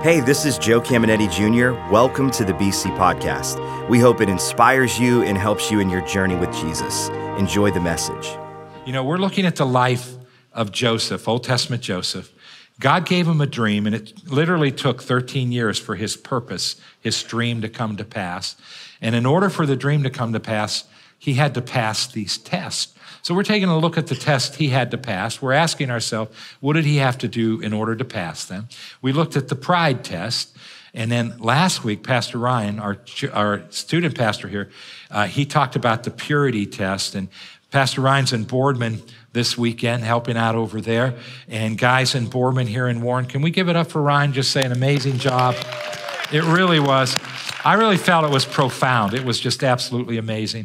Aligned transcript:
Hey, 0.00 0.20
this 0.20 0.44
is 0.44 0.58
Joe 0.58 0.80
Caminiti 0.80 1.28
Jr. 1.28 1.72
Welcome 1.92 2.30
to 2.30 2.44
the 2.44 2.52
BC 2.52 2.96
Podcast. 2.96 3.58
We 3.88 3.98
hope 3.98 4.20
it 4.20 4.28
inspires 4.28 4.96
you 4.96 5.24
and 5.24 5.36
helps 5.36 5.72
you 5.72 5.80
in 5.80 5.90
your 5.90 6.02
journey 6.02 6.36
with 6.36 6.52
Jesus. 6.52 7.08
Enjoy 7.36 7.72
the 7.72 7.80
message. 7.80 8.28
You 8.86 8.92
know, 8.92 9.02
we're 9.02 9.18
looking 9.18 9.44
at 9.44 9.56
the 9.56 9.66
life 9.66 10.14
of 10.52 10.70
Joseph, 10.70 11.26
Old 11.26 11.42
Testament 11.42 11.82
Joseph. 11.82 12.32
God 12.78 13.06
gave 13.06 13.26
him 13.26 13.40
a 13.40 13.46
dream, 13.46 13.86
and 13.86 13.94
it 13.96 14.22
literally 14.28 14.70
took 14.70 15.02
13 15.02 15.50
years 15.50 15.80
for 15.80 15.96
his 15.96 16.16
purpose, 16.16 16.80
his 17.00 17.20
dream 17.24 17.60
to 17.62 17.68
come 17.68 17.96
to 17.96 18.04
pass. 18.04 18.54
And 19.00 19.16
in 19.16 19.26
order 19.26 19.50
for 19.50 19.66
the 19.66 19.74
dream 19.74 20.04
to 20.04 20.10
come 20.10 20.32
to 20.32 20.38
pass, 20.38 20.84
he 21.18 21.34
had 21.34 21.54
to 21.54 21.60
pass 21.60 22.06
these 22.06 22.38
tests. 22.38 22.94
So 23.28 23.34
we're 23.34 23.42
taking 23.42 23.68
a 23.68 23.76
look 23.76 23.98
at 23.98 24.06
the 24.06 24.14
test 24.14 24.54
he 24.54 24.68
had 24.68 24.90
to 24.90 24.96
pass. 24.96 25.42
We're 25.42 25.52
asking 25.52 25.90
ourselves, 25.90 26.34
what 26.60 26.72
did 26.72 26.86
he 26.86 26.96
have 26.96 27.18
to 27.18 27.28
do 27.28 27.60
in 27.60 27.74
order 27.74 27.94
to 27.94 28.02
pass 28.02 28.46
them? 28.46 28.70
We 29.02 29.12
looked 29.12 29.36
at 29.36 29.48
the 29.48 29.54
pride 29.54 30.02
test. 30.02 30.56
And 30.94 31.12
then 31.12 31.36
last 31.36 31.84
week, 31.84 32.02
Pastor 32.02 32.38
Ryan, 32.38 32.78
our, 32.78 32.96
our 33.34 33.64
student 33.68 34.16
pastor 34.16 34.48
here, 34.48 34.70
uh, 35.10 35.26
he 35.26 35.44
talked 35.44 35.76
about 35.76 36.04
the 36.04 36.10
purity 36.10 36.64
test. 36.64 37.14
And 37.14 37.28
Pastor 37.70 38.00
Ryan's 38.00 38.32
in 38.32 38.44
Boardman 38.44 39.02
this 39.34 39.58
weekend, 39.58 40.04
helping 40.04 40.38
out 40.38 40.54
over 40.54 40.80
there. 40.80 41.14
And 41.48 41.76
guys 41.76 42.14
in 42.14 42.28
Boardman 42.28 42.66
here 42.66 42.88
in 42.88 43.02
Warren, 43.02 43.26
can 43.26 43.42
we 43.42 43.50
give 43.50 43.68
it 43.68 43.76
up 43.76 43.90
for 43.90 44.00
Ryan? 44.00 44.32
Just 44.32 44.52
say 44.52 44.64
an 44.64 44.72
amazing 44.72 45.18
job. 45.18 45.54
It 46.32 46.44
really 46.44 46.80
was. 46.80 47.14
I 47.62 47.74
really 47.74 47.98
felt 47.98 48.24
it 48.24 48.30
was 48.30 48.46
profound. 48.46 49.12
It 49.12 49.26
was 49.26 49.38
just 49.38 49.62
absolutely 49.62 50.16
amazing. 50.16 50.64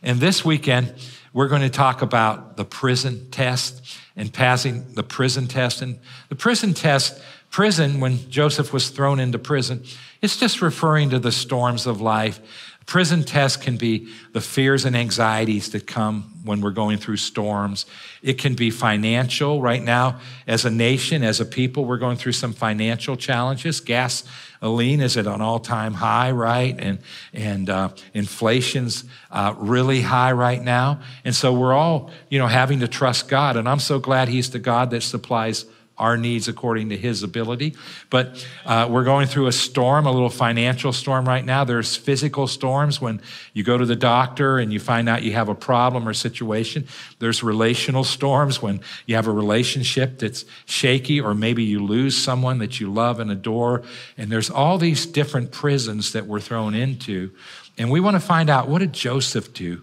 And 0.00 0.20
this 0.20 0.44
weekend, 0.44 0.94
we're 1.34 1.48
going 1.48 1.62
to 1.62 1.68
talk 1.68 2.00
about 2.00 2.56
the 2.56 2.64
prison 2.64 3.28
test 3.30 3.98
and 4.16 4.32
passing 4.32 4.94
the 4.94 5.02
prison 5.02 5.48
test. 5.48 5.82
And 5.82 5.98
the 6.28 6.36
prison 6.36 6.72
test, 6.72 7.20
prison, 7.50 7.98
when 7.98 8.30
Joseph 8.30 8.72
was 8.72 8.88
thrown 8.88 9.18
into 9.18 9.38
prison, 9.38 9.84
it's 10.22 10.36
just 10.36 10.62
referring 10.62 11.10
to 11.10 11.18
the 11.18 11.32
storms 11.32 11.86
of 11.86 12.00
life. 12.00 12.40
Prison 12.86 13.24
test 13.24 13.62
can 13.62 13.76
be 13.76 14.08
the 14.32 14.40
fears 14.40 14.84
and 14.84 14.94
anxieties 14.94 15.70
that 15.70 15.86
come 15.86 16.30
when 16.44 16.60
we're 16.60 16.70
going 16.70 16.98
through 16.98 17.16
storms. 17.16 17.86
It 18.22 18.34
can 18.38 18.54
be 18.54 18.70
financial. 18.70 19.62
Right 19.62 19.82
now, 19.82 20.20
as 20.46 20.64
a 20.64 20.70
nation, 20.70 21.24
as 21.24 21.40
a 21.40 21.46
people, 21.46 21.86
we're 21.86 21.98
going 21.98 22.18
through 22.18 22.32
some 22.32 22.52
financial 22.52 23.16
challenges. 23.16 23.80
Gasoline 23.80 25.00
is 25.00 25.16
at 25.16 25.26
an 25.26 25.40
all-time 25.40 25.94
high, 25.94 26.30
right? 26.30 26.76
And 26.78 26.98
and 27.32 27.70
uh, 27.70 27.88
inflation's 28.12 29.04
uh, 29.30 29.54
really 29.56 30.02
high 30.02 30.32
right 30.32 30.62
now. 30.62 31.00
And 31.24 31.34
so 31.34 31.52
we're 31.54 31.74
all, 31.74 32.10
you 32.28 32.38
know, 32.38 32.48
having 32.48 32.80
to 32.80 32.88
trust 32.88 33.28
God. 33.28 33.56
And 33.56 33.66
I'm 33.66 33.80
so 33.80 33.98
glad 33.98 34.28
He's 34.28 34.50
the 34.50 34.58
God 34.58 34.90
that 34.90 35.02
supplies 35.02 35.64
our 35.96 36.16
needs 36.16 36.48
according 36.48 36.88
to 36.88 36.96
his 36.96 37.22
ability. 37.22 37.74
But 38.10 38.46
uh, 38.66 38.88
we're 38.90 39.04
going 39.04 39.28
through 39.28 39.46
a 39.46 39.52
storm, 39.52 40.06
a 40.06 40.12
little 40.12 40.30
financial 40.30 40.92
storm 40.92 41.26
right 41.26 41.44
now. 41.44 41.64
There's 41.64 41.94
physical 41.94 42.46
storms 42.48 43.00
when 43.00 43.20
you 43.52 43.62
go 43.62 43.78
to 43.78 43.86
the 43.86 43.96
doctor 43.96 44.58
and 44.58 44.72
you 44.72 44.80
find 44.80 45.08
out 45.08 45.22
you 45.22 45.32
have 45.32 45.48
a 45.48 45.54
problem 45.54 46.08
or 46.08 46.12
situation. 46.14 46.88
There's 47.20 47.42
relational 47.42 48.02
storms 48.02 48.60
when 48.60 48.80
you 49.06 49.14
have 49.14 49.28
a 49.28 49.32
relationship 49.32 50.18
that's 50.18 50.44
shaky, 50.66 51.20
or 51.20 51.32
maybe 51.34 51.62
you 51.62 51.84
lose 51.84 52.16
someone 52.16 52.58
that 52.58 52.80
you 52.80 52.92
love 52.92 53.20
and 53.20 53.30
adore. 53.30 53.82
And 54.18 54.32
there's 54.32 54.50
all 54.50 54.78
these 54.78 55.06
different 55.06 55.52
prisons 55.52 56.12
that 56.12 56.26
we're 56.26 56.40
thrown 56.40 56.74
into. 56.74 57.30
And 57.78 57.90
we 57.90 58.00
want 58.00 58.14
to 58.14 58.20
find 58.20 58.50
out 58.50 58.68
what 58.68 58.80
did 58.80 58.92
Joseph 58.92 59.52
do 59.52 59.82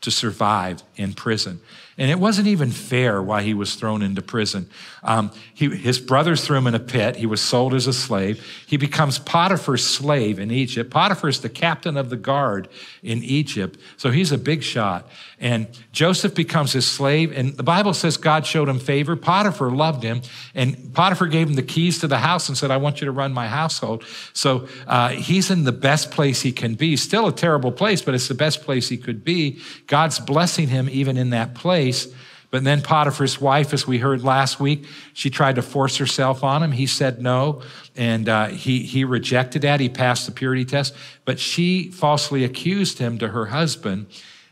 to 0.00 0.10
survive 0.10 0.82
in 0.96 1.12
prison? 1.12 1.60
And 1.98 2.10
it 2.10 2.18
wasn't 2.18 2.48
even 2.48 2.70
fair 2.70 3.22
why 3.22 3.42
he 3.42 3.52
was 3.52 3.74
thrown 3.74 4.00
into 4.00 4.22
prison. 4.22 4.70
Um, 5.02 5.30
he, 5.54 5.68
his 5.70 5.98
brothers 5.98 6.44
threw 6.44 6.58
him 6.58 6.66
in 6.66 6.74
a 6.74 6.80
pit. 6.80 7.16
He 7.16 7.26
was 7.26 7.40
sold 7.40 7.74
as 7.74 7.86
a 7.86 7.92
slave. 7.92 8.44
He 8.66 8.76
becomes 8.76 9.18
Potiphar's 9.18 9.84
slave 9.84 10.38
in 10.38 10.50
Egypt. 10.50 10.90
Potiphar's 10.90 11.40
the 11.40 11.48
captain 11.48 11.96
of 11.96 12.10
the 12.10 12.16
guard 12.16 12.68
in 13.02 13.22
Egypt. 13.22 13.78
So 13.96 14.10
he's 14.10 14.32
a 14.32 14.38
big 14.38 14.62
shot. 14.62 15.08
And 15.38 15.68
Joseph 15.92 16.34
becomes 16.34 16.72
his 16.72 16.86
slave. 16.86 17.32
And 17.32 17.56
the 17.56 17.62
Bible 17.62 17.94
says 17.94 18.16
God 18.16 18.46
showed 18.46 18.68
him 18.68 18.78
favor. 18.78 19.16
Potiphar 19.16 19.70
loved 19.70 20.02
him. 20.02 20.20
And 20.54 20.92
Potiphar 20.92 21.28
gave 21.28 21.48
him 21.48 21.54
the 21.54 21.62
keys 21.62 21.98
to 22.00 22.08
the 22.08 22.18
house 22.18 22.48
and 22.48 22.58
said, 22.58 22.70
I 22.70 22.76
want 22.76 23.00
you 23.00 23.06
to 23.06 23.12
run 23.12 23.32
my 23.32 23.48
household. 23.48 24.04
So 24.34 24.68
uh, 24.86 25.10
he's 25.10 25.50
in 25.50 25.64
the 25.64 25.72
best 25.72 26.10
place 26.10 26.42
he 26.42 26.52
can 26.52 26.74
be. 26.74 26.96
Still 26.96 27.26
a 27.26 27.32
terrible 27.32 27.72
place, 27.72 28.02
but 28.02 28.14
it's 28.14 28.28
the 28.28 28.34
best 28.34 28.62
place 28.62 28.88
he 28.88 28.98
could 28.98 29.24
be. 29.24 29.60
God's 29.86 30.18
blessing 30.18 30.68
him 30.68 30.88
even 30.90 31.16
in 31.16 31.30
that 31.30 31.54
place. 31.54 32.12
But 32.50 32.64
then 32.64 32.82
Potiphar's 32.82 33.40
wife, 33.40 33.72
as 33.72 33.86
we 33.86 33.98
heard 33.98 34.24
last 34.24 34.58
week, 34.58 34.86
she 35.12 35.30
tried 35.30 35.54
to 35.54 35.62
force 35.62 35.96
herself 35.98 36.42
on 36.42 36.62
him. 36.62 36.72
He 36.72 36.86
said 36.86 37.22
no, 37.22 37.62
and 37.94 38.28
uh, 38.28 38.48
he, 38.48 38.82
he 38.82 39.04
rejected 39.04 39.62
that. 39.62 39.78
He 39.78 39.88
passed 39.88 40.26
the 40.26 40.32
purity 40.32 40.64
test, 40.64 40.94
but 41.24 41.38
she 41.38 41.90
falsely 41.90 42.42
accused 42.42 42.98
him 42.98 43.18
to 43.18 43.28
her 43.28 43.46
husband, 43.46 44.06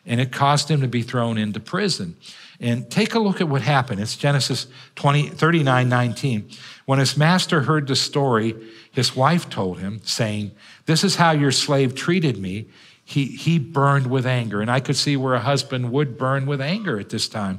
and 0.06 0.20
it 0.20 0.31
caused 0.31 0.70
him 0.70 0.81
to 0.81 0.88
be 0.88 1.03
thrown 1.03 1.38
into 1.38 1.58
prison. 1.58 2.16
And 2.60 2.91
take 2.91 3.14
a 3.14 3.20
look 3.20 3.41
at 3.41 3.48
what 3.48 3.62
happened. 3.62 4.00
It's 4.00 4.16
Genesis 4.16 4.66
20, 4.97 5.28
39 5.28 5.88
19. 5.88 6.50
When 6.87 6.98
his 6.98 7.16
master 7.16 7.62
heard 7.62 7.87
the 7.87 7.94
story, 7.94 8.56
his 8.91 9.14
wife 9.14 9.48
told 9.48 9.78
him, 9.78 10.00
saying, 10.03 10.53
This 10.87 11.04
is 11.04 11.16
how 11.16 11.31
your 11.32 11.53
slave 11.53 11.94
treated 11.94 12.37
me 12.37 12.66
he, 13.08 13.25
he 13.25 13.58
burned 13.58 14.08
with 14.08 14.26
anger. 14.26 14.60
And 14.60 14.70
I 14.70 14.81
could 14.81 14.97
see 14.97 15.16
where 15.16 15.32
a 15.32 15.41
husband 15.41 15.91
would 15.92 16.19
burn 16.19 16.44
with 16.44 16.60
anger 16.60 17.00
at 17.00 17.08
this 17.08 17.26
time. 17.26 17.58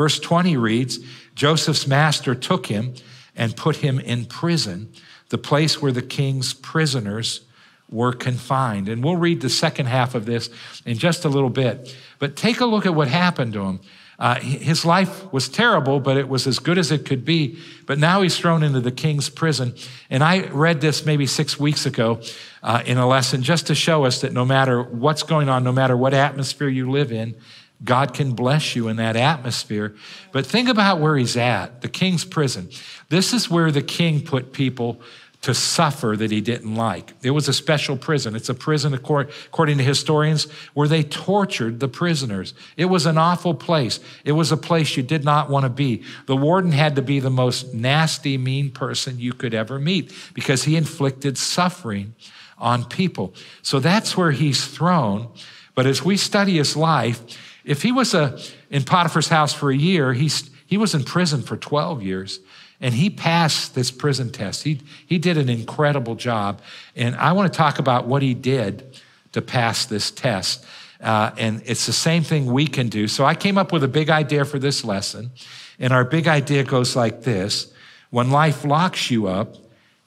Verse 0.00 0.18
20 0.18 0.56
reads 0.56 0.98
Joseph's 1.34 1.86
master 1.86 2.34
took 2.34 2.64
him 2.68 2.94
and 3.36 3.54
put 3.54 3.76
him 3.76 4.00
in 4.00 4.24
prison, 4.24 4.90
the 5.28 5.36
place 5.36 5.82
where 5.82 5.92
the 5.92 6.00
king's 6.00 6.54
prisoners 6.54 7.42
were 7.90 8.14
confined. 8.14 8.88
And 8.88 9.04
we'll 9.04 9.18
read 9.18 9.42
the 9.42 9.50
second 9.50 9.88
half 9.88 10.14
of 10.14 10.24
this 10.24 10.48
in 10.86 10.96
just 10.96 11.26
a 11.26 11.28
little 11.28 11.50
bit. 11.50 11.94
But 12.18 12.34
take 12.34 12.60
a 12.60 12.64
look 12.64 12.86
at 12.86 12.94
what 12.94 13.08
happened 13.08 13.52
to 13.52 13.60
him. 13.60 13.80
Uh, 14.18 14.40
his 14.40 14.86
life 14.86 15.30
was 15.34 15.50
terrible, 15.50 16.00
but 16.00 16.16
it 16.16 16.30
was 16.30 16.46
as 16.46 16.58
good 16.58 16.78
as 16.78 16.90
it 16.90 17.04
could 17.04 17.26
be. 17.26 17.58
But 17.84 17.98
now 17.98 18.22
he's 18.22 18.38
thrown 18.38 18.62
into 18.62 18.80
the 18.80 18.90
king's 18.90 19.28
prison. 19.28 19.74
And 20.08 20.24
I 20.24 20.46
read 20.46 20.80
this 20.80 21.04
maybe 21.04 21.26
six 21.26 21.60
weeks 21.60 21.84
ago 21.84 22.22
uh, 22.62 22.82
in 22.86 22.96
a 22.96 23.06
lesson 23.06 23.42
just 23.42 23.66
to 23.66 23.74
show 23.74 24.06
us 24.06 24.22
that 24.22 24.32
no 24.32 24.46
matter 24.46 24.82
what's 24.82 25.24
going 25.24 25.50
on, 25.50 25.62
no 25.62 25.72
matter 25.72 25.94
what 25.94 26.14
atmosphere 26.14 26.68
you 26.68 26.90
live 26.90 27.12
in, 27.12 27.36
God 27.82 28.14
can 28.14 28.32
bless 28.32 28.76
you 28.76 28.88
in 28.88 28.96
that 28.96 29.16
atmosphere. 29.16 29.94
But 30.32 30.46
think 30.46 30.68
about 30.68 31.00
where 31.00 31.16
he's 31.16 31.36
at 31.36 31.80
the 31.80 31.88
king's 31.88 32.24
prison. 32.24 32.70
This 33.08 33.32
is 33.32 33.50
where 33.50 33.70
the 33.70 33.82
king 33.82 34.22
put 34.22 34.52
people 34.52 35.00
to 35.42 35.54
suffer 35.54 36.16
that 36.18 36.30
he 36.30 36.42
didn't 36.42 36.74
like. 36.74 37.14
It 37.22 37.30
was 37.30 37.48
a 37.48 37.54
special 37.54 37.96
prison. 37.96 38.36
It's 38.36 38.50
a 38.50 38.54
prison, 38.54 38.92
according 38.92 39.78
to 39.78 39.82
historians, 39.82 40.44
where 40.74 40.86
they 40.86 41.02
tortured 41.02 41.80
the 41.80 41.88
prisoners. 41.88 42.52
It 42.76 42.84
was 42.86 43.06
an 43.06 43.16
awful 43.16 43.54
place. 43.54 44.00
It 44.24 44.32
was 44.32 44.52
a 44.52 44.58
place 44.58 44.98
you 44.98 45.02
did 45.02 45.24
not 45.24 45.48
want 45.48 45.64
to 45.64 45.70
be. 45.70 46.02
The 46.26 46.36
warden 46.36 46.72
had 46.72 46.94
to 46.96 47.02
be 47.02 47.20
the 47.20 47.30
most 47.30 47.72
nasty, 47.72 48.36
mean 48.36 48.70
person 48.70 49.18
you 49.18 49.32
could 49.32 49.54
ever 49.54 49.78
meet 49.78 50.12
because 50.34 50.64
he 50.64 50.76
inflicted 50.76 51.38
suffering 51.38 52.14
on 52.58 52.84
people. 52.84 53.32
So 53.62 53.80
that's 53.80 54.18
where 54.18 54.32
he's 54.32 54.66
thrown. 54.66 55.28
But 55.74 55.86
as 55.86 56.04
we 56.04 56.18
study 56.18 56.58
his 56.58 56.76
life, 56.76 57.18
if 57.64 57.82
he 57.82 57.92
was 57.92 58.14
a, 58.14 58.38
in 58.70 58.84
Potiphar's 58.84 59.28
house 59.28 59.52
for 59.52 59.70
a 59.70 59.76
year, 59.76 60.12
he's, 60.12 60.50
he 60.66 60.76
was 60.76 60.94
in 60.94 61.04
prison 61.04 61.42
for 61.42 61.56
12 61.56 62.02
years. 62.02 62.40
And 62.80 62.94
he 62.94 63.10
passed 63.10 63.74
this 63.74 63.90
prison 63.90 64.30
test. 64.30 64.62
He, 64.62 64.80
he 65.06 65.18
did 65.18 65.36
an 65.36 65.50
incredible 65.50 66.14
job. 66.14 66.62
And 66.96 67.14
I 67.16 67.32
want 67.32 67.52
to 67.52 67.56
talk 67.56 67.78
about 67.78 68.06
what 68.06 68.22
he 68.22 68.32
did 68.32 68.98
to 69.32 69.42
pass 69.42 69.84
this 69.84 70.10
test. 70.10 70.64
Uh, 71.00 71.30
and 71.36 71.62
it's 71.66 71.86
the 71.86 71.92
same 71.92 72.22
thing 72.22 72.46
we 72.46 72.66
can 72.66 72.88
do. 72.88 73.06
So 73.06 73.24
I 73.24 73.34
came 73.34 73.58
up 73.58 73.72
with 73.72 73.84
a 73.84 73.88
big 73.88 74.08
idea 74.08 74.44
for 74.44 74.58
this 74.58 74.82
lesson. 74.82 75.30
And 75.78 75.92
our 75.92 76.04
big 76.04 76.26
idea 76.26 76.64
goes 76.64 76.96
like 76.96 77.22
this 77.22 77.72
When 78.10 78.30
life 78.30 78.64
locks 78.64 79.10
you 79.10 79.26
up, 79.26 79.56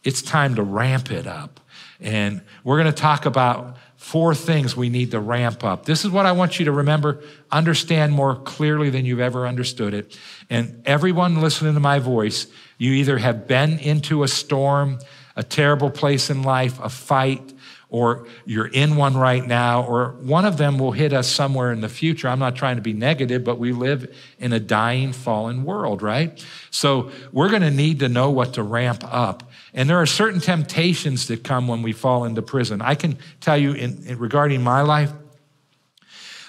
it's 0.03 0.21
time 0.21 0.55
to 0.55 0.63
ramp 0.63 1.11
it 1.11 1.27
up. 1.27 1.59
And 1.99 2.41
we're 2.63 2.81
going 2.81 2.93
to 2.93 3.01
talk 3.01 3.25
about 3.25 3.77
four 4.03 4.35
things 4.35 4.75
we 4.75 4.89
need 4.89 5.11
to 5.11 5.19
ramp 5.19 5.63
up. 5.63 5.85
This 5.85 6.03
is 6.03 6.11
what 6.11 6.25
I 6.25 6.33
want 6.33 6.59
you 6.59 6.65
to 6.65 6.73
remember, 6.73 7.23
understand 7.49 8.11
more 8.11 8.35
clearly 8.35 8.89
than 8.89 9.05
you've 9.05 9.21
ever 9.21 9.47
understood 9.47 9.93
it. 9.93 10.19
And 10.49 10.83
everyone 10.85 11.39
listening 11.39 11.73
to 11.75 11.79
my 11.79 11.99
voice, 11.99 12.47
you 12.77 12.91
either 12.91 13.17
have 13.17 13.47
been 13.47 13.79
into 13.79 14.23
a 14.23 14.27
storm, 14.27 14.99
a 15.37 15.41
terrible 15.41 15.89
place 15.89 16.29
in 16.29 16.43
life, 16.43 16.81
a 16.81 16.89
fight, 16.89 17.53
or 17.87 18.27
you're 18.45 18.67
in 18.67 18.97
one 18.97 19.15
right 19.15 19.47
now, 19.47 19.83
or 19.83 20.17
one 20.19 20.43
of 20.43 20.57
them 20.57 20.79
will 20.79 20.91
hit 20.91 21.13
us 21.13 21.29
somewhere 21.29 21.71
in 21.71 21.79
the 21.79 21.87
future. 21.87 22.27
I'm 22.27 22.39
not 22.39 22.57
trying 22.57 22.75
to 22.75 22.81
be 22.81 22.91
negative, 22.91 23.45
but 23.45 23.57
we 23.57 23.71
live 23.71 24.13
in 24.37 24.51
a 24.51 24.59
dying, 24.59 25.13
fallen 25.13 25.63
world, 25.63 26.01
right? 26.01 26.45
So 26.71 27.09
we're 27.31 27.49
going 27.49 27.61
to 27.61 27.71
need 27.71 27.99
to 27.99 28.09
know 28.09 28.31
what 28.31 28.55
to 28.55 28.63
ramp 28.63 29.05
up. 29.05 29.49
And 29.73 29.89
there 29.89 29.97
are 29.97 30.05
certain 30.05 30.39
temptations 30.39 31.27
that 31.27 31.43
come 31.43 31.67
when 31.67 31.81
we 31.81 31.93
fall 31.93 32.25
into 32.25 32.41
prison. 32.41 32.81
I 32.81 32.95
can 32.95 33.17
tell 33.41 33.57
you, 33.57 33.73
in, 33.73 34.03
in 34.05 34.19
regarding 34.19 34.61
my 34.61 34.81
life, 34.81 35.11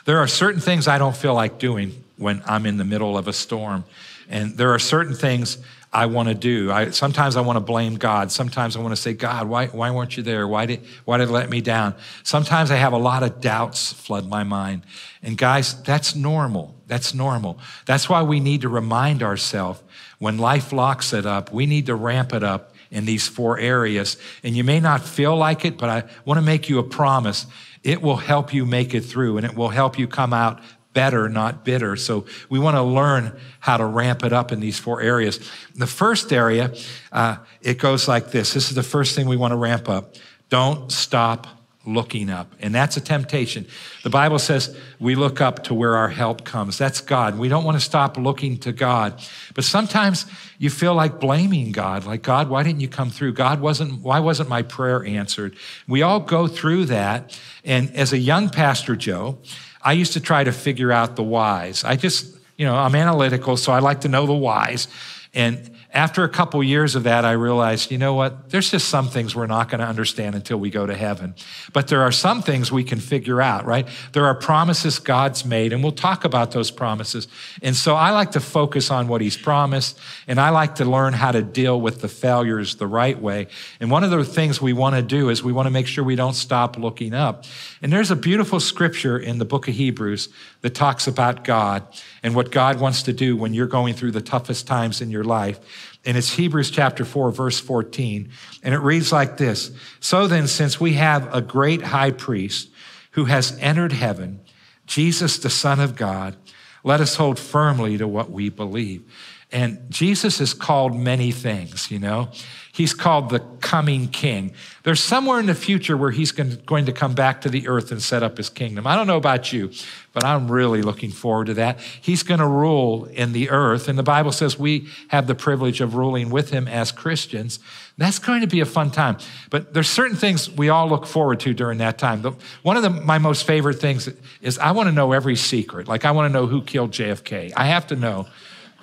there 0.04 0.18
are 0.18 0.26
certain 0.26 0.60
things 0.60 0.86
I 0.86 0.98
don't 0.98 1.16
feel 1.16 1.34
like 1.34 1.58
doing 1.58 2.04
when 2.18 2.42
I'm 2.46 2.66
in 2.66 2.76
the 2.76 2.84
middle 2.84 3.16
of 3.16 3.26
a 3.26 3.32
storm. 3.32 3.84
And 4.28 4.56
there 4.56 4.74
are 4.74 4.78
certain 4.78 5.14
things 5.14 5.58
I 5.92 6.06
want 6.06 6.28
to 6.28 6.34
do. 6.34 6.72
I, 6.72 6.90
sometimes 6.90 7.36
I 7.36 7.40
want 7.40 7.56
to 7.56 7.60
blame 7.60 7.94
God. 7.94 8.32
Sometimes 8.32 8.76
I 8.76 8.80
want 8.80 8.94
to 8.94 9.00
say, 9.00 9.14
God, 9.14 9.48
why, 9.48 9.68
why 9.68 9.90
weren't 9.92 10.16
you 10.16 10.22
there? 10.22 10.46
Why 10.46 10.66
did, 10.66 10.80
why 11.04 11.18
did 11.18 11.28
it 11.28 11.32
let 11.32 11.48
me 11.48 11.60
down? 11.60 11.94
Sometimes 12.24 12.70
I 12.70 12.76
have 12.76 12.92
a 12.92 12.98
lot 12.98 13.22
of 13.22 13.40
doubts 13.40 13.92
flood 13.92 14.28
my 14.28 14.42
mind. 14.42 14.82
And 15.22 15.38
guys, 15.38 15.80
that's 15.82 16.16
normal. 16.16 16.74
That's 16.88 17.14
normal. 17.14 17.60
That's 17.86 18.08
why 18.08 18.22
we 18.22 18.40
need 18.40 18.62
to 18.62 18.68
remind 18.68 19.22
ourselves 19.22 19.82
when 20.18 20.36
life 20.36 20.72
locks 20.72 21.12
it 21.12 21.26
up, 21.26 21.52
we 21.52 21.64
need 21.64 21.86
to 21.86 21.94
ramp 21.94 22.32
it 22.32 22.42
up 22.42 22.73
in 22.94 23.04
these 23.04 23.28
four 23.28 23.58
areas. 23.58 24.16
And 24.42 24.56
you 24.56 24.64
may 24.64 24.80
not 24.80 25.02
feel 25.02 25.36
like 25.36 25.64
it, 25.64 25.76
but 25.76 25.90
I 25.90 26.04
want 26.24 26.38
to 26.38 26.42
make 26.42 26.68
you 26.68 26.78
a 26.78 26.82
promise. 26.82 27.46
It 27.82 28.00
will 28.00 28.16
help 28.16 28.54
you 28.54 28.64
make 28.64 28.94
it 28.94 29.02
through 29.02 29.36
and 29.36 29.44
it 29.44 29.54
will 29.54 29.68
help 29.68 29.98
you 29.98 30.08
come 30.08 30.32
out 30.32 30.60
better, 30.94 31.28
not 31.28 31.64
bitter. 31.64 31.96
So 31.96 32.24
we 32.48 32.58
want 32.58 32.76
to 32.76 32.82
learn 32.82 33.36
how 33.58 33.76
to 33.76 33.84
ramp 33.84 34.24
it 34.24 34.32
up 34.32 34.52
in 34.52 34.60
these 34.60 34.78
four 34.78 35.02
areas. 35.02 35.38
The 35.74 35.88
first 35.88 36.32
area, 36.32 36.72
uh, 37.12 37.38
it 37.60 37.78
goes 37.78 38.06
like 38.06 38.30
this. 38.30 38.54
This 38.54 38.70
is 38.70 38.76
the 38.76 38.82
first 38.82 39.14
thing 39.14 39.28
we 39.28 39.36
want 39.36 39.50
to 39.50 39.56
ramp 39.56 39.88
up. 39.88 40.14
Don't 40.48 40.90
stop 40.90 41.48
looking 41.86 42.30
up. 42.30 42.54
And 42.60 42.74
that's 42.74 42.96
a 42.96 43.00
temptation. 43.00 43.66
The 44.04 44.10
Bible 44.10 44.38
says 44.38 44.76
we 44.98 45.14
look 45.14 45.40
up 45.40 45.64
to 45.64 45.74
where 45.74 45.96
our 45.96 46.08
help 46.08 46.44
comes. 46.44 46.78
That's 46.78 47.00
God. 47.00 47.38
We 47.38 47.48
don't 47.48 47.64
want 47.64 47.76
to 47.76 47.84
stop 47.84 48.16
looking 48.16 48.58
to 48.58 48.72
God. 48.72 49.20
But 49.54 49.64
sometimes 49.64 50.26
you 50.58 50.70
feel 50.70 50.94
like 50.94 51.20
blaming 51.20 51.72
God, 51.72 52.04
like, 52.04 52.22
God, 52.22 52.48
why 52.48 52.62
didn't 52.62 52.80
you 52.80 52.88
come 52.88 53.10
through? 53.10 53.32
God 53.32 53.60
wasn't, 53.60 54.00
why 54.00 54.20
wasn't 54.20 54.48
my 54.48 54.62
prayer 54.62 55.04
answered? 55.04 55.56
We 55.88 56.02
all 56.02 56.20
go 56.20 56.46
through 56.46 56.86
that. 56.86 57.38
And 57.64 57.94
as 57.94 58.12
a 58.12 58.18
young 58.18 58.48
pastor, 58.48 58.96
Joe, 58.96 59.38
I 59.82 59.92
used 59.92 60.12
to 60.14 60.20
try 60.20 60.44
to 60.44 60.52
figure 60.52 60.92
out 60.92 61.16
the 61.16 61.22
whys. 61.22 61.84
I 61.84 61.96
just, 61.96 62.36
you 62.56 62.64
know, 62.64 62.74
I'm 62.74 62.94
analytical, 62.94 63.56
so 63.56 63.72
I 63.72 63.80
like 63.80 64.02
to 64.02 64.08
know 64.08 64.26
the 64.26 64.34
whys. 64.34 64.88
And 65.34 65.76
after 65.94 66.24
a 66.24 66.28
couple 66.28 66.60
years 66.60 66.96
of 66.96 67.04
that, 67.04 67.24
I 67.24 67.32
realized, 67.32 67.92
you 67.92 67.98
know 67.98 68.14
what? 68.14 68.50
There's 68.50 68.68
just 68.68 68.88
some 68.88 69.06
things 69.06 69.36
we're 69.36 69.46
not 69.46 69.68
going 69.68 69.78
to 69.78 69.86
understand 69.86 70.34
until 70.34 70.58
we 70.58 70.68
go 70.68 70.86
to 70.86 70.94
heaven. 70.94 71.36
But 71.72 71.86
there 71.86 72.02
are 72.02 72.10
some 72.10 72.42
things 72.42 72.72
we 72.72 72.82
can 72.82 72.98
figure 72.98 73.40
out, 73.40 73.64
right? 73.64 73.86
There 74.10 74.26
are 74.26 74.34
promises 74.34 74.98
God's 74.98 75.44
made, 75.44 75.72
and 75.72 75.84
we'll 75.84 75.92
talk 75.92 76.24
about 76.24 76.50
those 76.50 76.72
promises. 76.72 77.28
And 77.62 77.76
so 77.76 77.94
I 77.94 78.10
like 78.10 78.32
to 78.32 78.40
focus 78.40 78.90
on 78.90 79.06
what 79.06 79.20
He's 79.20 79.36
promised, 79.36 79.96
and 80.26 80.40
I 80.40 80.50
like 80.50 80.74
to 80.76 80.84
learn 80.84 81.12
how 81.12 81.30
to 81.30 81.42
deal 81.42 81.80
with 81.80 82.00
the 82.00 82.08
failures 82.08 82.74
the 82.74 82.88
right 82.88 83.20
way. 83.20 83.46
And 83.78 83.88
one 83.88 84.02
of 84.02 84.10
the 84.10 84.24
things 84.24 84.60
we 84.60 84.72
want 84.72 84.96
to 84.96 85.02
do 85.02 85.28
is 85.28 85.44
we 85.44 85.52
want 85.52 85.66
to 85.66 85.70
make 85.70 85.86
sure 85.86 86.02
we 86.02 86.16
don't 86.16 86.34
stop 86.34 86.76
looking 86.76 87.14
up. 87.14 87.44
And 87.82 87.92
there's 87.92 88.10
a 88.10 88.16
beautiful 88.16 88.58
scripture 88.58 89.16
in 89.16 89.38
the 89.38 89.44
book 89.44 89.68
of 89.68 89.74
Hebrews 89.74 90.28
that 90.62 90.74
talks 90.74 91.06
about 91.06 91.44
God 91.44 91.86
and 92.24 92.34
what 92.34 92.50
God 92.50 92.80
wants 92.80 93.04
to 93.04 93.12
do 93.12 93.36
when 93.36 93.54
you're 93.54 93.68
going 93.68 93.94
through 93.94 94.10
the 94.10 94.22
toughest 94.22 94.66
times 94.66 95.00
in 95.00 95.10
your 95.10 95.22
life. 95.22 95.60
And 96.04 96.16
it's 96.16 96.34
Hebrews 96.34 96.70
chapter 96.70 97.04
4, 97.04 97.30
verse 97.30 97.60
14. 97.60 98.30
And 98.62 98.74
it 98.74 98.78
reads 98.78 99.12
like 99.12 99.36
this 99.36 99.70
So 100.00 100.26
then, 100.26 100.46
since 100.46 100.80
we 100.80 100.94
have 100.94 101.32
a 101.34 101.40
great 101.40 101.82
high 101.82 102.10
priest 102.10 102.70
who 103.12 103.26
has 103.26 103.56
entered 103.60 103.92
heaven, 103.92 104.40
Jesus, 104.86 105.38
the 105.38 105.50
Son 105.50 105.80
of 105.80 105.96
God, 105.96 106.36
let 106.82 107.00
us 107.00 107.16
hold 107.16 107.38
firmly 107.38 107.96
to 107.98 108.06
what 108.06 108.30
we 108.30 108.50
believe. 108.50 109.10
And 109.50 109.78
Jesus 109.88 110.40
is 110.40 110.52
called 110.52 110.96
many 110.96 111.30
things, 111.30 111.90
you 111.90 111.98
know. 111.98 112.30
He's 112.74 112.92
called 112.92 113.30
the 113.30 113.38
coming 113.60 114.08
king. 114.08 114.52
There's 114.82 114.98
somewhere 114.98 115.38
in 115.38 115.46
the 115.46 115.54
future 115.54 115.96
where 115.96 116.10
he's 116.10 116.32
going 116.32 116.86
to 116.86 116.92
come 116.92 117.14
back 117.14 117.42
to 117.42 117.48
the 117.48 117.68
earth 117.68 117.92
and 117.92 118.02
set 118.02 118.24
up 118.24 118.36
his 118.36 118.50
kingdom. 118.50 118.84
I 118.84 118.96
don't 118.96 119.06
know 119.06 119.16
about 119.16 119.52
you, 119.52 119.70
but 120.12 120.24
I'm 120.24 120.50
really 120.50 120.82
looking 120.82 121.12
forward 121.12 121.46
to 121.46 121.54
that. 121.54 121.78
He's 121.78 122.24
going 122.24 122.40
to 122.40 122.48
rule 122.48 123.04
in 123.04 123.30
the 123.30 123.50
earth. 123.50 123.86
And 123.86 123.96
the 123.96 124.02
Bible 124.02 124.32
says 124.32 124.58
we 124.58 124.88
have 125.06 125.28
the 125.28 125.36
privilege 125.36 125.80
of 125.80 125.94
ruling 125.94 126.30
with 126.30 126.50
him 126.50 126.66
as 126.66 126.90
Christians. 126.90 127.60
That's 127.96 128.18
going 128.18 128.40
to 128.40 128.48
be 128.48 128.58
a 128.58 128.66
fun 128.66 128.90
time. 128.90 129.18
But 129.50 129.72
there's 129.72 129.88
certain 129.88 130.16
things 130.16 130.50
we 130.50 130.68
all 130.68 130.88
look 130.88 131.06
forward 131.06 131.38
to 131.40 131.54
during 131.54 131.78
that 131.78 131.96
time. 131.96 132.24
One 132.64 132.76
of 132.76 132.82
the, 132.82 132.90
my 132.90 133.18
most 133.18 133.46
favorite 133.46 133.78
things 133.78 134.08
is 134.42 134.58
I 134.58 134.72
want 134.72 134.88
to 134.88 134.92
know 134.92 135.12
every 135.12 135.36
secret. 135.36 135.86
Like 135.86 136.04
I 136.04 136.10
want 136.10 136.28
to 136.28 136.32
know 136.32 136.48
who 136.48 136.60
killed 136.60 136.90
JFK. 136.90 137.52
I 137.56 137.66
have 137.66 137.86
to 137.86 137.94
know 137.94 138.26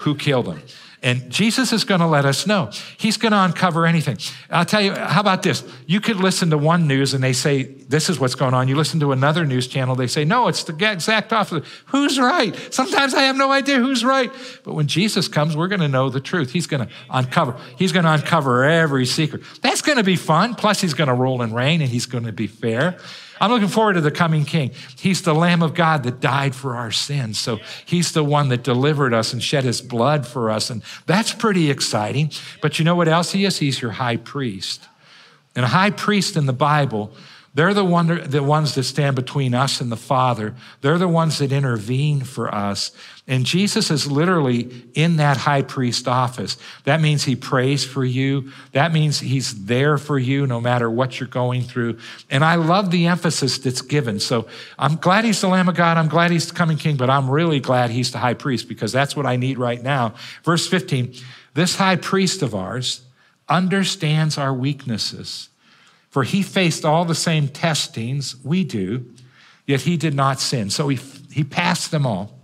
who 0.01 0.15
killed 0.15 0.48
him. 0.48 0.62
And 1.03 1.31
Jesus 1.31 1.74
is 1.74 1.83
going 1.83 2.01
to 2.01 2.06
let 2.06 2.25
us 2.25 2.45
know. 2.45 2.69
He's 2.98 3.18
going 3.18 3.31
to 3.31 3.39
uncover 3.39 3.88
anything. 3.88 4.19
I'll 4.51 4.65
tell 4.65 4.81
you, 4.81 4.94
how 4.94 5.19
about 5.19 5.42
this? 5.42 5.63
You 5.88 6.00
could 6.00 6.18
listen 6.18 6.51
to 6.51 6.59
one 6.59 6.86
news 6.86 7.15
and 7.15 7.24
they 7.24 7.33
say, 7.33 7.63
this 7.63 8.07
is 8.07 8.19
what's 8.19 8.36
going 8.36 8.53
on. 8.53 8.68
You 8.68 8.75
listen 8.75 9.00
to 9.00 9.12
another 9.12 9.44
news 9.44 9.65
channel, 9.65 9.95
they 9.95 10.06
say, 10.06 10.25
no, 10.25 10.48
it's 10.48 10.63
the 10.63 10.75
exact 10.75 11.33
opposite. 11.33 11.63
Who's 11.88 12.19
right? 12.19 12.56
Sometimes 12.71 13.15
I 13.15 13.24
have 13.24 13.36
no 13.36 13.51
idea 13.51 13.77
who's 13.77 14.06
right. 14.06 14.31
But 14.63 14.75
when 14.75 14.86
Jesus 14.86 15.27
comes, 15.27 15.57
we're 15.57 15.69
going 15.69 15.81
to 15.81 15.88
know 15.88 16.12
the 16.12 16.21
truth. 16.21 16.51
He's 16.51 16.68
going 16.68 16.88
to 16.88 16.94
uncover, 17.09 17.57
he's 17.80 17.92
going 17.92 18.06
to 18.06 18.13
uncover 18.13 18.63
every 18.63 19.07
secret. 19.07 19.42
That's 19.62 19.81
going 19.81 19.98
to 19.98 20.03
be 20.03 20.15
fun. 20.15 20.53
Plus, 20.53 20.81
he's 20.81 20.94
going 20.94 21.07
to 21.07 21.15
rule 21.15 21.42
and 21.42 21.56
reign 21.56 21.81
and 21.81 21.89
he's 21.89 22.06
going 22.06 22.25
to 22.25 22.31
be 22.31 22.45
fair. 22.45 23.00
I'm 23.41 23.49
looking 23.49 23.67
forward 23.67 23.93
to 23.93 24.01
the 24.01 24.11
coming 24.11 24.45
king. 24.45 24.71
He's 24.97 25.23
the 25.23 25.33
Lamb 25.33 25.63
of 25.63 25.73
God 25.73 26.03
that 26.03 26.19
died 26.19 26.53
for 26.53 26.75
our 26.75 26.91
sins. 26.91 27.39
So 27.39 27.59
he's 27.85 28.11
the 28.11 28.23
one 28.23 28.49
that 28.49 28.63
delivered 28.63 29.13
us 29.13 29.33
and 29.33 29.41
shed 29.41 29.63
his 29.63 29.81
blood 29.81 30.27
for 30.27 30.51
us. 30.51 30.69
And 30.69 30.83
that's 31.07 31.33
pretty 31.33 31.71
exciting. 31.71 32.31
But 32.61 32.77
you 32.77 32.85
know 32.85 32.95
what 32.95 33.07
else 33.07 33.31
he 33.31 33.43
is? 33.43 33.57
He's 33.57 33.81
your 33.81 33.91
high 33.91 34.17
priest. 34.17 34.88
And 35.55 35.65
a 35.65 35.69
high 35.69 35.89
priest 35.89 36.38
in 36.38 36.45
the 36.45 36.53
Bible 36.53 37.11
they're 37.53 37.73
the, 37.73 37.83
one, 37.83 38.29
the 38.29 38.41
ones 38.41 38.75
that 38.75 38.83
stand 38.83 39.15
between 39.15 39.53
us 39.53 39.81
and 39.81 39.91
the 39.91 39.97
Father. 39.97 40.55
They're 40.79 40.97
the 40.97 41.07
ones 41.07 41.39
that 41.39 41.51
intervene 41.51 42.21
for 42.21 42.53
us. 42.53 42.91
And 43.31 43.45
Jesus 43.45 43.89
is 43.89 44.11
literally 44.11 44.69
in 44.93 45.15
that 45.15 45.37
high 45.37 45.63
priest 45.63 46.07
office. 46.07 46.57
That 46.83 47.01
means 47.01 47.23
he 47.23 47.35
prays 47.35 47.83
for 47.83 48.03
you. 48.03 48.51
That 48.73 48.91
means 48.91 49.21
he's 49.21 49.65
there 49.65 49.97
for 49.97 50.19
you 50.19 50.45
no 50.45 50.61
matter 50.61 50.91
what 50.91 51.19
you're 51.19 51.29
going 51.29 51.63
through. 51.63 51.97
And 52.29 52.43
I 52.43 52.55
love 52.55 52.91
the 52.91 53.07
emphasis 53.07 53.57
that's 53.57 53.81
given. 53.81 54.19
So 54.19 54.47
I'm 54.77 54.97
glad 54.97 55.23
he's 55.23 55.39
the 55.41 55.47
Lamb 55.47 55.69
of 55.69 55.75
God. 55.75 55.97
I'm 55.97 56.09
glad 56.09 56.31
he's 56.31 56.47
the 56.49 56.53
coming 56.53 56.77
king, 56.77 56.97
but 56.97 57.09
I'm 57.09 57.29
really 57.29 57.61
glad 57.61 57.89
he's 57.89 58.11
the 58.11 58.19
high 58.19 58.33
priest 58.33 58.67
because 58.67 58.91
that's 58.91 59.15
what 59.15 59.25
I 59.25 59.37
need 59.37 59.57
right 59.57 59.81
now. 59.81 60.13
Verse 60.43 60.67
15 60.67 61.15
this 61.53 61.75
high 61.75 61.97
priest 61.97 62.41
of 62.41 62.53
ours 62.53 63.01
understands 63.49 64.37
our 64.37 64.53
weaknesses 64.53 65.49
for 66.11 66.23
he 66.23 66.43
faced 66.43 66.83
all 66.83 67.05
the 67.05 67.15
same 67.15 67.47
testings 67.47 68.35
we 68.43 68.65
do, 68.65 69.05
yet 69.65 69.81
he 69.81 69.95
did 69.95 70.13
not 70.13 70.41
sin. 70.41 70.69
So 70.69 70.89
he, 70.89 70.99
he 71.31 71.45
passed 71.45 71.89
them 71.91 72.05
all. 72.05 72.40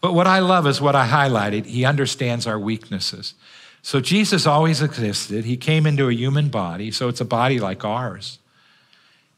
But 0.00 0.14
what 0.14 0.26
I 0.26 0.38
love 0.38 0.66
is 0.66 0.80
what 0.80 0.96
I 0.96 1.06
highlighted. 1.06 1.66
He 1.66 1.84
understands 1.84 2.46
our 2.46 2.58
weaknesses. 2.58 3.34
So 3.82 4.00
Jesus 4.00 4.46
always 4.46 4.82
existed. 4.82 5.44
He 5.44 5.56
came 5.56 5.86
into 5.86 6.08
a 6.08 6.14
human 6.14 6.48
body, 6.48 6.90
so 6.90 7.08
it's 7.08 7.20
a 7.20 7.24
body 7.24 7.58
like 7.58 7.84
ours. 7.84 8.38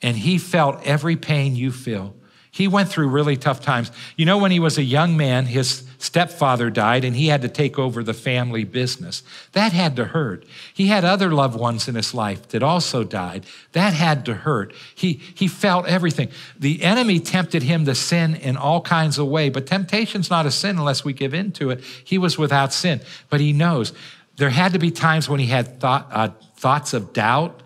And 0.01 0.17
he 0.17 0.39
felt 0.39 0.83
every 0.85 1.17
pain 1.17 1.55
you 1.55 1.71
feel. 1.71 2.15
He 2.51 2.69
went 2.69 2.89
through 2.91 3.09
really 3.09 3.37
tough 3.37 3.63
times. 3.63 3.91
You 4.17 4.27
know, 4.27 4.39
when 4.39 4.51
he 4.51 4.61
was 4.61 4.77
a 4.79 4.83
young 4.83 5.17
man, 5.17 5.47
his 5.47 5.85
stepfather 6.03 6.69
died 6.69 7.05
and 7.05 7.15
he 7.15 7.29
had 7.29 7.43
to 7.43 7.49
take 7.49 7.79
over 7.79 8.03
the 8.03 8.13
family 8.13 8.65
business. 8.65 9.23
That 9.53 9.73
had 9.73 9.95
to 9.97 10.07
hurt. 10.07 10.45
He 10.75 10.89
had 10.89 11.05
other 11.05 11.31
loved 11.31 11.59
ones 11.59 11.87
in 11.87 11.95
his 11.95 12.13
life 12.13 12.49
that 12.49 12.63
also 12.63 13.05
died. 13.05 13.47
That 13.71 13.93
had 13.93 14.25
to 14.27 14.35
hurt. 14.35 14.75
He, 14.95 15.13
he 15.13 15.47
felt 15.47 15.87
everything. 15.87 16.31
The 16.59 16.83
enemy 16.83 17.21
tempted 17.21 17.63
him 17.63 17.85
to 17.85 17.95
sin 17.95 18.35
in 18.35 18.57
all 18.57 18.81
kinds 18.81 19.17
of 19.17 19.29
ways, 19.29 19.53
but 19.53 19.67
temptation's 19.67 20.29
not 20.29 20.45
a 20.45 20.51
sin 20.51 20.77
unless 20.77 21.05
we 21.05 21.13
give 21.13 21.35
in 21.35 21.53
to 21.53 21.71
it. 21.71 21.85
He 22.05 22.19
was 22.19 22.37
without 22.37 22.73
sin, 22.73 23.01
but 23.31 23.41
he 23.41 23.53
knows. 23.53 23.93
There 24.37 24.51
had 24.51 24.73
to 24.73 24.81
be 24.81 24.91
times 24.91 25.29
when 25.29 25.39
he 25.39 25.47
had 25.47 25.79
thought, 25.79 26.09
uh, 26.11 26.31
thoughts 26.57 26.95
of 26.95 27.13
doubt, 27.13 27.62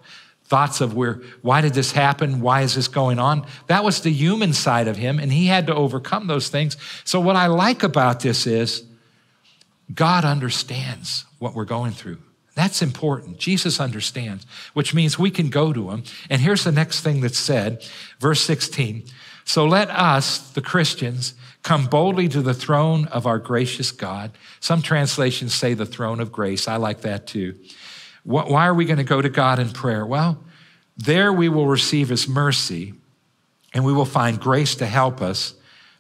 thoughts 0.49 0.81
of 0.81 0.95
where 0.95 1.21
why 1.43 1.61
did 1.61 1.75
this 1.75 1.91
happen? 1.93 2.41
Why 2.41 2.62
is 2.62 2.76
this 2.76 2.87
going 2.87 3.19
on? 3.19 3.47
That 3.67 3.83
was 3.83 4.00
the 4.00 4.12
human 4.12 4.53
side 4.53 4.87
of 4.87 4.97
him 4.97 5.19
and 5.19 5.33
he 5.33 5.47
had 5.47 5.67
to 5.67 5.75
overcome 5.75 6.29
those 6.29 6.49
things. 6.49 6.76
So 7.05 7.21
what 7.21 7.37
i 7.37 7.47
like 7.47 7.83
about 7.83 8.21
this 8.21 8.47
is 8.47 8.85
god 9.93 10.25
understands 10.25 11.25
what 11.38 11.55
we're 11.55 11.65
going 11.65 11.93
through. 11.93 12.19
That's 12.55 12.81
important. 12.81 13.38
Jesus 13.38 13.81
understands 13.81 14.47
which 14.73 14.95
means 14.95 15.19
we 15.19 15.33
can 15.33 15.50
go 15.50 15.73
to 15.73 15.91
him. 15.91 16.05
And 16.31 16.41
here's 16.41 16.62
the 16.62 16.73
next 16.73 17.00
thing 17.00 17.21
that's 17.21 17.38
said 17.38 17.85
verse 18.21 18.41
16 18.41 19.05
so 19.45 19.65
let 19.65 19.91
us 19.91 20.38
the 20.50 20.62
christians 20.62 21.35
come 21.65 21.87
boldly 21.87 22.29
to 22.29 22.41
the 22.41 22.55
throne 22.55 23.07
of 23.07 23.26
our 23.26 23.41
gracious 23.41 23.91
god. 23.91 24.31
Some 24.61 24.81
translations 24.81 25.55
say 25.55 25.75
the 25.75 25.87
throne 25.87 26.21
of 26.21 26.31
grace. 26.31 26.69
I 26.69 26.76
like 26.76 27.00
that 27.00 27.26
too 27.26 27.57
why 28.26 28.66
are 28.66 28.75
we 28.75 28.85
going 28.85 28.99
to 28.99 29.04
go 29.04 29.23
to 29.23 29.28
God 29.28 29.61
in 29.61 29.71
prayer? 29.71 30.04
Well, 30.04 30.42
there 30.97 31.33
we 31.33 31.49
will 31.49 31.68
receive 31.68 32.09
His 32.09 32.28
mercy 32.28 32.95
and 33.73 33.85
we 33.85 33.92
will 33.92 34.04
find 34.04 34.40
grace 34.40 34.75
to 34.76 34.87
help 34.87 35.23
us 35.23 35.54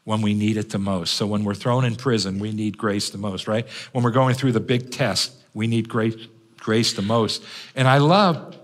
when 0.04 0.22
we 0.22 0.34
need 0.34 0.56
it 0.56 0.70
the 0.70 0.78
most. 0.78 1.14
So 1.14 1.26
when 1.26 1.44
we're 1.44 1.54
thrown 1.54 1.84
in 1.84 1.94
prison, 1.94 2.38
we 2.38 2.50
need 2.50 2.78
grace 2.78 3.10
the 3.10 3.18
most, 3.18 3.46
right? 3.46 3.68
When 3.92 4.02
we're 4.02 4.10
going 4.10 4.34
through 4.34 4.52
the 4.52 4.60
big 4.60 4.90
test, 4.90 5.32
we 5.54 5.66
need 5.66 5.88
grace, 5.88 6.16
grace 6.58 6.94
the 6.94 7.02
most. 7.02 7.44
And 7.74 7.86
I 7.86 7.98
love 7.98 8.56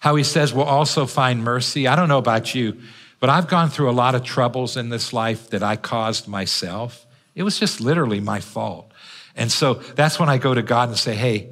how 0.00 0.16
he 0.16 0.24
says 0.24 0.52
we'll 0.52 0.64
also 0.64 1.06
find 1.06 1.44
mercy. 1.44 1.86
I 1.86 1.96
don't 1.96 2.08
know 2.08 2.18
about 2.18 2.54
you, 2.54 2.80
but 3.20 3.30
I've 3.30 3.48
gone 3.48 3.68
through 3.68 3.90
a 3.90 3.92
lot 3.92 4.14
of 4.14 4.24
troubles 4.24 4.76
in 4.76 4.88
this 4.88 5.12
life 5.12 5.50
that 5.50 5.62
I 5.62 5.76
caused 5.76 6.26
myself. 6.26 7.06
It 7.34 7.42
was 7.42 7.58
just 7.58 7.80
literally 7.80 8.20
my 8.20 8.40
fault. 8.40 8.90
And 9.36 9.50
so 9.50 9.74
that's 9.74 10.18
when 10.18 10.28
I 10.28 10.38
go 10.38 10.54
to 10.54 10.62
God 10.62 10.88
and 10.88 10.98
say, 10.98 11.14
hey, 11.14 11.50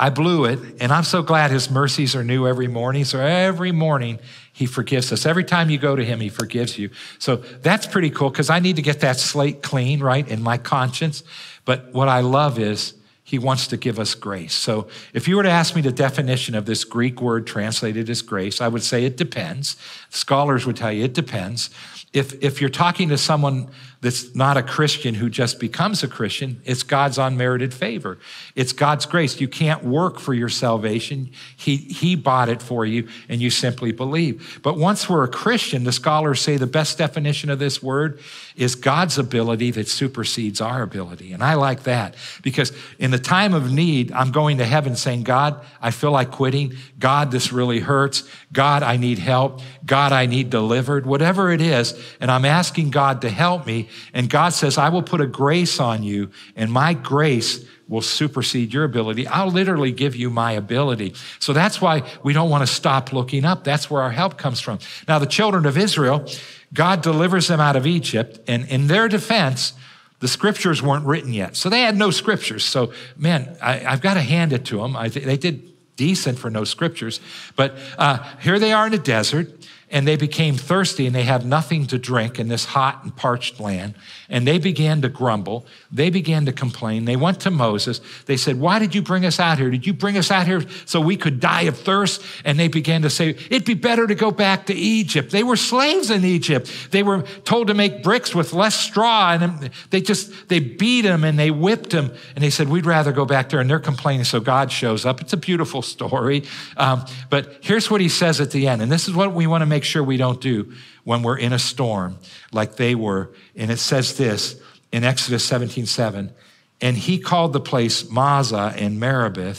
I 0.00 0.08
blew 0.08 0.46
it, 0.46 0.58
and 0.80 0.92
I'm 0.92 1.04
so 1.04 1.22
glad 1.22 1.50
his 1.50 1.70
mercies 1.70 2.16
are 2.16 2.24
new 2.24 2.46
every 2.46 2.68
morning. 2.68 3.04
So 3.04 3.20
every 3.20 3.70
morning 3.70 4.18
he 4.50 4.64
forgives 4.64 5.12
us. 5.12 5.26
Every 5.26 5.44
time 5.44 5.68
you 5.68 5.76
go 5.76 5.94
to 5.94 6.02
him, 6.02 6.20
he 6.20 6.30
forgives 6.30 6.78
you. 6.78 6.88
So 7.18 7.36
that's 7.36 7.86
pretty 7.86 8.08
cool 8.08 8.30
because 8.30 8.48
I 8.48 8.60
need 8.60 8.76
to 8.76 8.82
get 8.82 9.00
that 9.00 9.20
slate 9.20 9.62
clean, 9.62 10.00
right, 10.00 10.26
in 10.26 10.40
my 10.40 10.56
conscience. 10.56 11.22
But 11.66 11.92
what 11.92 12.08
I 12.08 12.20
love 12.20 12.58
is 12.58 12.94
he 13.24 13.38
wants 13.38 13.66
to 13.68 13.76
give 13.76 13.98
us 13.98 14.14
grace. 14.14 14.54
So 14.54 14.88
if 15.12 15.28
you 15.28 15.36
were 15.36 15.42
to 15.42 15.50
ask 15.50 15.76
me 15.76 15.82
the 15.82 15.92
definition 15.92 16.54
of 16.54 16.64
this 16.64 16.82
Greek 16.82 17.20
word 17.20 17.46
translated 17.46 18.08
as 18.08 18.22
grace, 18.22 18.62
I 18.62 18.68
would 18.68 18.82
say 18.82 19.04
it 19.04 19.18
depends. 19.18 19.76
Scholars 20.08 20.64
would 20.64 20.76
tell 20.76 20.90
you 20.90 21.04
it 21.04 21.12
depends. 21.12 21.68
If, 22.14 22.42
if 22.42 22.62
you're 22.62 22.70
talking 22.70 23.10
to 23.10 23.18
someone 23.18 23.68
that's 24.02 24.34
not 24.34 24.56
a 24.56 24.62
Christian 24.62 25.14
who 25.14 25.28
just 25.28 25.60
becomes 25.60 26.02
a 26.02 26.08
Christian. 26.08 26.62
It's 26.64 26.82
God's 26.82 27.18
unmerited 27.18 27.74
favor. 27.74 28.18
It's 28.56 28.72
God's 28.72 29.04
grace. 29.04 29.40
You 29.40 29.48
can't 29.48 29.84
work 29.84 30.18
for 30.18 30.32
your 30.32 30.48
salvation. 30.48 31.30
He, 31.54 31.76
he 31.76 32.16
bought 32.16 32.48
it 32.48 32.62
for 32.62 32.86
you 32.86 33.08
and 33.28 33.42
you 33.42 33.50
simply 33.50 33.92
believe. 33.92 34.60
But 34.62 34.78
once 34.78 35.06
we're 35.06 35.24
a 35.24 35.28
Christian, 35.28 35.84
the 35.84 35.92
scholars 35.92 36.40
say 36.40 36.56
the 36.56 36.66
best 36.66 36.96
definition 36.96 37.50
of 37.50 37.58
this 37.58 37.82
word 37.82 38.20
is 38.56 38.74
God's 38.74 39.18
ability 39.18 39.70
that 39.72 39.86
supersedes 39.86 40.62
our 40.62 40.80
ability. 40.80 41.34
And 41.34 41.42
I 41.42 41.54
like 41.54 41.82
that 41.82 42.14
because 42.42 42.72
in 42.98 43.10
the 43.10 43.18
time 43.18 43.52
of 43.52 43.70
need, 43.70 44.12
I'm 44.12 44.32
going 44.32 44.58
to 44.58 44.64
heaven 44.64 44.96
saying, 44.96 45.24
God, 45.24 45.62
I 45.82 45.90
feel 45.90 46.10
like 46.10 46.30
quitting. 46.30 46.74
God, 46.98 47.30
this 47.30 47.52
really 47.52 47.80
hurts. 47.80 48.26
God, 48.50 48.82
I 48.82 48.96
need 48.96 49.18
help. 49.18 49.60
God, 49.84 50.12
I 50.12 50.24
need 50.24 50.48
delivered, 50.48 51.04
whatever 51.04 51.50
it 51.50 51.60
is. 51.60 52.00
And 52.18 52.30
I'm 52.30 52.46
asking 52.46 52.90
God 52.90 53.20
to 53.22 53.28
help 53.28 53.66
me 53.66 53.88
and 54.12 54.28
God 54.28 54.50
says, 54.50 54.78
I 54.78 54.88
will 54.88 55.02
put 55.02 55.20
a 55.20 55.26
grace 55.26 55.80
on 55.80 56.02
you, 56.02 56.30
and 56.56 56.70
my 56.70 56.94
grace 56.94 57.64
will 57.88 58.02
supersede 58.02 58.72
your 58.72 58.84
ability. 58.84 59.26
I'll 59.26 59.50
literally 59.50 59.90
give 59.90 60.14
you 60.14 60.30
my 60.30 60.52
ability. 60.52 61.14
So 61.40 61.52
that's 61.52 61.80
why 61.80 62.04
we 62.22 62.32
don't 62.32 62.48
want 62.48 62.62
to 62.66 62.72
stop 62.72 63.12
looking 63.12 63.44
up. 63.44 63.64
That's 63.64 63.90
where 63.90 64.02
our 64.02 64.12
help 64.12 64.38
comes 64.38 64.60
from. 64.60 64.78
Now, 65.08 65.18
the 65.18 65.26
children 65.26 65.66
of 65.66 65.76
Israel, 65.76 66.24
God 66.72 67.02
delivers 67.02 67.48
them 67.48 67.58
out 67.60 67.76
of 67.76 67.86
Egypt, 67.86 68.38
and 68.46 68.64
in 68.68 68.86
their 68.86 69.08
defense, 69.08 69.74
the 70.20 70.28
scriptures 70.28 70.82
weren't 70.82 71.04
written 71.06 71.32
yet. 71.32 71.56
So 71.56 71.68
they 71.68 71.80
had 71.80 71.96
no 71.96 72.10
scriptures. 72.10 72.64
So, 72.64 72.92
man, 73.16 73.56
I, 73.60 73.76
have 73.76 74.02
got 74.02 74.14
to 74.14 74.22
hand 74.22 74.52
it 74.52 74.66
to 74.66 74.78
them. 74.78 74.94
I, 74.94 75.08
they 75.08 75.36
did 75.36 75.70
decent 75.96 76.38
for 76.38 76.48
no 76.48 76.64
scriptures. 76.64 77.20
But 77.56 77.76
uh, 77.98 78.24
here 78.40 78.58
they 78.58 78.72
are 78.72 78.86
in 78.86 78.92
the 78.92 78.98
desert 78.98 79.52
and 79.90 80.06
they 80.06 80.16
became 80.16 80.54
thirsty 80.54 81.06
and 81.06 81.14
they 81.14 81.24
had 81.24 81.44
nothing 81.44 81.86
to 81.88 81.98
drink 81.98 82.38
in 82.38 82.46
this 82.46 82.64
hot 82.64 83.02
and 83.02 83.14
parched 83.14 83.58
land. 83.58 83.94
And 84.28 84.46
they 84.46 84.58
began 84.58 85.02
to 85.02 85.08
grumble. 85.08 85.66
They 85.90 86.10
began 86.10 86.46
to 86.46 86.52
complain. 86.52 87.04
They 87.04 87.16
went 87.16 87.40
to 87.40 87.50
Moses. 87.50 88.00
They 88.26 88.36
said, 88.36 88.60
Why 88.60 88.78
did 88.78 88.94
you 88.94 89.02
bring 89.02 89.26
us 89.26 89.40
out 89.40 89.58
here? 89.58 89.68
Did 89.68 89.86
you 89.86 89.92
bring 89.92 90.16
us 90.16 90.30
out 90.30 90.46
here 90.46 90.62
so 90.86 91.00
we 91.00 91.16
could 91.16 91.40
die 91.40 91.62
of 91.62 91.76
thirst? 91.76 92.22
And 92.44 92.56
they 92.56 92.68
began 92.68 93.02
to 93.02 93.10
say, 93.10 93.30
It'd 93.30 93.64
be 93.64 93.74
better 93.74 94.06
to 94.06 94.14
go 94.14 94.30
back 94.30 94.66
to 94.66 94.74
Egypt. 94.74 95.32
They 95.32 95.42
were 95.42 95.56
slaves 95.56 96.10
in 96.10 96.24
Egypt. 96.24 96.70
They 96.92 97.02
were 97.02 97.22
told 97.44 97.66
to 97.66 97.74
make 97.74 98.04
bricks 98.04 98.32
with 98.32 98.52
less 98.52 98.76
straw. 98.76 99.32
And 99.32 99.70
they 99.90 100.00
just, 100.00 100.48
they 100.48 100.60
beat 100.60 101.02
them 101.02 101.24
and 101.24 101.36
they 101.36 101.50
whipped 101.50 101.90
them. 101.90 102.12
And 102.36 102.44
they 102.44 102.50
said, 102.50 102.68
We'd 102.68 102.86
rather 102.86 103.10
go 103.10 103.24
back 103.24 103.48
there. 103.48 103.58
And 103.58 103.68
they're 103.68 103.80
complaining. 103.80 104.24
So 104.24 104.38
God 104.38 104.70
shows 104.70 105.04
up. 105.04 105.20
It's 105.20 105.32
a 105.32 105.36
beautiful 105.36 105.82
story. 105.82 106.44
Um, 106.76 107.04
but 107.28 107.58
here's 107.60 107.90
what 107.90 108.00
he 108.00 108.08
says 108.08 108.40
at 108.40 108.52
the 108.52 108.68
end. 108.68 108.82
And 108.82 108.92
this 108.92 109.08
is 109.08 109.14
what 109.14 109.32
we 109.32 109.48
want 109.48 109.62
to 109.62 109.66
make 109.66 109.79
sure 109.84 110.02
we 110.02 110.16
don't 110.16 110.40
do 110.40 110.72
when 111.04 111.22
we're 111.22 111.38
in 111.38 111.52
a 111.52 111.58
storm 111.58 112.18
like 112.52 112.76
they 112.76 112.94
were. 112.94 113.30
And 113.56 113.70
it 113.70 113.78
says 113.78 114.16
this 114.16 114.60
in 114.92 115.04
Exodus 115.04 115.44
17 115.44 115.86
7. 115.86 116.32
And 116.80 116.96
he 116.96 117.18
called 117.18 117.52
the 117.52 117.60
place 117.60 118.10
Massah 118.10 118.72
and 118.76 118.98
Meribah 118.98 119.56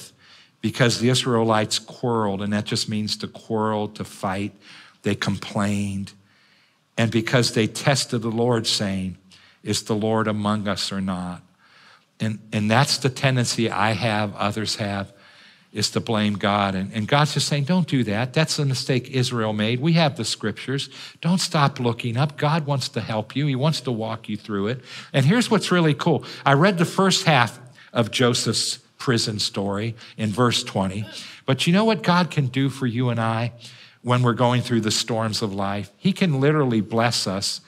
because 0.62 1.00
the 1.00 1.10
Israelites 1.10 1.80
quarreled, 1.80 2.42
and 2.42 2.54
that 2.54 2.66
just 2.66 2.90
means 2.90 3.18
to 3.18 3.28
quarrel, 3.28 3.88
to 3.90 4.04
fight. 4.04 4.54
They 5.04 5.16
complained. 5.16 6.14
And 6.98 7.12
because 7.12 7.54
they 7.54 7.68
tested 7.68 8.22
the 8.22 8.30
Lord, 8.30 8.68
saying, 8.68 9.18
Is 9.64 9.84
the 9.84 9.96
Lord 9.96 10.28
among 10.28 10.68
us 10.68 10.92
or 10.92 11.02
not? 11.02 11.42
And, 12.20 12.40
and 12.54 12.70
that's 12.70 13.00
the 13.00 13.10
tendency 13.10 13.70
I 13.70 13.92
have, 13.94 14.36
others 14.36 14.76
have 14.76 15.14
is 15.74 15.90
to 15.92 16.00
blame 16.00 16.34
God. 16.34 16.76
And, 16.76 16.92
and 16.94 17.08
God's 17.08 17.34
just 17.34 17.48
saying, 17.48 17.64
don't 17.64 17.88
do 17.88 18.04
that. 18.04 18.34
That's 18.34 18.58
the 18.58 18.66
mistake 18.66 19.10
Israel 19.10 19.54
made. 19.54 19.80
We 19.80 19.94
have 19.94 20.18
the 20.18 20.26
scriptures. 20.26 20.90
Don't 21.22 21.40
stop 21.40 21.80
looking 21.80 22.18
up. 22.18 22.38
God 22.38 22.66
wants 22.66 22.90
to 22.90 23.02
help 23.02 23.36
you, 23.36 23.48
He 23.48 23.56
wants 23.56 23.82
to 23.82 23.92
walk 23.92 24.28
you 24.28 24.38
through 24.38 24.68
it. 24.68 24.82
And 25.14 25.26
here's 25.26 25.50
what's 25.50 25.72
really 25.72 25.94
cool 25.94 26.26
I 26.46 26.54
read 26.54 26.78
the 26.78 26.86
first 26.86 27.26
half 27.26 27.60
of 27.94 28.12
Joseph's 28.12 28.80
prison 28.98 29.40
story 29.40 29.96
in 30.18 30.30
verse 30.30 30.64
20. 30.64 31.06
But 31.46 31.66
you 31.66 31.74
know 31.74 31.86
what 31.86 32.04
God 32.04 32.30
can 32.30 32.48
do 32.48 32.70
for 32.70 32.86
you 32.86 33.10
and 33.10 33.20
I 33.20 33.54
when 34.04 34.22
we're 34.22 34.34
going 34.34 34.62
through 34.62 34.82
the 34.82 34.92
storms 34.92 35.42
of 35.42 35.54
life? 35.54 35.92
He 35.98 36.14
can 36.14 36.40
literally 36.40 36.82
bless 36.82 37.28
us 37.28 37.62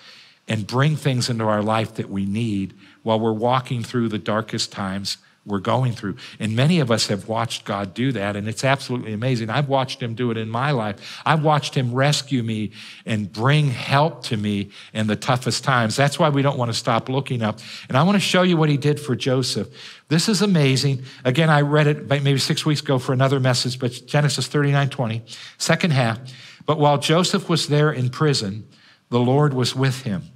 and 0.47 0.67
bring 0.67 0.95
things 0.95 1.29
into 1.29 1.45
our 1.45 1.63
life 1.63 1.95
that 1.95 2.09
we 2.09 2.25
need 2.25 2.73
while 3.01 3.19
we're 3.19 3.31
walking 3.31 3.81
through 3.81 4.09
the 4.09 4.19
darkest 4.19 4.71
times 4.71 5.17
we're 5.45 5.59
going 5.59 5.91
through. 5.91 6.15
And 6.39 6.55
many 6.55 6.79
of 6.79 6.89
us 6.89 7.07
have 7.07 7.27
watched 7.27 7.65
God 7.65 7.93
do 7.93 8.11
that, 8.13 8.35
and 8.35 8.47
it's 8.47 8.63
absolutely 8.63 9.13
amazing. 9.13 9.49
I've 9.49 9.67
watched 9.67 10.01
Him 10.01 10.15
do 10.15 10.31
it 10.31 10.37
in 10.37 10.49
my 10.49 10.71
life. 10.71 11.21
I've 11.25 11.43
watched 11.43 11.75
Him 11.75 11.93
rescue 11.93 12.43
me 12.43 12.71
and 13.05 13.31
bring 13.31 13.67
help 13.67 14.23
to 14.25 14.37
me 14.37 14.69
in 14.93 15.07
the 15.07 15.15
toughest 15.15 15.63
times. 15.63 15.95
That's 15.95 16.17
why 16.17 16.29
we 16.29 16.41
don't 16.41 16.57
want 16.57 16.71
to 16.71 16.77
stop 16.77 17.09
looking 17.09 17.41
up. 17.41 17.59
And 17.89 17.97
I 17.97 18.03
want 18.03 18.15
to 18.15 18.21
show 18.21 18.43
you 18.43 18.55
what 18.55 18.69
He 18.69 18.77
did 18.77 18.99
for 18.99 19.15
Joseph. 19.15 19.67
This 20.07 20.29
is 20.29 20.41
amazing. 20.41 21.03
Again, 21.25 21.49
I 21.49 21.61
read 21.61 21.87
it 21.87 22.07
maybe 22.07 22.37
six 22.37 22.65
weeks 22.65 22.81
ago 22.81 22.99
for 22.99 23.11
another 23.13 23.39
message, 23.39 23.79
but 23.79 23.91
Genesis 24.05 24.47
39 24.47 24.89
20, 24.89 25.23
second 25.57 25.91
half. 25.91 26.19
But 26.65 26.79
while 26.79 26.97
Joseph 26.97 27.49
was 27.49 27.67
there 27.67 27.91
in 27.91 28.09
prison, 28.09 28.67
the 29.09 29.19
Lord 29.19 29.53
was 29.53 29.75
with 29.75 30.03
him. 30.03 30.32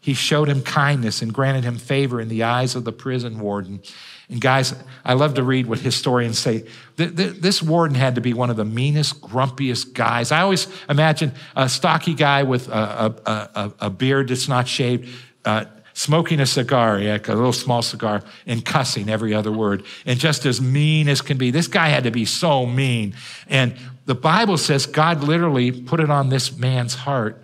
He 0.00 0.14
showed 0.14 0.48
him 0.48 0.62
kindness 0.62 1.20
and 1.20 1.32
granted 1.32 1.64
him 1.64 1.76
favor 1.76 2.20
in 2.20 2.28
the 2.28 2.42
eyes 2.42 2.74
of 2.74 2.84
the 2.84 2.92
prison 2.92 3.38
warden. 3.38 3.82
And 4.30 4.40
guys, 4.40 4.74
I 5.04 5.12
love 5.14 5.34
to 5.34 5.42
read 5.42 5.66
what 5.66 5.80
historians 5.80 6.38
say. 6.38 6.64
This 6.96 7.62
warden 7.62 7.96
had 7.96 8.14
to 8.14 8.20
be 8.20 8.32
one 8.32 8.48
of 8.48 8.56
the 8.56 8.64
meanest, 8.64 9.20
grumpiest 9.20 9.92
guys. 9.92 10.32
I 10.32 10.40
always 10.40 10.68
imagine 10.88 11.32
a 11.54 11.68
stocky 11.68 12.14
guy 12.14 12.44
with 12.44 12.68
a, 12.68 13.14
a, 13.26 13.72
a, 13.80 13.90
beard 13.90 14.28
that's 14.28 14.48
not 14.48 14.68
shaved, 14.68 15.08
uh, 15.44 15.64
smoking 15.94 16.40
a 16.40 16.46
cigar, 16.46 17.00
yeah, 17.00 17.18
a 17.22 17.34
little 17.34 17.52
small 17.52 17.82
cigar, 17.82 18.22
and 18.46 18.64
cussing 18.64 19.10
every 19.10 19.34
other 19.34 19.52
word, 19.52 19.84
and 20.06 20.18
just 20.18 20.46
as 20.46 20.60
mean 20.60 21.08
as 21.08 21.20
can 21.20 21.36
be. 21.36 21.50
This 21.50 21.66
guy 21.66 21.88
had 21.88 22.04
to 22.04 22.12
be 22.12 22.24
so 22.24 22.64
mean. 22.64 23.14
And 23.48 23.74
the 24.06 24.14
Bible 24.14 24.58
says 24.58 24.86
God 24.86 25.24
literally 25.24 25.72
put 25.72 25.98
it 25.98 26.08
on 26.08 26.28
this 26.28 26.56
man's 26.56 26.94
heart 26.94 27.42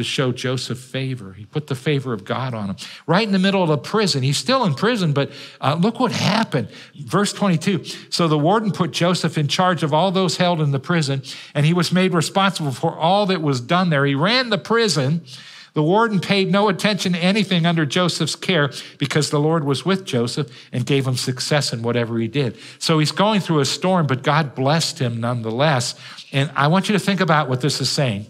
to 0.00 0.04
show 0.04 0.32
Joseph 0.32 0.78
favor. 0.78 1.34
He 1.34 1.44
put 1.44 1.66
the 1.66 1.74
favor 1.74 2.14
of 2.14 2.24
God 2.24 2.54
on 2.54 2.70
him. 2.70 2.76
Right 3.06 3.26
in 3.26 3.32
the 3.32 3.38
middle 3.38 3.62
of 3.62 3.68
the 3.68 3.76
prison. 3.76 4.22
He's 4.22 4.38
still 4.38 4.64
in 4.64 4.74
prison, 4.74 5.12
but 5.12 5.30
uh, 5.60 5.76
look 5.78 6.00
what 6.00 6.10
happened. 6.10 6.68
Verse 6.96 7.34
22. 7.34 7.84
So 8.08 8.26
the 8.26 8.38
warden 8.38 8.72
put 8.72 8.92
Joseph 8.92 9.36
in 9.36 9.46
charge 9.46 9.82
of 9.82 9.92
all 9.92 10.10
those 10.10 10.38
held 10.38 10.62
in 10.62 10.70
the 10.70 10.80
prison, 10.80 11.22
and 11.54 11.66
he 11.66 11.74
was 11.74 11.92
made 11.92 12.14
responsible 12.14 12.72
for 12.72 12.96
all 12.96 13.26
that 13.26 13.42
was 13.42 13.60
done 13.60 13.90
there. 13.90 14.06
He 14.06 14.14
ran 14.14 14.48
the 14.48 14.56
prison. 14.56 15.22
The 15.74 15.82
warden 15.82 16.18
paid 16.18 16.50
no 16.50 16.68
attention 16.68 17.12
to 17.12 17.18
anything 17.18 17.66
under 17.66 17.84
Joseph's 17.84 18.34
care 18.34 18.72
because 18.96 19.28
the 19.28 19.38
Lord 19.38 19.64
was 19.64 19.84
with 19.84 20.06
Joseph 20.06 20.50
and 20.72 20.86
gave 20.86 21.06
him 21.06 21.16
success 21.16 21.74
in 21.74 21.82
whatever 21.82 22.18
he 22.18 22.26
did. 22.26 22.56
So 22.78 22.98
he's 22.98 23.12
going 23.12 23.40
through 23.40 23.60
a 23.60 23.66
storm, 23.66 24.06
but 24.06 24.22
God 24.22 24.54
blessed 24.54 24.98
him 24.98 25.20
nonetheless. 25.20 25.94
And 26.32 26.50
I 26.56 26.68
want 26.68 26.88
you 26.88 26.94
to 26.94 26.98
think 26.98 27.20
about 27.20 27.50
what 27.50 27.60
this 27.60 27.80
is 27.82 27.90
saying. 27.90 28.26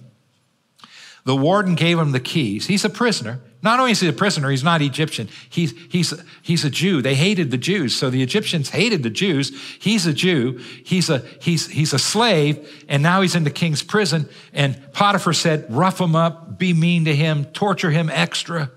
The 1.25 1.37
warden 1.37 1.75
gave 1.75 1.99
him 1.99 2.12
the 2.12 2.21
keys. 2.21 2.67
He's 2.67 2.85
a 2.85 2.91
prisoner. 2.91 3.41
Not 3.62 3.79
only 3.79 3.93
is 3.93 4.00
he 4.00 4.09
a 4.09 4.12
prisoner, 4.12 4.49
he's 4.50 4.65
not 4.65 4.81
Egyptian. 4.81 5.29
He's, 5.50 5.75
he's, 5.91 6.15
he's 6.41 6.65
a 6.65 6.71
Jew. 6.71 7.03
They 7.03 7.15
hated 7.15 7.50
the 7.50 7.59
Jews. 7.59 7.95
So 7.95 8.09
the 8.09 8.23
Egyptians 8.23 8.71
hated 8.71 9.03
the 9.03 9.11
Jews. 9.11 9.53
He's 9.79 10.07
a 10.07 10.15
Jew. 10.15 10.59
He's 10.85 11.11
a, 11.11 11.19
he's, 11.43 11.69
he's 11.69 11.93
a 11.93 11.99
slave. 11.99 12.85
And 12.89 13.03
now 13.03 13.21
he's 13.21 13.35
in 13.35 13.45
the 13.45 13.50
king's 13.50 13.83
prison. 13.83 14.29
And 14.55 14.81
Potiphar 14.93 15.35
said, 15.35 15.67
rough 15.69 16.00
him 16.00 16.17
up, 16.17 16.59
be 16.59 16.73
mean 16.73 17.05
to 17.05 17.15
him, 17.15 17.45
torture 17.47 17.91
him 17.91 18.09
extra. 18.09 18.71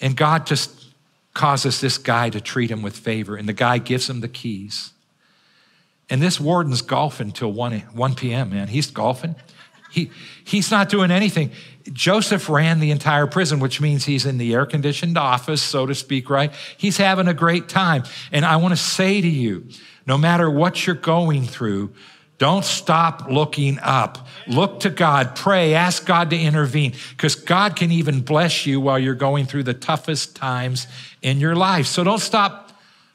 And 0.00 0.16
God 0.16 0.46
just 0.46 0.86
causes 1.34 1.80
this 1.80 1.98
guy 1.98 2.30
to 2.30 2.40
treat 2.40 2.70
him 2.70 2.80
with 2.80 2.96
favor. 2.96 3.36
And 3.36 3.46
the 3.46 3.52
guy 3.52 3.76
gives 3.76 4.08
him 4.08 4.20
the 4.20 4.28
keys. 4.28 4.92
And 6.08 6.20
this 6.20 6.40
warden's 6.40 6.82
golfing 6.82 7.32
till 7.32 7.52
1, 7.52 7.80
1 7.80 8.14
p.m., 8.14 8.50
man. 8.50 8.68
He's 8.68 8.90
golfing. 8.90 9.34
He, 9.92 10.10
he's 10.44 10.70
not 10.70 10.88
doing 10.88 11.10
anything. 11.10 11.52
Joseph 11.92 12.48
ran 12.48 12.80
the 12.80 12.90
entire 12.90 13.26
prison, 13.26 13.60
which 13.60 13.80
means 13.80 14.04
he's 14.04 14.26
in 14.26 14.38
the 14.38 14.54
air 14.54 14.66
conditioned 14.66 15.18
office, 15.18 15.62
so 15.62 15.86
to 15.86 15.94
speak, 15.94 16.30
right? 16.30 16.52
He's 16.76 16.96
having 16.96 17.28
a 17.28 17.34
great 17.34 17.68
time. 17.68 18.04
And 18.30 18.44
I 18.44 18.56
want 18.56 18.72
to 18.72 18.76
say 18.76 19.20
to 19.20 19.28
you, 19.28 19.68
no 20.06 20.16
matter 20.18 20.50
what 20.50 20.86
you're 20.86 20.96
going 20.96 21.44
through, 21.44 21.92
don't 22.38 22.64
stop 22.64 23.30
looking 23.30 23.78
up. 23.80 24.26
Look 24.48 24.80
to 24.80 24.90
God, 24.90 25.36
pray, 25.36 25.74
ask 25.74 26.04
God 26.04 26.30
to 26.30 26.36
intervene, 26.36 26.94
because 27.10 27.36
God 27.36 27.76
can 27.76 27.92
even 27.92 28.22
bless 28.22 28.66
you 28.66 28.80
while 28.80 28.98
you're 28.98 29.14
going 29.14 29.46
through 29.46 29.62
the 29.64 29.74
toughest 29.74 30.34
times 30.34 30.88
in 31.20 31.38
your 31.38 31.54
life. 31.54 31.86
So 31.86 32.02
don't 32.02 32.18
stop 32.18 32.72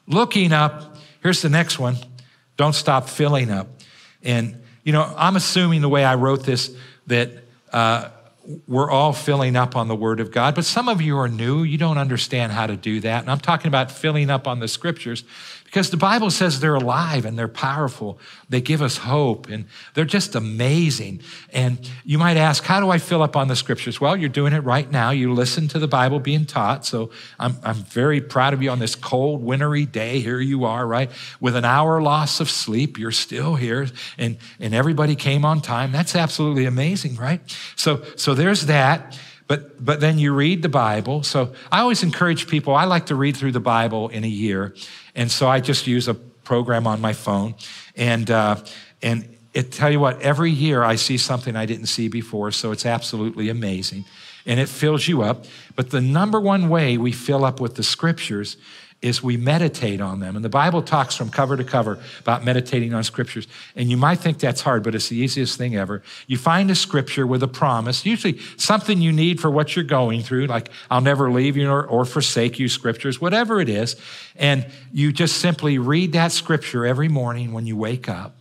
Looking 0.08 0.54
up, 0.54 0.96
here's 1.22 1.42
the 1.42 1.50
next 1.50 1.78
one 1.78 1.96
don't 2.56 2.74
stop 2.74 3.08
filling 3.08 3.50
up. 3.50 3.68
And, 4.22 4.62
you 4.88 4.92
know, 4.92 5.12
I'm 5.18 5.36
assuming 5.36 5.82
the 5.82 5.88
way 5.90 6.02
I 6.02 6.14
wrote 6.14 6.44
this 6.44 6.74
that 7.08 7.30
uh, 7.74 8.08
we're 8.66 8.90
all 8.90 9.12
filling 9.12 9.54
up 9.54 9.76
on 9.76 9.86
the 9.86 9.94
Word 9.94 10.18
of 10.18 10.30
God, 10.30 10.54
but 10.54 10.64
some 10.64 10.88
of 10.88 11.02
you 11.02 11.18
are 11.18 11.28
new. 11.28 11.62
You 11.62 11.76
don't 11.76 11.98
understand 11.98 12.52
how 12.52 12.66
to 12.66 12.74
do 12.74 12.98
that. 13.00 13.20
And 13.20 13.30
I'm 13.30 13.38
talking 13.38 13.68
about 13.68 13.92
filling 13.92 14.30
up 14.30 14.48
on 14.48 14.60
the 14.60 14.66
Scriptures 14.66 15.24
because 15.68 15.90
the 15.90 15.98
Bible 15.98 16.30
says 16.30 16.60
they're 16.60 16.74
alive 16.74 17.26
and 17.26 17.38
they're 17.38 17.46
powerful. 17.46 18.18
They 18.48 18.62
give 18.62 18.80
us 18.80 18.96
hope 18.96 19.48
and 19.50 19.66
they're 19.92 20.06
just 20.06 20.34
amazing. 20.34 21.20
And 21.52 21.78
you 22.06 22.16
might 22.16 22.38
ask, 22.38 22.64
how 22.64 22.80
do 22.80 22.88
I 22.88 22.96
fill 22.96 23.22
up 23.22 23.36
on 23.36 23.48
the 23.48 23.56
Scriptures? 23.56 24.00
Well, 24.00 24.16
you're 24.16 24.30
doing 24.30 24.54
it 24.54 24.60
right 24.60 24.90
now. 24.90 25.10
You 25.10 25.34
listen 25.34 25.68
to 25.68 25.78
the 25.78 25.86
Bible 25.86 26.20
being 26.20 26.46
taught. 26.46 26.86
So 26.86 27.10
I'm, 27.38 27.54
I'm 27.62 27.76
very 27.76 28.22
proud 28.22 28.54
of 28.54 28.62
you 28.62 28.70
on 28.70 28.78
this 28.78 28.94
cold, 28.94 29.42
wintry 29.42 29.84
day. 29.84 30.20
Here 30.20 30.40
you 30.40 30.64
are, 30.64 30.86
right? 30.86 31.10
With 31.38 31.54
an 31.54 31.66
hour 31.66 32.00
loss 32.00 32.40
of 32.40 32.48
sleep, 32.48 32.98
you're 32.98 33.12
still 33.12 33.54
here 33.54 33.88
and, 34.16 34.38
and 34.58 34.74
everybody 34.74 35.16
came 35.16 35.44
on 35.44 35.60
time. 35.60 35.92
That's 35.92 36.16
absolutely 36.16 36.64
amazing, 36.64 37.16
right? 37.16 37.42
So, 37.76 38.02
so 38.16 38.32
there's 38.32 38.66
that. 38.66 39.18
But, 39.48 39.82
but 39.84 40.00
then 40.00 40.18
you 40.18 40.34
read 40.34 40.62
the 40.62 40.68
Bible. 40.68 41.22
So 41.22 41.54
I 41.72 41.80
always 41.80 42.02
encourage 42.02 42.46
people, 42.46 42.74
I 42.74 42.84
like 42.84 43.06
to 43.06 43.14
read 43.14 43.36
through 43.36 43.52
the 43.52 43.60
Bible 43.60 44.08
in 44.08 44.22
a 44.22 44.28
year. 44.28 44.74
And 45.14 45.30
so 45.30 45.48
I 45.48 45.60
just 45.60 45.86
use 45.86 46.06
a 46.06 46.14
program 46.14 46.86
on 46.86 47.00
my 47.00 47.14
phone. 47.14 47.54
And, 47.96 48.30
uh, 48.30 48.56
and 49.02 49.36
it 49.54 49.72
tell 49.72 49.90
you 49.90 50.00
what, 50.00 50.20
every 50.20 50.50
year 50.50 50.84
I 50.84 50.96
see 50.96 51.16
something 51.16 51.56
I 51.56 51.66
didn't 51.66 51.86
see 51.86 52.08
before. 52.08 52.52
So 52.52 52.72
it's 52.72 52.86
absolutely 52.86 53.48
amazing. 53.48 54.04
And 54.44 54.60
it 54.60 54.68
fills 54.68 55.08
you 55.08 55.22
up. 55.22 55.46
But 55.74 55.90
the 55.90 56.00
number 56.00 56.40
one 56.40 56.68
way 56.68 56.98
we 56.98 57.12
fill 57.12 57.44
up 57.44 57.58
with 57.58 57.74
the 57.74 57.82
scriptures 57.82 58.58
is 59.00 59.22
we 59.22 59.36
meditate 59.36 60.00
on 60.00 60.18
them. 60.18 60.34
And 60.34 60.44
the 60.44 60.48
Bible 60.48 60.82
talks 60.82 61.14
from 61.14 61.30
cover 61.30 61.56
to 61.56 61.62
cover 61.62 62.00
about 62.18 62.44
meditating 62.44 62.94
on 62.94 63.04
scriptures. 63.04 63.46
And 63.76 63.88
you 63.88 63.96
might 63.96 64.16
think 64.16 64.40
that's 64.40 64.60
hard, 64.60 64.82
but 64.82 64.94
it's 64.94 65.08
the 65.08 65.16
easiest 65.16 65.56
thing 65.56 65.76
ever. 65.76 66.02
You 66.26 66.36
find 66.36 66.68
a 66.70 66.74
scripture 66.74 67.24
with 67.24 67.42
a 67.44 67.48
promise, 67.48 68.04
usually 68.04 68.40
something 68.56 69.00
you 69.00 69.12
need 69.12 69.40
for 69.40 69.50
what 69.50 69.76
you're 69.76 69.84
going 69.84 70.22
through, 70.22 70.46
like 70.46 70.70
I'll 70.90 71.00
never 71.00 71.30
leave 71.30 71.56
you 71.56 71.70
or, 71.70 71.86
or 71.86 72.04
forsake 72.04 72.58
you 72.58 72.68
scriptures, 72.68 73.20
whatever 73.20 73.60
it 73.60 73.68
is. 73.68 73.94
And 74.34 74.66
you 74.92 75.12
just 75.12 75.36
simply 75.36 75.78
read 75.78 76.12
that 76.14 76.32
scripture 76.32 76.84
every 76.84 77.08
morning 77.08 77.52
when 77.52 77.66
you 77.66 77.76
wake 77.76 78.08
up. 78.08 78.34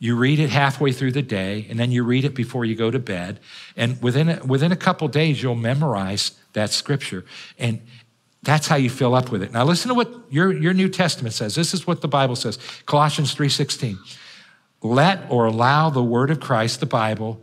You 0.00 0.16
read 0.16 0.40
it 0.40 0.50
halfway 0.50 0.90
through 0.90 1.12
the 1.12 1.22
day, 1.22 1.64
and 1.70 1.78
then 1.78 1.92
you 1.92 2.02
read 2.02 2.24
it 2.24 2.34
before 2.34 2.64
you 2.64 2.74
go 2.74 2.90
to 2.90 2.98
bed. 2.98 3.38
And 3.76 4.02
within 4.02 4.30
a, 4.30 4.44
within 4.44 4.72
a 4.72 4.76
couple 4.76 5.06
days, 5.06 5.40
you'll 5.40 5.54
memorize 5.54 6.32
that 6.54 6.70
scripture. 6.70 7.24
And 7.56 7.80
that's 8.42 8.66
how 8.66 8.76
you 8.76 8.90
fill 8.90 9.14
up 9.14 9.30
with 9.30 9.42
it. 9.42 9.52
Now 9.52 9.64
listen 9.64 9.88
to 9.88 9.94
what 9.94 10.12
your, 10.30 10.52
your 10.52 10.74
New 10.74 10.88
Testament 10.88 11.34
says. 11.34 11.54
This 11.54 11.74
is 11.74 11.86
what 11.86 12.00
the 12.00 12.08
Bible 12.08 12.36
says. 12.36 12.58
Colossians 12.86 13.34
3:16. 13.34 13.98
Let 14.82 15.30
or 15.30 15.46
allow 15.46 15.90
the 15.90 16.02
word 16.02 16.30
of 16.30 16.40
Christ, 16.40 16.80
the 16.80 16.86
Bible, 16.86 17.40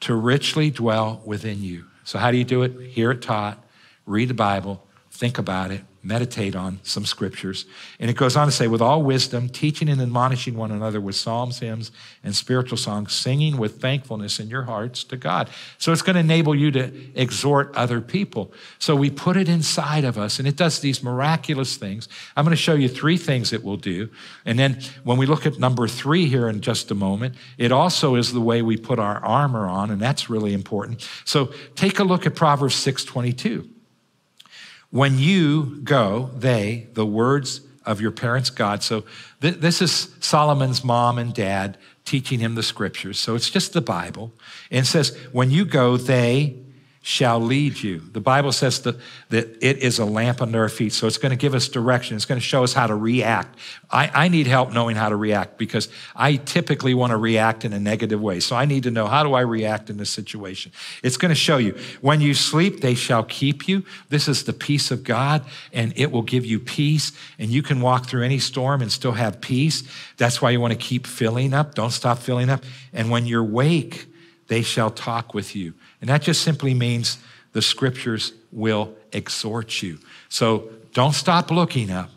to 0.00 0.16
richly 0.16 0.70
dwell 0.70 1.22
within 1.24 1.62
you. 1.62 1.84
So 2.02 2.18
how 2.18 2.32
do 2.32 2.36
you 2.36 2.44
do 2.44 2.62
it? 2.62 2.72
Hear 2.90 3.12
it 3.12 3.22
taught, 3.22 3.64
read 4.04 4.28
the 4.28 4.34
Bible, 4.34 4.84
think 5.10 5.38
about 5.38 5.70
it, 5.70 5.84
meditate 6.02 6.56
on 6.56 6.80
some 6.82 7.06
scriptures. 7.06 7.64
And 8.00 8.10
it 8.10 8.16
goes 8.16 8.36
on 8.36 8.46
to 8.46 8.52
say, 8.52 8.66
with 8.66 8.82
all 8.82 9.02
wisdom, 9.02 9.48
teaching 9.48 9.88
and 9.88 10.00
admonishing 10.00 10.56
one 10.56 10.72
another 10.72 11.00
with 11.00 11.14
psalms, 11.14 11.60
hymns, 11.60 11.92
and 12.24 12.34
spiritual 12.34 12.76
songs, 12.76 13.12
singing 13.12 13.56
with 13.56 13.80
thankfulness 13.80 14.40
in 14.40 14.48
your 14.48 14.64
hearts 14.64 15.04
to 15.04 15.16
God. 15.16 15.48
So 15.78 15.92
it's 15.92 16.02
going 16.02 16.14
to 16.14 16.20
enable 16.20 16.54
you 16.54 16.72
to 16.72 16.92
exhort 17.14 17.72
other 17.76 18.00
people. 18.00 18.52
So 18.78 18.96
we 18.96 19.10
put 19.10 19.36
it 19.36 19.48
inside 19.48 20.04
of 20.04 20.18
us, 20.18 20.40
and 20.40 20.48
it 20.48 20.56
does 20.56 20.80
these 20.80 21.02
miraculous 21.02 21.76
things. 21.76 22.08
I'm 22.36 22.44
going 22.44 22.56
to 22.56 22.62
show 22.62 22.74
you 22.74 22.88
three 22.88 23.16
things 23.16 23.52
it 23.52 23.62
will 23.62 23.76
do. 23.76 24.10
And 24.44 24.58
then 24.58 24.80
when 25.04 25.18
we 25.18 25.26
look 25.26 25.46
at 25.46 25.58
number 25.58 25.86
three 25.86 26.26
here 26.26 26.48
in 26.48 26.60
just 26.60 26.90
a 26.90 26.96
moment, 26.96 27.36
it 27.58 27.70
also 27.70 28.16
is 28.16 28.32
the 28.32 28.40
way 28.40 28.60
we 28.62 28.76
put 28.76 28.98
our 28.98 29.24
armor 29.24 29.66
on, 29.68 29.90
and 29.90 30.00
that's 30.00 30.28
really 30.28 30.52
important. 30.52 31.08
So 31.24 31.52
take 31.76 32.00
a 32.00 32.04
look 32.04 32.26
at 32.26 32.34
Proverbs 32.34 32.74
622. 32.74 33.71
When 34.92 35.18
you 35.18 35.80
go, 35.82 36.30
they, 36.36 36.86
the 36.92 37.06
words 37.06 37.62
of 37.84 38.00
your 38.00 38.10
parents' 38.12 38.50
God. 38.50 38.82
So 38.82 39.04
th- 39.40 39.56
this 39.56 39.82
is 39.82 40.14
Solomon's 40.20 40.84
mom 40.84 41.18
and 41.18 41.34
dad 41.34 41.78
teaching 42.04 42.38
him 42.38 42.54
the 42.54 42.62
scriptures. 42.62 43.18
So 43.18 43.34
it's 43.34 43.50
just 43.50 43.72
the 43.72 43.80
Bible. 43.80 44.32
And 44.70 44.84
it 44.84 44.86
says, 44.86 45.16
when 45.32 45.50
you 45.50 45.64
go, 45.64 45.96
they 45.96 46.56
shall 47.04 47.40
lead 47.40 47.82
you. 47.82 47.98
The 47.98 48.20
Bible 48.20 48.52
says 48.52 48.82
that, 48.82 48.96
that 49.30 49.58
it 49.60 49.78
is 49.78 49.98
a 49.98 50.04
lamp 50.04 50.40
under 50.40 50.60
our 50.62 50.68
feet. 50.68 50.92
So 50.92 51.08
it's 51.08 51.18
going 51.18 51.30
to 51.30 51.36
give 51.36 51.52
us 51.52 51.68
direction. 51.68 52.14
It's 52.14 52.24
going 52.24 52.40
to 52.40 52.46
show 52.46 52.62
us 52.62 52.72
how 52.72 52.86
to 52.86 52.94
react. 52.94 53.58
I, 53.90 54.08
I 54.14 54.28
need 54.28 54.46
help 54.46 54.72
knowing 54.72 54.94
how 54.94 55.08
to 55.08 55.16
react 55.16 55.58
because 55.58 55.88
I 56.14 56.36
typically 56.36 56.94
want 56.94 57.10
to 57.10 57.16
react 57.16 57.64
in 57.64 57.72
a 57.72 57.80
negative 57.80 58.22
way. 58.22 58.38
So 58.38 58.54
I 58.54 58.66
need 58.66 58.84
to 58.84 58.92
know 58.92 59.08
how 59.08 59.24
do 59.24 59.34
I 59.34 59.40
react 59.40 59.90
in 59.90 59.96
this 59.96 60.10
situation. 60.10 60.70
It's 61.02 61.16
going 61.16 61.30
to 61.30 61.34
show 61.34 61.56
you. 61.56 61.76
When 62.02 62.20
you 62.20 62.34
sleep, 62.34 62.82
they 62.82 62.94
shall 62.94 63.24
keep 63.24 63.66
you. 63.66 63.84
This 64.08 64.28
is 64.28 64.44
the 64.44 64.52
peace 64.52 64.92
of 64.92 65.02
God 65.02 65.44
and 65.72 65.92
it 65.96 66.12
will 66.12 66.22
give 66.22 66.46
you 66.46 66.60
peace. 66.60 67.10
And 67.36 67.50
you 67.50 67.64
can 67.64 67.80
walk 67.80 68.06
through 68.06 68.22
any 68.22 68.38
storm 68.38 68.80
and 68.80 68.92
still 68.92 69.12
have 69.12 69.40
peace. 69.40 69.82
That's 70.18 70.40
why 70.40 70.50
you 70.50 70.60
want 70.60 70.72
to 70.72 70.78
keep 70.78 71.08
filling 71.08 71.52
up. 71.52 71.74
Don't 71.74 71.90
stop 71.90 72.18
filling 72.18 72.48
up. 72.48 72.62
And 72.92 73.10
when 73.10 73.26
you're 73.26 73.40
awake, 73.40 74.06
they 74.46 74.62
shall 74.62 74.90
talk 74.90 75.34
with 75.34 75.56
you. 75.56 75.74
And 76.02 76.10
that 76.10 76.20
just 76.20 76.42
simply 76.42 76.74
means 76.74 77.16
the 77.52 77.62
scriptures 77.62 78.32
will 78.50 78.94
exhort 79.12 79.82
you. 79.82 79.98
So 80.28 80.68
don't 80.92 81.14
stop 81.14 81.50
looking 81.50 81.90
up. 81.90 82.10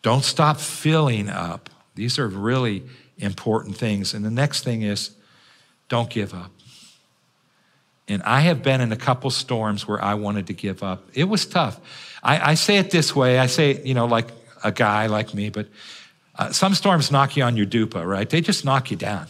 Don't 0.00 0.24
stop 0.24 0.58
filling 0.58 1.28
up. 1.28 1.70
These 1.94 2.18
are 2.18 2.26
really 2.26 2.82
important 3.18 3.76
things. 3.76 4.14
And 4.14 4.24
the 4.24 4.30
next 4.30 4.64
thing 4.64 4.82
is 4.82 5.10
don't 5.88 6.10
give 6.10 6.34
up. 6.34 6.50
And 8.08 8.22
I 8.24 8.40
have 8.40 8.62
been 8.62 8.80
in 8.80 8.92
a 8.92 8.96
couple 8.96 9.30
storms 9.30 9.86
where 9.86 10.02
I 10.02 10.14
wanted 10.14 10.46
to 10.48 10.54
give 10.54 10.82
up. 10.82 11.04
It 11.14 11.24
was 11.24 11.46
tough. 11.46 11.78
I, 12.22 12.52
I 12.52 12.54
say 12.54 12.78
it 12.78 12.90
this 12.90 13.14
way 13.14 13.38
I 13.38 13.46
say, 13.46 13.80
you 13.84 13.94
know, 13.94 14.06
like 14.06 14.28
a 14.64 14.72
guy 14.72 15.06
like 15.06 15.34
me, 15.34 15.50
but 15.50 15.68
uh, 16.36 16.50
some 16.50 16.74
storms 16.74 17.10
knock 17.10 17.36
you 17.36 17.42
on 17.42 17.56
your 17.56 17.66
dupa, 17.66 18.06
right? 18.06 18.28
They 18.28 18.40
just 18.40 18.64
knock 18.64 18.90
you 18.90 18.96
down. 18.96 19.26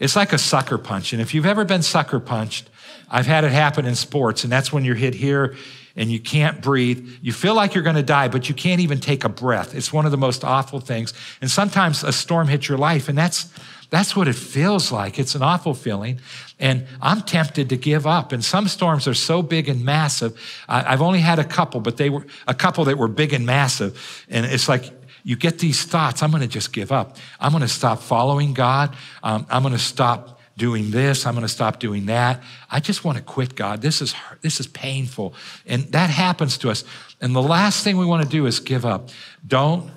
It's 0.00 0.16
like 0.16 0.32
a 0.32 0.38
sucker 0.38 0.78
punch. 0.78 1.12
And 1.12 1.20
if 1.20 1.34
you've 1.34 1.46
ever 1.46 1.64
been 1.64 1.82
sucker 1.82 2.18
punched, 2.18 2.68
I've 3.10 3.26
had 3.26 3.44
it 3.44 3.52
happen 3.52 3.86
in 3.86 3.94
sports, 3.94 4.44
and 4.44 4.52
that's 4.52 4.72
when 4.72 4.84
you're 4.84 4.94
hit 4.94 5.14
here 5.14 5.56
and 5.96 6.10
you 6.10 6.18
can't 6.18 6.60
breathe. 6.60 7.08
You 7.22 7.32
feel 7.32 7.54
like 7.54 7.74
you're 7.74 7.84
going 7.84 7.96
to 7.96 8.02
die, 8.02 8.28
but 8.28 8.48
you 8.48 8.54
can't 8.54 8.80
even 8.80 8.98
take 8.98 9.22
a 9.22 9.28
breath. 9.28 9.74
It's 9.74 9.92
one 9.92 10.06
of 10.06 10.10
the 10.10 10.16
most 10.16 10.42
awful 10.42 10.80
things. 10.80 11.14
And 11.40 11.48
sometimes 11.50 12.02
a 12.02 12.12
storm 12.12 12.48
hits 12.48 12.68
your 12.68 12.78
life, 12.78 13.08
and 13.08 13.16
that's 13.16 13.52
that's 13.90 14.16
what 14.16 14.26
it 14.26 14.34
feels 14.34 14.90
like. 14.90 15.20
It's 15.20 15.36
an 15.36 15.42
awful 15.42 15.72
feeling. 15.72 16.18
And 16.58 16.86
I'm 17.00 17.20
tempted 17.20 17.68
to 17.68 17.76
give 17.76 18.08
up. 18.08 18.32
And 18.32 18.44
some 18.44 18.66
storms 18.66 19.06
are 19.06 19.14
so 19.14 19.40
big 19.40 19.68
and 19.68 19.84
massive. 19.84 20.36
I've 20.68 21.00
only 21.00 21.20
had 21.20 21.38
a 21.38 21.44
couple, 21.44 21.80
but 21.80 21.96
they 21.96 22.10
were 22.10 22.26
a 22.48 22.54
couple 22.54 22.86
that 22.86 22.98
were 22.98 23.06
big 23.06 23.32
and 23.32 23.46
massive. 23.46 24.26
And 24.28 24.46
it's 24.46 24.68
like 24.68 24.90
you 25.22 25.36
get 25.36 25.60
these 25.60 25.84
thoughts 25.84 26.24
I'm 26.24 26.30
going 26.30 26.42
to 26.42 26.48
just 26.48 26.72
give 26.72 26.90
up. 26.90 27.18
I'm 27.38 27.52
going 27.52 27.62
to 27.62 27.68
stop 27.68 28.00
following 28.00 28.52
God. 28.52 28.96
Um, 29.22 29.46
I'm 29.48 29.62
going 29.62 29.74
to 29.74 29.78
stop 29.78 30.40
doing 30.56 30.90
this. 30.90 31.26
I'm 31.26 31.34
going 31.34 31.42
to 31.42 31.48
stop 31.48 31.80
doing 31.80 32.06
that. 32.06 32.42
I 32.70 32.80
just 32.80 33.04
want 33.04 33.18
to 33.18 33.24
quit, 33.24 33.54
God. 33.54 33.82
This 33.82 34.00
is 34.00 34.14
this 34.40 34.60
is 34.60 34.66
painful, 34.66 35.34
and 35.66 35.84
that 35.92 36.10
happens 36.10 36.58
to 36.58 36.70
us. 36.70 36.84
And 37.20 37.34
the 37.34 37.42
last 37.42 37.84
thing 37.84 37.96
we 37.96 38.06
want 38.06 38.22
to 38.22 38.28
do 38.28 38.46
is 38.46 38.60
give 38.60 38.84
up. 38.84 39.10
Don't 39.46 39.90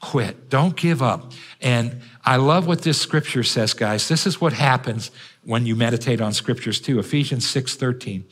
quit. 0.00 0.48
Don't 0.48 0.76
give 0.76 1.02
up. 1.02 1.32
And 1.60 2.00
I 2.24 2.36
love 2.36 2.66
what 2.66 2.82
this 2.82 3.00
scripture 3.00 3.42
says, 3.42 3.74
guys. 3.74 4.08
This 4.08 4.26
is 4.26 4.40
what 4.40 4.52
happens 4.52 5.10
when 5.44 5.66
you 5.66 5.76
meditate 5.76 6.20
on 6.20 6.32
scriptures 6.32 6.80
too. 6.80 6.98
Ephesians 6.98 7.46
6:13. 7.46 8.24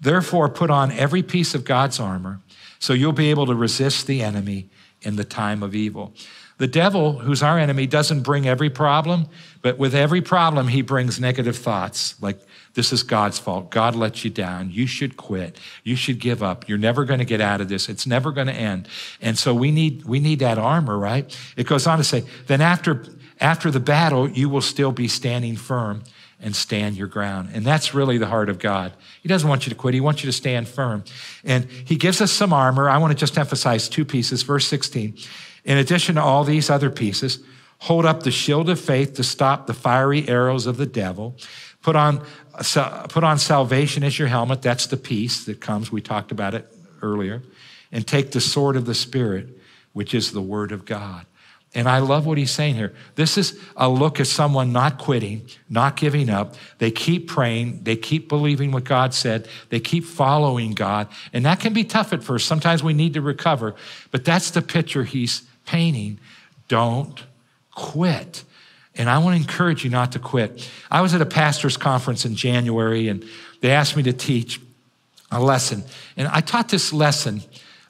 Therefore, 0.00 0.48
put 0.48 0.70
on 0.70 0.92
every 0.92 1.22
piece 1.22 1.54
of 1.54 1.64
God's 1.64 2.00
armor, 2.00 2.40
so 2.78 2.94
you'll 2.94 3.12
be 3.12 3.30
able 3.30 3.46
to 3.46 3.54
resist 3.54 4.06
the 4.06 4.22
enemy 4.22 4.70
in 5.02 5.16
the 5.16 5.24
time 5.24 5.62
of 5.62 5.74
evil. 5.74 6.14
The 6.58 6.66
devil, 6.66 7.20
who's 7.20 7.42
our 7.42 7.58
enemy, 7.58 7.86
doesn't 7.86 8.20
bring 8.20 8.46
every 8.46 8.68
problem, 8.68 9.28
but 9.62 9.78
with 9.78 9.94
every 9.94 10.20
problem, 10.20 10.68
he 10.68 10.82
brings 10.82 11.18
negative 11.18 11.56
thoughts 11.56 12.20
like, 12.20 12.38
this 12.74 12.92
is 12.92 13.02
God's 13.02 13.38
fault. 13.38 13.70
God 13.70 13.96
let 13.96 14.24
you 14.24 14.30
down. 14.30 14.70
You 14.70 14.86
should 14.86 15.16
quit. 15.16 15.58
You 15.82 15.96
should 15.96 16.20
give 16.20 16.42
up. 16.42 16.68
You're 16.68 16.78
never 16.78 17.04
going 17.04 17.18
to 17.18 17.24
get 17.24 17.40
out 17.40 17.60
of 17.60 17.68
this. 17.68 17.88
It's 17.88 18.06
never 18.06 18.30
going 18.30 18.46
to 18.46 18.52
end. 18.52 18.88
And 19.20 19.38
so 19.38 19.54
we 19.54 19.70
need, 19.70 20.04
we 20.04 20.20
need 20.20 20.38
that 20.40 20.58
armor, 20.58 20.96
right? 20.96 21.36
It 21.56 21.66
goes 21.66 21.86
on 21.86 21.98
to 21.98 22.04
say, 22.04 22.24
then 22.46 22.60
after, 22.60 23.04
after 23.40 23.70
the 23.70 23.80
battle, 23.80 24.30
you 24.30 24.48
will 24.48 24.60
still 24.60 24.92
be 24.92 25.08
standing 25.08 25.56
firm 25.56 26.04
and 26.42 26.56
stand 26.56 26.96
your 26.96 27.06
ground. 27.06 27.50
And 27.52 27.64
that's 27.64 27.94
really 27.94 28.18
the 28.18 28.26
heart 28.26 28.48
of 28.48 28.58
God. 28.58 28.92
He 29.22 29.28
doesn't 29.28 29.48
want 29.48 29.66
you 29.66 29.70
to 29.70 29.76
quit. 29.76 29.94
He 29.94 30.00
wants 30.00 30.22
you 30.22 30.28
to 30.28 30.32
stand 30.32 30.68
firm. 30.68 31.04
And 31.44 31.64
he 31.64 31.96
gives 31.96 32.20
us 32.20 32.32
some 32.32 32.52
armor. 32.52 32.88
I 32.88 32.98
want 32.98 33.12
to 33.12 33.16
just 33.16 33.36
emphasize 33.36 33.88
two 33.88 34.04
pieces. 34.04 34.42
Verse 34.42 34.66
16. 34.66 35.16
In 35.64 35.78
addition 35.78 36.14
to 36.14 36.22
all 36.22 36.44
these 36.44 36.70
other 36.70 36.90
pieces, 36.90 37.40
hold 37.78 38.06
up 38.06 38.22
the 38.22 38.30
shield 38.30 38.70
of 38.70 38.80
faith 38.80 39.14
to 39.14 39.22
stop 39.22 39.66
the 39.66 39.74
fiery 39.74 40.26
arrows 40.28 40.66
of 40.66 40.76
the 40.76 40.86
devil. 40.86 41.36
Put 41.82 41.96
on, 41.96 42.24
put 42.54 43.24
on 43.24 43.38
salvation 43.38 44.02
as 44.02 44.18
your 44.18 44.28
helmet. 44.28 44.62
That's 44.62 44.86
the 44.86 44.96
peace 44.96 45.44
that 45.44 45.60
comes. 45.60 45.92
We 45.92 46.00
talked 46.00 46.32
about 46.32 46.54
it 46.54 46.72
earlier. 47.02 47.42
And 47.92 48.06
take 48.06 48.30
the 48.30 48.40
sword 48.40 48.76
of 48.76 48.86
the 48.86 48.94
Spirit, 48.94 49.58
which 49.92 50.14
is 50.14 50.32
the 50.32 50.40
Word 50.40 50.72
of 50.72 50.84
God. 50.84 51.26
And 51.72 51.88
I 51.88 51.98
love 51.98 52.26
what 52.26 52.36
he's 52.36 52.50
saying 52.50 52.74
here. 52.74 52.92
This 53.14 53.38
is 53.38 53.58
a 53.76 53.88
look 53.88 54.18
at 54.18 54.26
someone 54.26 54.72
not 54.72 54.98
quitting, 54.98 55.46
not 55.68 55.96
giving 55.96 56.28
up. 56.28 56.56
They 56.78 56.90
keep 56.90 57.28
praying. 57.28 57.84
They 57.84 57.94
keep 57.94 58.28
believing 58.28 58.72
what 58.72 58.82
God 58.82 59.14
said. 59.14 59.46
They 59.68 59.78
keep 59.78 60.04
following 60.04 60.72
God. 60.72 61.06
And 61.32 61.44
that 61.44 61.60
can 61.60 61.72
be 61.72 61.84
tough 61.84 62.12
at 62.12 62.24
first. 62.24 62.48
Sometimes 62.48 62.82
we 62.82 62.92
need 62.92 63.14
to 63.14 63.20
recover. 63.20 63.76
But 64.10 64.24
that's 64.24 64.50
the 64.50 64.62
picture 64.62 65.04
he's 65.04 65.42
painting. 65.64 66.18
Don't 66.66 67.22
quit. 67.72 68.42
And 68.96 69.08
I 69.08 69.18
want 69.18 69.36
to 69.36 69.42
encourage 69.42 69.84
you 69.84 69.90
not 69.90 70.10
to 70.12 70.18
quit. 70.18 70.68
I 70.90 71.02
was 71.02 71.14
at 71.14 71.22
a 71.22 71.26
pastor's 71.26 71.76
conference 71.76 72.24
in 72.24 72.34
January, 72.34 73.06
and 73.06 73.24
they 73.60 73.70
asked 73.70 73.96
me 73.96 74.02
to 74.02 74.12
teach 74.12 74.60
a 75.30 75.40
lesson. 75.40 75.84
And 76.16 76.26
I 76.26 76.40
taught 76.40 76.68
this 76.68 76.92
lesson 76.92 77.42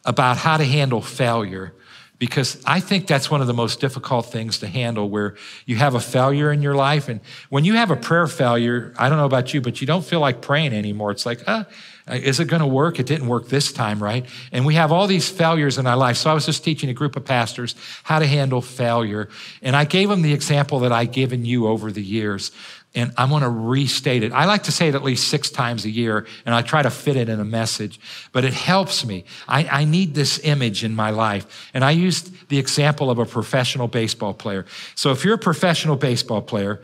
about 0.04 0.36
how 0.36 0.58
to 0.58 0.64
handle 0.64 1.00
failure 1.00 1.72
because 2.20 2.62
I 2.66 2.80
think 2.80 3.06
that's 3.06 3.30
one 3.30 3.40
of 3.40 3.46
the 3.46 3.54
most 3.54 3.80
difficult 3.80 4.26
things 4.26 4.59
to 4.59 4.66
handle 4.66 5.09
where 5.09 5.37
you 5.64 5.76
have 5.76 5.94
a 5.94 6.00
failure 6.00 6.52
in 6.52 6.61
your 6.61 6.74
life. 6.74 7.09
And 7.09 7.20
when 7.48 7.64
you 7.64 7.74
have 7.74 7.90
a 7.90 7.96
prayer 7.96 8.26
failure, 8.26 8.92
I 8.98 9.09
don't 9.09 9.16
know 9.16 9.24
about 9.24 9.54
you, 9.54 9.62
but 9.62 9.80
you 9.80 9.87
don't 9.87 10.04
feel 10.04 10.20
like 10.20 10.42
praying 10.42 10.74
anymore. 10.74 11.12
It's 11.12 11.24
like, 11.24 11.40
uh, 11.48 11.64
is 12.06 12.38
it 12.38 12.44
going 12.44 12.61
to 12.61 12.66
work? 12.66 13.00
It 13.00 13.06
didn't 13.06 13.26
work 13.26 13.48
this 13.48 13.72
time, 13.72 14.02
right? 14.02 14.26
And 14.52 14.66
we 14.66 14.74
have 14.74 14.92
all 14.92 15.06
these 15.06 15.30
failures 15.30 15.78
in 15.78 15.87
our 15.87 15.96
life. 15.96 16.18
So 16.18 16.30
I 16.30 16.35
was 16.35 16.44
just 16.44 16.62
teaching 16.62 16.90
a 16.90 16.94
group 16.94 17.16
of 17.16 17.24
pastors 17.24 17.74
how 18.02 18.18
to 18.18 18.26
handle 18.26 18.61
failure. 18.61 19.30
And 19.62 19.74
I 19.74 19.87
gave 19.87 20.11
them 20.11 20.20
the 20.20 20.35
example 20.35 20.80
that 20.80 20.92
I've 20.92 21.12
given 21.12 21.46
you 21.46 21.68
over 21.68 21.90
the 21.90 22.02
years 22.02 22.52
and 22.94 23.12
I'm 23.16 23.29
going 23.29 23.42
to 23.42 23.48
restate 23.48 24.24
it. 24.24 24.33
I 24.33 24.46
like 24.46 24.64
to 24.64 24.72
say 24.72 24.88
it 24.88 24.94
at 24.94 25.05
least 25.05 25.29
six 25.29 25.48
times 25.50 25.85
a 25.85 25.90
year, 25.90 26.26
and 26.44 26.55
I 26.55 26.62
try 26.62 26.83
to 26.83 26.90
fit 26.90 27.16
it 27.16 27.29
in 27.29 27.38
a 27.38 27.44
message, 27.44 28.00
but 28.33 28.44
it 28.44 28.53
helps 28.53 29.05
me. 29.05 29.24
I, 29.46 29.64
I, 29.64 29.85
need 29.85 30.14
this 30.14 30.40
image 30.42 30.83
in 30.83 30.94
my 30.96 31.11
life. 31.11 31.70
And 31.72 31.85
I 31.85 31.92
used 31.92 32.48
the 32.48 32.59
example 32.59 33.11
of 33.11 33.18
a 33.18 33.26
professional 33.26 33.87
baseball 33.87 34.35
player. 34.35 34.66
So 34.96 35.12
if 35.12 35.24
you're 35.24 35.35
a 35.35 35.38
professional 35.38 35.94
baseball 35.94 36.42
player, 36.42 36.83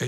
uh, 0.00 0.06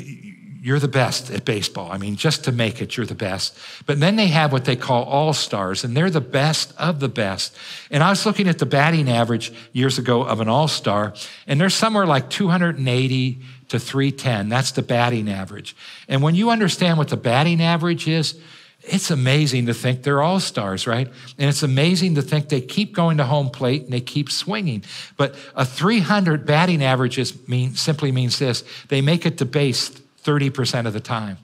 you're 0.65 0.79
the 0.79 0.87
best 0.87 1.29
at 1.33 1.45
baseball. 1.45 1.91
I 1.91 1.99
mean, 1.99 2.15
just 2.15 2.45
to 2.45 2.53
make 2.53 2.81
it, 2.81 2.97
you're 2.97 3.05
the 3.05 3.17
best. 3.17 3.59
But 3.85 3.99
then 3.99 4.15
they 4.15 4.29
have 4.29 4.53
what 4.53 4.65
they 4.65 4.77
call 4.77 5.03
all 5.03 5.33
stars, 5.33 5.83
and 5.83 5.97
they're 5.97 6.09
the 6.09 6.21
best 6.21 6.73
of 6.79 7.01
the 7.01 7.09
best. 7.09 7.57
And 7.91 8.01
I 8.01 8.11
was 8.11 8.25
looking 8.25 8.47
at 8.47 8.61
the 8.61 8.67
batting 8.67 9.11
average 9.11 9.53
years 9.73 9.99
ago 9.99 10.23
of 10.23 10.41
an 10.41 10.49
all 10.49 10.69
star, 10.69 11.15
and 11.49 11.61
they're 11.61 11.69
somewhere 11.69 12.07
like 12.07 12.31
280 12.31 13.41
to 13.73 13.81
310. 13.81 14.51
That's 14.51 14.71
the 14.71 14.83
batting 14.83 15.31
average. 15.31 15.75
And 16.07 16.23
when 16.23 16.35
you 16.35 16.51
understand 16.51 16.99
what 16.99 17.09
the 17.09 17.17
batting 17.17 17.63
average 17.63 18.07
is, 18.07 18.39
it's 18.83 19.11
amazing 19.11 19.67
to 19.67 19.75
think 19.75 20.03
they're 20.03 20.23
all 20.23 20.41
stars, 20.41 20.87
right? 20.87 21.09
And 21.39 21.49
it's 21.49 21.63
amazing 21.63 22.17
to 22.17 22.23
think 22.23 22.51
they 22.51 22.61
keep 22.61 22.95
going 22.95 23.17
to 23.17 23.25
home 23.25 23.49
plate 23.49 23.85
and 23.85 23.93
they 23.93 24.01
keep 24.03 24.31
swinging. 24.31 24.85
But 25.17 25.35
a 25.55 25.65
300 25.65 26.45
batting 26.45 26.83
average 26.83 27.19
mean, 27.49 27.75
simply 27.75 28.13
means 28.13 28.39
this 28.39 28.63
they 28.89 29.01
make 29.01 29.25
it 29.25 29.39
to 29.39 29.47
base 29.47 29.91
30% 29.91 30.87
of 30.87 30.93
the 30.93 31.01
time 31.01 31.39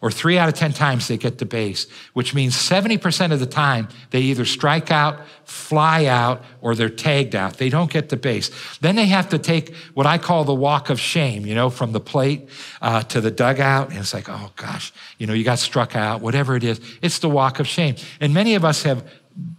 or 0.00 0.10
three 0.10 0.38
out 0.38 0.48
of 0.48 0.54
10 0.54 0.72
times 0.72 1.08
they 1.08 1.16
get 1.16 1.38
to 1.38 1.44
base, 1.44 1.88
which 2.12 2.32
means 2.32 2.54
70% 2.54 3.32
of 3.32 3.40
the 3.40 3.46
time 3.46 3.88
they 4.10 4.20
either 4.20 4.44
strike 4.44 4.92
out, 4.92 5.20
fly 5.44 6.06
out, 6.06 6.44
or 6.60 6.74
they're 6.74 6.88
tagged 6.88 7.34
out. 7.34 7.58
They 7.58 7.68
don't 7.68 7.90
get 7.90 8.08
to 8.10 8.16
base. 8.16 8.50
Then 8.80 8.94
they 8.94 9.06
have 9.06 9.28
to 9.30 9.38
take 9.38 9.74
what 9.94 10.06
I 10.06 10.18
call 10.18 10.44
the 10.44 10.54
walk 10.54 10.88
of 10.88 11.00
shame, 11.00 11.44
you 11.46 11.54
know, 11.54 11.68
from 11.68 11.92
the 11.92 12.00
plate 12.00 12.48
uh, 12.80 13.02
to 13.04 13.20
the 13.20 13.30
dugout. 13.30 13.90
And 13.90 13.98
it's 13.98 14.14
like, 14.14 14.28
oh 14.28 14.52
gosh, 14.54 14.92
you 15.18 15.26
know, 15.26 15.32
you 15.32 15.42
got 15.42 15.58
struck 15.58 15.96
out, 15.96 16.20
whatever 16.20 16.54
it 16.54 16.62
is. 16.62 16.80
It's 17.02 17.18
the 17.18 17.28
walk 17.28 17.58
of 17.58 17.66
shame. 17.66 17.96
And 18.20 18.32
many 18.32 18.54
of 18.54 18.64
us 18.64 18.84
have 18.84 19.04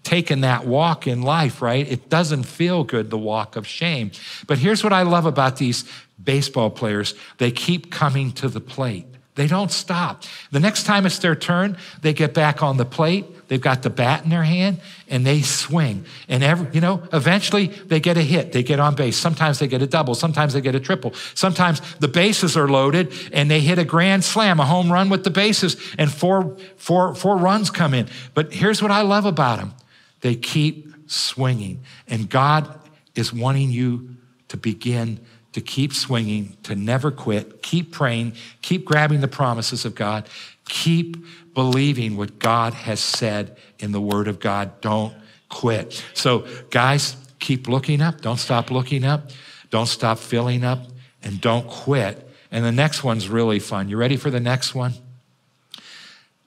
taken 0.04 0.41
that 0.41 0.65
walk 0.65 1.08
in 1.08 1.21
life, 1.21 1.62
right? 1.62 1.89
It 1.89 2.10
doesn't 2.10 2.43
feel 2.43 2.84
good, 2.84 3.10
the 3.10 3.17
walk 3.17 3.56
of 3.56 3.67
shame. 3.67 4.12
But 4.47 4.58
here's 4.58 4.84
what 4.84 4.93
I 4.93 5.04
love 5.04 5.25
about 5.25 5.58
these 5.58 5.86
baseball 6.21 6.69
players 6.69 7.13
they 7.38 7.52
keep 7.52 7.91
coming 7.91 8.32
to 8.34 8.47
the 8.47 8.62
plate. 8.62 9.06
They 9.39 9.47
don't 9.47 9.71
stop. 9.71 10.23
The 10.52 10.60
next 10.60 10.84
time 10.84 11.06
it's 11.06 11.19
their 11.19 11.34
turn, 11.34 11.78
they 12.02 12.12
get 12.12 12.34
back 12.34 12.62
on 12.62 12.75
the 12.75 12.84
plate. 12.84 13.47
They've 13.47 13.62
got 13.62 13.84
the 13.84 13.89
bat 13.89 14.25
in 14.25 14.30
their 14.30 14.43
hand 14.43 14.82
and 15.08 15.25
they 15.25 15.43
swing. 15.43 16.04
And 16.28 16.43
every, 16.43 16.67
you 16.73 16.82
know, 16.82 17.04
eventually 17.13 17.67
they 17.67 18.02
get 18.02 18.17
a 18.17 18.21
hit. 18.21 18.52
They 18.52 18.63
get 18.63 18.82
on 18.82 18.95
base. 18.95 19.15
Sometimes 19.15 19.60
they 19.60 19.67
get 19.67 19.82
a 19.82 19.88
double. 19.88 20.13
Sometimes 20.13 20.52
they 20.52 20.60
get 20.60 20.75
a 20.75 20.80
triple. 20.82 21.13
Sometimes 21.36 21.80
the 21.99 22.10
bases 22.10 22.58
are 22.58 22.67
loaded 22.67 23.13
and 23.32 23.49
they 23.49 23.62
hit 23.62 23.80
a 23.80 23.86
grand 23.86 24.25
slam, 24.25 24.60
a 24.60 24.65
home 24.65 24.91
run 24.91 25.08
with 25.08 25.23
the 25.23 25.30
bases, 25.30 25.78
and 25.97 26.12
four, 26.12 26.58
four, 26.75 27.15
four 27.15 27.38
runs 27.38 27.69
come 27.69 27.93
in. 27.93 28.10
But 28.34 28.52
here's 28.52 28.82
what 28.82 28.91
I 28.91 29.04
love 29.04 29.25
about 29.25 29.60
them 29.60 29.73
they 30.19 30.36
keep 30.36 30.93
swinging. 31.10 31.86
And 32.10 32.30
God 32.30 32.78
is 33.15 33.32
wanting 33.32 33.71
you 33.71 34.17
to 34.49 34.58
begin 34.58 35.25
to 35.53 35.62
keep 35.62 35.93
swinging, 35.93 36.55
to 36.63 36.75
never 36.75 37.12
quit, 37.12 37.62
keep 37.62 37.91
praying, 37.91 38.33
keep 38.62 38.85
grabbing 38.85 39.21
the 39.21 39.27
promises 39.27 39.85
of 39.85 39.95
God, 39.95 40.27
keep 40.65 41.17
believing 41.53 42.15
what 42.17 42.39
God 42.39 42.73
has 42.73 42.99
said 42.99 43.57
in 43.79 43.91
the 43.91 44.01
Word 44.01 44.27
of 44.27 44.39
God. 44.39 44.79
Don't 44.81 45.13
quit. 45.49 46.03
So, 46.13 46.45
guys, 46.69 47.17
keep 47.39 47.67
looking 47.67 48.01
up. 48.01 48.21
Don't 48.21 48.38
stop 48.38 48.69
looking 48.69 49.03
up. 49.03 49.31
Don't 49.69 49.88
stop 49.88 50.17
filling 50.19 50.63
up, 50.63 50.85
and 51.21 51.39
don't 51.39 51.67
quit. 51.67 52.27
And 52.51 52.65
the 52.65 52.71
next 52.71 53.03
one's 53.03 53.29
really 53.29 53.59
fun. 53.59 53.89
You 53.89 53.97
ready 53.97 54.17
for 54.17 54.31
the 54.31 54.39
next 54.39 54.73
one? 54.73 54.93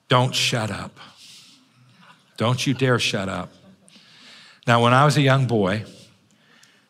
Don't 0.09 0.35
shut 0.35 0.69
up. 0.69 0.97
Don't 2.37 2.65
you 2.67 2.73
dare 2.73 2.99
shut 2.99 3.29
up. 3.29 3.49
Now, 4.67 4.83
when 4.83 4.93
I 4.93 5.05
was 5.05 5.17
a 5.17 5.21
young 5.21 5.47
boy, 5.47 5.85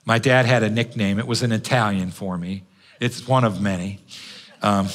my 0.06 0.20
dad 0.20 0.46
had 0.46 0.64
a 0.64 0.70
nickname. 0.70 1.20
It 1.20 1.28
was 1.28 1.44
an 1.44 1.52
Italian 1.52 2.12
for 2.12 2.38
me. 2.38 2.64
It's 3.00 3.28
one 3.28 3.44
of 3.44 3.62
many. 3.62 4.00
Um, 4.62 4.88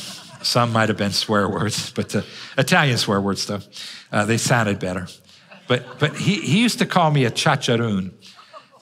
some 0.42 0.72
might 0.72 0.88
have 0.88 0.98
been 0.98 1.12
swear 1.12 1.48
words, 1.48 1.90
but 1.90 2.10
the 2.10 2.24
Italian 2.56 2.96
swear 2.98 3.20
words, 3.20 3.46
though, 3.46 3.60
uh, 4.12 4.24
they 4.24 4.36
sounded 4.36 4.78
better. 4.78 5.06
But, 5.66 5.98
but 5.98 6.16
he, 6.16 6.40
he 6.40 6.62
used 6.62 6.78
to 6.78 6.86
call 6.86 7.10
me 7.10 7.24
a 7.24 7.30
ciaciarone. 7.30 8.12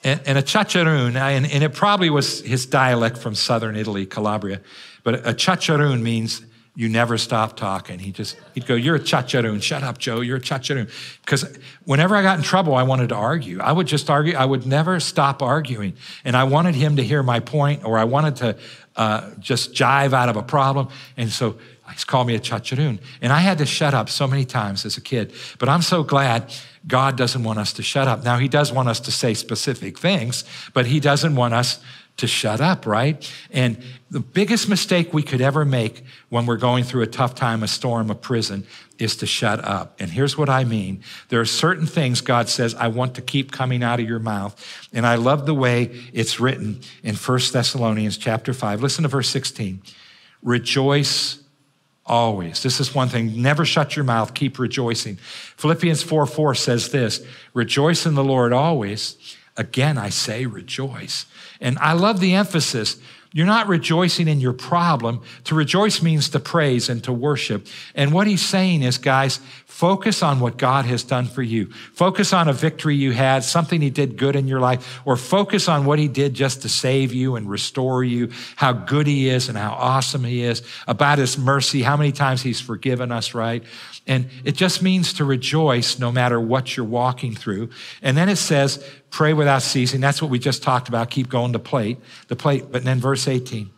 And, 0.05 0.21
and 0.27 0.39
a 0.39 0.43
ciaciarone, 0.43 1.17
and, 1.17 1.51
and 1.51 1.65
it 1.65 1.75
probably 1.75 2.11
was 2.11 2.41
his 2.43 2.67
dialect 2.67 3.19
from 3.19 3.35
southern 3.35 3.75
Italy, 3.75 4.07
Calabria, 4.07 4.61
but 5.03 5.27
a 5.27 5.33
ciaciarone 5.33 6.03
means 6.03 6.43
you 6.77 6.91
never 6.91 7.17
stop 7.17 7.57
talking. 7.57 7.99
He 7.99 8.13
just, 8.13 8.37
he'd 8.55 8.67
go, 8.67 8.75
You're 8.75 8.97
a 8.97 9.01
ciaciarone. 9.01 9.63
Shut 9.63 9.83
up, 9.83 9.97
Joe. 9.97 10.21
You're 10.21 10.37
a 10.37 10.41
ciaciarone. 10.41 10.91
Because 11.25 11.59
whenever 11.85 12.15
I 12.15 12.21
got 12.21 12.37
in 12.37 12.45
trouble, 12.45 12.75
I 12.75 12.83
wanted 12.83 13.09
to 13.09 13.15
argue. 13.15 13.61
I 13.61 13.73
would 13.73 13.87
just 13.87 14.11
argue. 14.11 14.35
I 14.35 14.45
would 14.45 14.67
never 14.67 15.01
stop 15.01 15.43
arguing. 15.43 15.95
And 16.23 16.37
I 16.37 16.45
wanted 16.45 16.75
him 16.75 16.97
to 16.97 17.03
hear 17.03 17.23
my 17.23 17.41
point, 17.41 17.83
or 17.83 17.97
I 17.97 18.05
wanted 18.05 18.37
to 18.37 18.59
uh, 18.95 19.31
just 19.39 19.73
jive 19.73 20.13
out 20.13 20.29
of 20.29 20.37
a 20.37 20.43
problem. 20.43 20.89
And 21.17 21.31
so 21.31 21.57
he's 21.91 22.05
called 22.05 22.27
me 22.27 22.35
a 22.35 22.41
ciaciarone. 22.41 23.01
And 23.23 23.33
I 23.33 23.39
had 23.39 23.57
to 23.59 23.67
shut 23.67 23.95
up 23.95 24.11
so 24.11 24.27
many 24.27 24.45
times 24.45 24.85
as 24.85 24.99
a 24.99 25.01
kid. 25.01 25.33
But 25.59 25.71
I'm 25.71 25.83
so 25.83 26.03
glad 26.03 26.53
God 26.87 27.17
doesn't 27.17 27.43
want 27.43 27.59
us 27.59 27.73
to 27.75 27.83
shut 27.83 28.07
up. 28.07 28.23
Now, 28.23 28.37
he 28.37 28.49
does 28.49 28.71
want 28.71 28.91
us 28.91 29.01
to 29.01 29.11
say 29.11 29.33
specific 29.33 29.99
things, 29.99 30.45
but 30.75 30.85
he 30.85 31.01
doesn't 31.01 31.37
want 31.37 31.55
us 31.55 31.81
to 32.17 32.27
shut 32.27 32.61
up, 32.61 32.87
right? 32.87 33.31
And 33.51 33.83
the 34.11 34.21
biggest 34.21 34.69
mistake 34.69 35.13
we 35.13 35.23
could 35.23 35.41
ever 35.41 35.65
make 35.65 36.03
when 36.29 36.47
we're 36.47 36.57
going 36.57 36.85
through 36.85 37.03
a 37.03 37.07
tough 37.07 37.35
time, 37.35 37.63
a 37.63 37.69
storm, 37.69 38.11
a 38.11 38.15
prison, 38.15 38.67
is 38.99 39.17
to 39.17 39.27
shut 39.27 39.63
up. 39.65 40.01
And 40.01 40.11
here's 40.11 40.39
what 40.39 40.49
I 40.49 40.65
mean 40.65 41.03
there 41.29 41.41
are 41.41 41.47
certain 41.47 41.87
things 41.87 42.21
God 42.21 42.49
says, 42.49 42.75
I 42.75 42.89
want 42.89 43.15
to 43.17 43.23
keep 43.23 43.53
coming 43.53 43.83
out 43.83 44.01
of 44.01 44.09
your 44.09 44.19
mouth. 44.19 44.89
And 44.93 45.07
I 45.07 45.17
love 45.17 45.47
the 45.47 45.55
way 45.55 45.91
it's 46.13 46.41
written 46.41 46.81
in 47.03 47.15
1 47.15 47.41
Thessalonians 47.53 48.17
chapter 48.17 48.55
5. 48.55 48.83
Listen 48.83 49.03
to 49.03 49.09
verse 49.09 49.29
16. 49.29 49.83
Rejoice 50.43 51.43
always. 52.07 52.63
This 52.63 52.81
is 52.81 52.95
one 52.95 53.09
thing. 53.09 53.43
Never 53.43 53.65
shut 53.65 53.97
your 53.97 54.05
mouth. 54.05 54.33
Keep 54.33 54.59
rejoicing. 54.59 55.17
Philippians 55.57 56.03
4 56.03 56.27
4 56.27 56.55
says 56.55 56.91
this 56.91 57.25
Rejoice 57.53 58.07
in 58.07 58.15
the 58.15 58.25
Lord 58.25 58.53
always. 58.53 59.37
Again, 59.57 59.99
I 59.99 60.11
say 60.11 60.47
rejoice. 60.47 61.27
And 61.61 61.79
I 61.79 61.95
love 61.95 62.21
the 62.21 62.35
emphasis. 62.35 62.97
You're 63.33 63.45
not 63.45 63.69
rejoicing 63.69 64.29
in 64.29 64.41
your 64.41 64.55
problem. 64.55 65.21
To 65.45 65.55
rejoice 65.55 66.01
means 66.01 66.31
to 66.31 66.41
praise 66.41 66.89
and 66.89 67.05
to 67.05 67.13
worship. 67.13 67.67
And 67.95 68.13
what 68.13 68.27
he's 68.27 68.41
saying 68.41 68.83
is, 68.83 68.97
guys, 68.97 69.41
focus 69.67 70.23
on 70.23 70.41
what 70.41 70.57
God 70.57 70.87
has 70.87 71.03
done 71.03 71.27
for 71.27 71.43
you. 71.43 71.67
Focus 71.93 72.33
on 72.33 72.49
a 72.49 72.55
victory 72.55 72.97
you 72.97 73.13
had, 73.13 73.45
something 73.45 73.83
he 73.83 73.91
did 73.91 74.17
good 74.17 74.37
in 74.37 74.49
your 74.49 74.61
life, 74.61 75.01
or 75.05 75.19
focus 75.19 75.69
on 75.69 75.85
what 75.85 75.99
he 75.99 76.09
did 76.09 76.33
just 76.33 76.63
to 76.63 76.71
save 76.71 77.13
you 77.13 77.37
and 77.37 77.51
restore 77.51 78.03
you, 78.03 78.31
how 78.57 78.73
good 78.73 79.07
he 79.07 79.29
is 79.29 79.51
and 79.51 79.59
how 79.59 79.73
awesome 79.73 80.25
he 80.25 80.43
is, 80.43 80.63
about 80.87 81.19
his 81.19 81.37
mercy, 81.37 81.83
how 81.83 81.99
many 81.99 82.13
times 82.13 82.41
he's 82.41 82.61
forgiven 82.61 83.13
us, 83.13 83.35
right? 83.35 83.63
And 84.07 84.29
it 84.45 84.53
just 84.53 84.83
means 84.83 85.13
to 85.15 85.25
rejoice 85.25 85.99
no 85.99 86.13
matter 86.13 86.41
what 86.41 86.77
you're 86.77 86.87
walking 86.87 87.35
through. 87.35 87.71
And 88.03 88.17
then 88.17 88.29
it 88.29 88.37
says, 88.37 88.85
pray 89.11 89.33
without 89.33 89.63
ceasing. 89.63 90.01
That's 90.01 90.23
what 90.23 90.31
we 90.31 90.39
just 90.39 90.63
talked 90.63 90.89
about. 90.89 91.11
Keep 91.11 91.29
going 91.29 91.53
to 91.55 91.59
plate, 91.59 91.99
the 92.29 92.37
plate. 92.37 92.71
But 92.71 92.85
then 92.85 93.01
verse 93.01 93.27
18, 93.27 93.69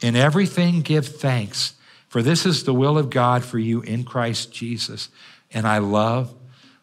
in 0.00 0.16
everything 0.16 0.80
give 0.80 1.06
thanks, 1.06 1.74
for 2.08 2.22
this 2.22 2.46
is 2.46 2.64
the 2.64 2.74
will 2.74 2.96
of 2.96 3.10
God 3.10 3.44
for 3.44 3.58
you 3.58 3.82
in 3.82 4.04
Christ 4.04 4.52
Jesus. 4.52 5.10
And 5.52 5.66
I 5.66 5.78
love 5.78 6.34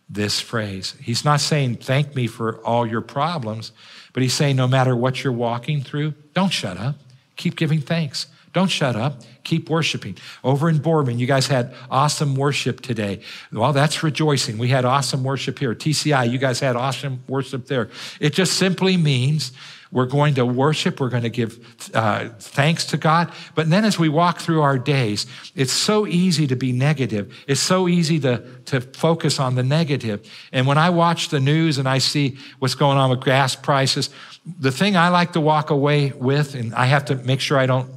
this 0.10 0.40
phrase. 0.40 0.96
He's 1.02 1.26
not 1.26 1.42
saying, 1.42 1.78
Thank 1.78 2.16
me 2.16 2.28
for 2.28 2.64
all 2.66 2.86
your 2.86 3.02
problems, 3.02 3.72
but 4.14 4.24
he's 4.24 4.34
saying, 4.34 4.56
No 4.56 4.68
matter 4.68 4.96
what 4.96 5.24
you're 5.24 5.34
walking 5.34 5.82
through, 5.82 6.14
don't 6.34 6.54
shut 6.54 6.78
up. 6.78 6.96
Keep 7.36 7.56
giving 7.56 7.82
thanks. 7.82 8.28
Don't 8.54 8.70
shut 8.70 8.96
up. 8.96 9.22
Keep 9.48 9.70
worshiping. 9.70 10.18
Over 10.44 10.68
in 10.68 10.80
Boardman, 10.80 11.20
you 11.20 11.26
guys 11.26 11.48
had 11.48 11.74
awesome 11.90 12.36
worship 12.36 12.82
today. 12.82 13.22
Well, 13.50 13.72
that's 13.72 14.04
rejoicing. 14.04 14.58
We 14.58 14.68
had 14.68 14.84
awesome 14.84 15.24
worship 15.24 15.58
here. 15.58 15.74
TCI, 15.74 16.30
you 16.30 16.38
guys 16.38 16.60
had 16.60 16.76
awesome 16.76 17.24
worship 17.30 17.68
there. 17.68 17.90
It 18.20 18.34
just 18.34 18.58
simply 18.58 18.98
means 18.98 19.54
we're 19.90 20.06
going 20.06 20.36
to 20.36 20.46
worship. 20.46 21.00
We're 21.00 21.08
going 21.08 21.24
to 21.24 21.30
give 21.30 21.66
uh, 21.94 22.28
thanks 22.40 22.88
to 22.88 22.98
God. 22.98 23.32
But 23.56 23.70
then 23.70 23.86
as 23.86 23.98
we 23.98 24.10
walk 24.10 24.40
through 24.40 24.64
our 24.64 24.78
days, 24.78 25.26
it's 25.56 25.72
so 25.72 26.06
easy 26.06 26.46
to 26.48 26.58
be 26.58 26.74
negative. 26.74 27.34
It's 27.48 27.62
so 27.62 27.88
easy 27.88 28.20
to, 28.20 28.44
to 28.66 28.82
focus 28.82 29.40
on 29.40 29.56
the 29.56 29.64
negative. 29.64 30.30
And 30.52 30.68
when 30.68 30.78
I 30.78 30.90
watch 30.90 31.30
the 31.30 31.40
news 31.40 31.78
and 31.78 31.88
I 31.88 32.00
see 32.00 32.38
what's 32.60 32.76
going 32.76 32.98
on 32.98 33.10
with 33.10 33.24
gas 33.24 33.56
prices, 33.56 34.10
the 34.60 34.72
thing 34.72 34.98
I 34.98 35.08
like 35.08 35.32
to 35.32 35.40
walk 35.40 35.70
away 35.70 36.12
with, 36.12 36.54
and 36.54 36.76
I 36.76 36.88
have 36.88 37.06
to 37.06 37.16
make 37.16 37.40
sure 37.40 37.58
I 37.58 37.66
don't 37.66 37.90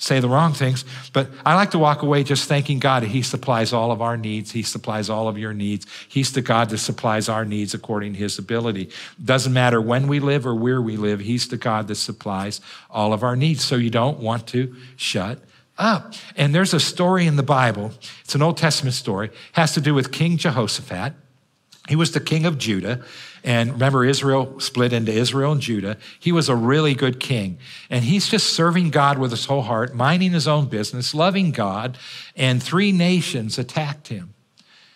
say 0.00 0.18
the 0.18 0.28
wrong 0.28 0.54
things, 0.54 0.84
but 1.12 1.28
I 1.44 1.54
like 1.54 1.72
to 1.72 1.78
walk 1.78 2.00
away 2.02 2.24
just 2.24 2.48
thanking 2.48 2.78
God. 2.78 3.02
He 3.02 3.20
supplies 3.20 3.72
all 3.72 3.92
of 3.92 4.00
our 4.00 4.16
needs. 4.16 4.50
He 4.50 4.62
supplies 4.62 5.10
all 5.10 5.28
of 5.28 5.36
your 5.36 5.52
needs. 5.52 5.86
He's 6.08 6.32
the 6.32 6.40
God 6.40 6.70
that 6.70 6.78
supplies 6.78 7.28
our 7.28 7.44
needs 7.44 7.74
according 7.74 8.14
to 8.14 8.18
his 8.18 8.38
ability. 8.38 8.88
Doesn't 9.22 9.52
matter 9.52 9.78
when 9.78 10.08
we 10.08 10.18
live 10.18 10.46
or 10.46 10.54
where 10.54 10.80
we 10.80 10.96
live, 10.96 11.20
he's 11.20 11.48
the 11.48 11.58
God 11.58 11.86
that 11.88 11.96
supplies 11.96 12.62
all 12.90 13.12
of 13.12 13.22
our 13.22 13.36
needs. 13.36 13.62
So 13.62 13.76
you 13.76 13.90
don't 13.90 14.18
want 14.18 14.46
to 14.48 14.74
shut 14.96 15.38
up. 15.76 16.14
And 16.34 16.54
there's 16.54 16.72
a 16.72 16.80
story 16.80 17.26
in 17.26 17.36
the 17.36 17.42
Bible. 17.42 17.92
It's 18.22 18.34
an 18.34 18.40
Old 18.42 18.56
Testament 18.56 18.94
story. 18.94 19.26
It 19.26 19.34
has 19.52 19.74
to 19.74 19.82
do 19.82 19.94
with 19.94 20.12
King 20.12 20.38
Jehoshaphat. 20.38 21.12
He 21.88 21.96
was 21.96 22.12
the 22.12 22.20
king 22.20 22.46
of 22.46 22.56
Judah. 22.56 23.04
And 23.42 23.72
remember, 23.72 24.04
Israel 24.04 24.60
split 24.60 24.92
into 24.92 25.12
Israel 25.12 25.52
and 25.52 25.60
Judah. 25.60 25.96
He 26.18 26.32
was 26.32 26.48
a 26.48 26.54
really 26.54 26.94
good 26.94 27.18
king. 27.20 27.58
And 27.88 28.04
he's 28.04 28.28
just 28.28 28.52
serving 28.52 28.90
God 28.90 29.18
with 29.18 29.30
his 29.30 29.46
whole 29.46 29.62
heart, 29.62 29.94
minding 29.94 30.32
his 30.32 30.46
own 30.46 30.66
business, 30.66 31.14
loving 31.14 31.50
God. 31.50 31.98
And 32.36 32.62
three 32.62 32.92
nations 32.92 33.58
attacked 33.58 34.08
him. 34.08 34.34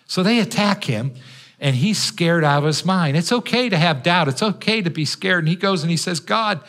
So 0.07 0.23
they 0.23 0.39
attack 0.39 0.85
him, 0.85 1.15
and 1.59 1.77
he's 1.77 2.03
scared 2.03 2.45
out 2.45 2.59
of 2.59 2.65
his 2.65 2.85
mind. 2.85 3.17
It's 3.17 3.33
okay 3.33 3.69
to 3.69 3.77
have 3.77 4.03
doubt, 4.03 4.29
it's 4.29 4.43
okay 4.43 4.83
to 4.83 4.91
be 4.91 5.05
scared. 5.05 5.45
And 5.45 5.49
he 5.49 5.57
goes 5.57 5.83
and 5.83 5.91
he 5.91 5.97
says, 5.97 6.21
God, 6.21 6.61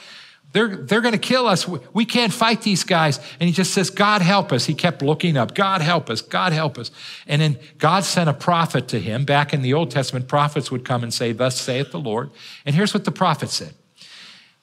they're, 0.55 0.69
they're 0.69 1.01
going 1.01 1.11
to 1.11 1.17
kill 1.17 1.47
us. 1.47 1.67
We 1.67 2.05
can't 2.05 2.31
fight 2.31 2.61
these 2.61 2.85
guys. 2.85 3.19
And 3.41 3.49
he 3.49 3.51
just 3.51 3.73
says, 3.73 3.89
God 3.89 4.21
help 4.21 4.53
us. 4.53 4.63
He 4.63 4.73
kept 4.73 5.01
looking 5.01 5.35
up. 5.35 5.53
God 5.53 5.81
help 5.81 6.09
us. 6.09 6.21
God 6.21 6.53
help 6.53 6.77
us. 6.77 6.91
And 7.27 7.41
then 7.41 7.59
God 7.77 8.05
sent 8.05 8.29
a 8.29 8.33
prophet 8.33 8.87
to 8.87 8.99
him. 9.01 9.25
Back 9.25 9.53
in 9.53 9.63
the 9.63 9.73
Old 9.73 9.91
Testament, 9.91 10.29
prophets 10.29 10.71
would 10.71 10.85
come 10.85 11.03
and 11.03 11.13
say, 11.13 11.33
Thus 11.33 11.59
saith 11.59 11.91
the 11.91 11.99
Lord. 11.99 12.31
And 12.65 12.73
here's 12.73 12.93
what 12.93 13.03
the 13.03 13.11
prophet 13.11 13.49
said 13.49 13.73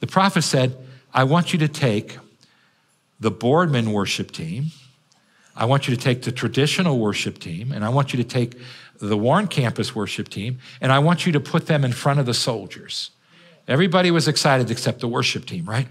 The 0.00 0.07
prophet 0.07 0.42
said, 0.42 0.78
I 1.12 1.24
want 1.24 1.52
you 1.52 1.59
to 1.59 1.68
take 1.68 2.16
the 3.20 3.31
Boardman 3.31 3.92
worship 3.92 4.31
team. 4.31 4.68
I 5.55 5.66
want 5.66 5.88
you 5.88 5.94
to 5.94 6.00
take 6.00 6.22
the 6.22 6.33
traditional 6.33 6.98
worship 6.98 7.38
team, 7.38 7.70
and 7.70 7.85
I 7.85 7.90
want 7.90 8.14
you 8.14 8.16
to 8.16 8.26
take 8.26 8.57
the 8.98 9.18
Warren 9.18 9.46
campus 9.46 9.94
worship 9.94 10.31
team, 10.31 10.59
and 10.81 10.90
I 10.90 11.00
want 11.00 11.26
you 11.26 11.33
to 11.33 11.40
put 11.40 11.66
them 11.66 11.85
in 11.85 11.92
front 11.92 12.18
of 12.18 12.24
the 12.24 12.33
soldiers. 12.33 13.11
Everybody 13.72 14.11
was 14.11 14.28
excited 14.28 14.70
except 14.70 15.00
the 15.00 15.08
worship 15.08 15.46
team, 15.46 15.64
right? 15.64 15.88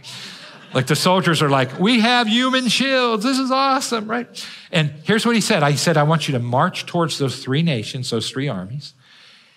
Like 0.74 0.88
the 0.88 0.96
soldiers 0.96 1.42
are 1.42 1.50
like, 1.50 1.80
we 1.80 2.00
have 2.00 2.28
human 2.28 2.68
shields. 2.68 3.24
This 3.24 3.40
is 3.40 3.52
awesome, 3.52 4.08
right? 4.08 4.48
And 4.72 4.94
here's 5.04 5.26
what 5.26 5.36
he 5.36 5.42
said 5.42 5.64
I 5.64 5.76
said, 5.76 5.98
I 5.98 6.04
want 6.04 6.28
you 6.28 6.34
to 6.34 6.40
march 6.40 6.86
towards 6.86 7.18
those 7.18 7.44
three 7.44 7.64
nations, 7.64 8.10
those 8.10 8.30
three 8.30 8.48
armies. 8.48 8.94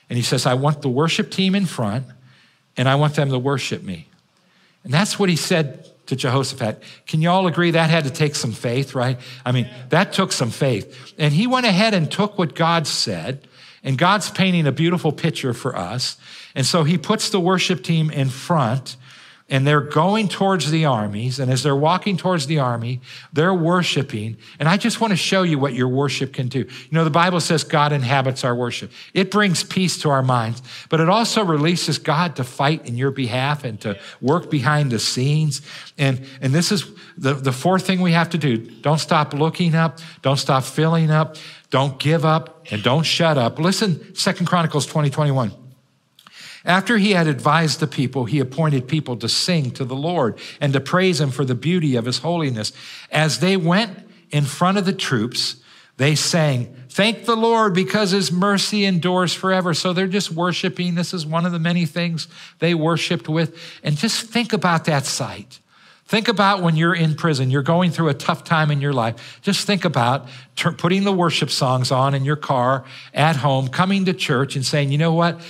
And 0.08 0.16
he 0.16 0.22
says, 0.22 0.46
I 0.46 0.54
want 0.54 0.82
the 0.82 0.88
worship 0.88 1.30
team 1.30 1.54
in 1.54 1.66
front, 1.66 2.06
and 2.76 2.88
I 2.88 2.94
want 2.94 3.14
them 3.14 3.30
to 3.30 3.38
worship 3.38 3.82
me. 3.82 4.08
And 4.82 4.92
that's 4.92 5.18
what 5.18 5.28
he 5.28 5.36
said 5.36 5.90
to 6.06 6.16
Jehoshaphat. 6.16 6.82
Can 7.06 7.22
you 7.22 7.30
all 7.30 7.46
agree 7.46 7.70
that 7.70 7.90
had 7.90 8.04
to 8.04 8.10
take 8.10 8.34
some 8.34 8.52
faith, 8.52 8.94
right? 8.94 9.18
I 9.44 9.52
mean, 9.52 9.68
that 9.90 10.12
took 10.12 10.32
some 10.32 10.50
faith. 10.50 11.14
And 11.18 11.32
he 11.32 11.46
went 11.46 11.66
ahead 11.66 11.94
and 11.94 12.10
took 12.10 12.38
what 12.38 12.54
God 12.54 12.86
said, 12.86 13.46
and 13.82 13.96
God's 13.96 14.30
painting 14.30 14.66
a 14.66 14.72
beautiful 14.72 15.12
picture 15.12 15.54
for 15.54 15.76
us. 15.76 16.16
And 16.54 16.64
so 16.64 16.84
he 16.84 16.98
puts 16.98 17.30
the 17.30 17.40
worship 17.40 17.82
team 17.82 18.10
in 18.10 18.28
front 18.28 18.96
and 19.50 19.66
they're 19.66 19.82
going 19.82 20.28
towards 20.28 20.70
the 20.70 20.86
armies. 20.86 21.38
And 21.38 21.50
as 21.50 21.62
they're 21.62 21.76
walking 21.76 22.16
towards 22.16 22.46
the 22.46 22.58
army, 22.60 23.02
they're 23.32 23.52
worshiping. 23.52 24.38
And 24.58 24.68
I 24.68 24.78
just 24.78 25.02
want 25.02 25.10
to 25.10 25.16
show 25.16 25.42
you 25.42 25.58
what 25.58 25.74
your 25.74 25.88
worship 25.88 26.32
can 26.32 26.48
do. 26.48 26.60
You 26.60 26.88
know, 26.92 27.04
the 27.04 27.10
Bible 27.10 27.40
says 27.40 27.62
God 27.62 27.92
inhabits 27.92 28.42
our 28.42 28.54
worship, 28.54 28.90
it 29.12 29.30
brings 29.30 29.62
peace 29.62 29.98
to 29.98 30.10
our 30.10 30.22
minds, 30.22 30.62
but 30.88 30.98
it 30.98 31.10
also 31.10 31.44
releases 31.44 31.98
God 31.98 32.36
to 32.36 32.44
fight 32.44 32.86
in 32.86 32.96
your 32.96 33.10
behalf 33.10 33.64
and 33.64 33.78
to 33.82 33.98
work 34.22 34.50
behind 34.50 34.90
the 34.90 34.98
scenes. 34.98 35.60
And, 35.98 36.26
and 36.40 36.54
this 36.54 36.72
is 36.72 36.90
the, 37.18 37.34
the 37.34 37.52
fourth 37.52 37.86
thing 37.86 38.00
we 38.00 38.12
have 38.12 38.30
to 38.30 38.38
do 38.38 38.56
don't 38.56 38.98
stop 38.98 39.34
looking 39.34 39.74
up, 39.74 39.98
don't 40.22 40.38
stop 40.38 40.64
filling 40.64 41.10
up, 41.10 41.36
don't 41.68 41.98
give 41.98 42.24
up, 42.24 42.66
and 42.70 42.82
don't 42.82 43.04
shut 43.04 43.36
up. 43.36 43.58
Listen, 43.58 44.14
Second 44.14 44.46
Chronicles 44.46 44.86
20, 44.86 45.10
21. 45.10 45.63
After 46.64 46.96
he 46.96 47.12
had 47.12 47.26
advised 47.26 47.80
the 47.80 47.86
people, 47.86 48.24
he 48.24 48.40
appointed 48.40 48.88
people 48.88 49.16
to 49.18 49.28
sing 49.28 49.70
to 49.72 49.84
the 49.84 49.96
Lord 49.96 50.38
and 50.60 50.72
to 50.72 50.80
praise 50.80 51.20
him 51.20 51.30
for 51.30 51.44
the 51.44 51.54
beauty 51.54 51.96
of 51.96 52.06
his 52.06 52.18
holiness. 52.18 52.72
As 53.10 53.40
they 53.40 53.56
went 53.56 53.98
in 54.30 54.44
front 54.44 54.78
of 54.78 54.86
the 54.86 54.92
troops, 54.92 55.56
they 55.96 56.14
sang, 56.14 56.74
Thank 56.88 57.24
the 57.24 57.36
Lord 57.36 57.74
because 57.74 58.12
his 58.12 58.30
mercy 58.30 58.84
endures 58.84 59.34
forever. 59.34 59.74
So 59.74 59.92
they're 59.92 60.06
just 60.06 60.30
worshiping. 60.30 60.94
This 60.94 61.12
is 61.12 61.26
one 61.26 61.44
of 61.44 61.50
the 61.50 61.58
many 61.58 61.86
things 61.86 62.28
they 62.60 62.72
worshiped 62.72 63.28
with. 63.28 63.58
And 63.82 63.96
just 63.96 64.26
think 64.26 64.52
about 64.52 64.84
that 64.84 65.04
sight. 65.04 65.58
Think 66.06 66.28
about 66.28 66.62
when 66.62 66.76
you're 66.76 66.94
in 66.94 67.14
prison, 67.14 67.50
you're 67.50 67.62
going 67.62 67.90
through 67.90 68.10
a 68.10 68.14
tough 68.14 68.44
time 68.44 68.70
in 68.70 68.80
your 68.80 68.92
life. 68.92 69.40
Just 69.42 69.66
think 69.66 69.84
about 69.84 70.28
putting 70.76 71.02
the 71.02 71.12
worship 71.12 71.50
songs 71.50 71.90
on 71.90 72.14
in 72.14 72.24
your 72.24 72.36
car, 72.36 72.84
at 73.12 73.36
home, 73.36 73.68
coming 73.68 74.04
to 74.04 74.12
church 74.12 74.54
and 74.54 74.64
saying, 74.64 74.92
you 74.92 74.98
know 74.98 75.14
what? 75.14 75.40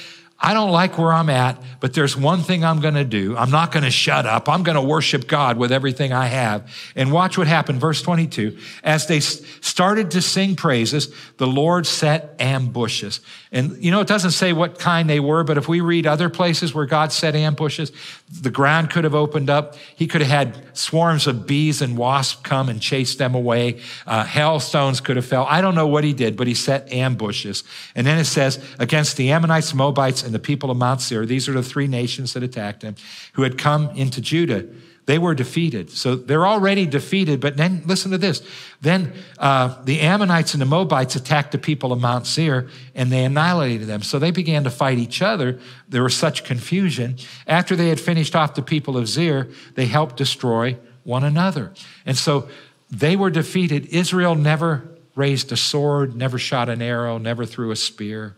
I 0.44 0.52
don't 0.52 0.72
like 0.72 0.98
where 0.98 1.10
I'm 1.10 1.30
at, 1.30 1.58
but 1.80 1.94
there's 1.94 2.18
one 2.18 2.42
thing 2.42 2.66
I'm 2.66 2.80
going 2.80 2.96
to 2.96 3.04
do. 3.04 3.34
I'm 3.34 3.50
not 3.50 3.72
going 3.72 3.84
to 3.84 3.90
shut 3.90 4.26
up. 4.26 4.46
I'm 4.46 4.62
going 4.62 4.76
to 4.76 4.82
worship 4.82 5.26
God 5.26 5.56
with 5.56 5.72
everything 5.72 6.12
I 6.12 6.26
have. 6.26 6.70
And 6.94 7.10
watch 7.10 7.38
what 7.38 7.46
happened. 7.46 7.80
Verse 7.80 8.02
22. 8.02 8.58
As 8.82 9.06
they 9.06 9.20
started 9.20 10.10
to 10.10 10.20
sing 10.20 10.54
praises, 10.54 11.10
the 11.38 11.46
Lord 11.46 11.86
set 11.86 12.34
ambushes. 12.38 13.20
And 13.52 13.82
you 13.82 13.90
know, 13.90 14.00
it 14.00 14.06
doesn't 14.06 14.32
say 14.32 14.52
what 14.52 14.78
kind 14.78 15.08
they 15.08 15.18
were, 15.18 15.44
but 15.44 15.56
if 15.56 15.66
we 15.66 15.80
read 15.80 16.06
other 16.06 16.28
places 16.28 16.74
where 16.74 16.84
God 16.84 17.10
set 17.10 17.34
ambushes, 17.34 17.90
the 18.30 18.50
ground 18.50 18.90
could 18.90 19.04
have 19.04 19.14
opened 19.14 19.48
up. 19.48 19.76
He 19.96 20.06
could 20.06 20.20
have 20.20 20.30
had 20.30 20.63
swarms 20.74 21.26
of 21.26 21.46
bees 21.46 21.80
and 21.80 21.96
wasps 21.96 22.40
come 22.42 22.68
and 22.68 22.80
chase 22.80 23.16
them 23.16 23.34
away. 23.34 23.80
Uh, 24.06 24.24
hailstones 24.24 25.00
could 25.00 25.16
have 25.16 25.26
fell. 25.26 25.46
I 25.48 25.60
don't 25.60 25.74
know 25.74 25.86
what 25.86 26.04
he 26.04 26.12
did, 26.12 26.36
but 26.36 26.46
he 26.46 26.54
set 26.54 26.92
ambushes. 26.92 27.64
And 27.94 28.06
then 28.06 28.18
it 28.18 28.24
says, 28.24 28.64
against 28.78 29.16
the 29.16 29.30
Ammonites, 29.30 29.74
Moabites, 29.74 30.22
and 30.22 30.34
the 30.34 30.38
people 30.38 30.70
of 30.70 30.76
Mount 30.76 31.00
Seir, 31.00 31.26
these 31.26 31.48
are 31.48 31.52
the 31.52 31.62
three 31.62 31.86
nations 31.86 32.32
that 32.34 32.42
attacked 32.42 32.82
him, 32.82 32.96
who 33.34 33.42
had 33.42 33.58
come 33.58 33.90
into 33.90 34.20
Judah. 34.20 34.66
They 35.06 35.18
were 35.18 35.34
defeated. 35.34 35.90
So 35.90 36.16
they're 36.16 36.46
already 36.46 36.86
defeated, 36.86 37.40
but 37.40 37.58
then 37.58 37.82
listen 37.84 38.10
to 38.12 38.18
this. 38.18 38.42
Then 38.80 39.12
uh, 39.38 39.82
the 39.84 40.00
Ammonites 40.00 40.54
and 40.54 40.62
the 40.62 40.66
Moabites 40.66 41.14
attacked 41.14 41.52
the 41.52 41.58
people 41.58 41.92
of 41.92 42.00
Mount 42.00 42.26
Seir 42.26 42.68
and 42.94 43.12
they 43.12 43.24
annihilated 43.24 43.86
them. 43.86 44.02
So 44.02 44.18
they 44.18 44.30
began 44.30 44.64
to 44.64 44.70
fight 44.70 44.98
each 44.98 45.20
other. 45.20 45.58
There 45.88 46.02
was 46.02 46.16
such 46.16 46.44
confusion. 46.44 47.16
After 47.46 47.76
they 47.76 47.90
had 47.90 48.00
finished 48.00 48.34
off 48.34 48.54
the 48.54 48.62
people 48.62 48.96
of 48.96 49.08
Seir, 49.08 49.48
they 49.74 49.86
helped 49.86 50.16
destroy 50.16 50.78
one 51.02 51.22
another. 51.22 51.72
And 52.06 52.16
so 52.16 52.48
they 52.90 53.14
were 53.14 53.30
defeated. 53.30 53.86
Israel 53.86 54.34
never 54.34 54.88
raised 55.14 55.52
a 55.52 55.56
sword, 55.56 56.16
never 56.16 56.38
shot 56.38 56.70
an 56.70 56.80
arrow, 56.80 57.18
never 57.18 57.44
threw 57.44 57.70
a 57.70 57.76
spear. 57.76 58.36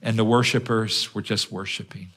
And 0.00 0.16
the 0.16 0.24
worshipers 0.24 1.12
were 1.12 1.22
just 1.22 1.50
worshiping 1.50 2.12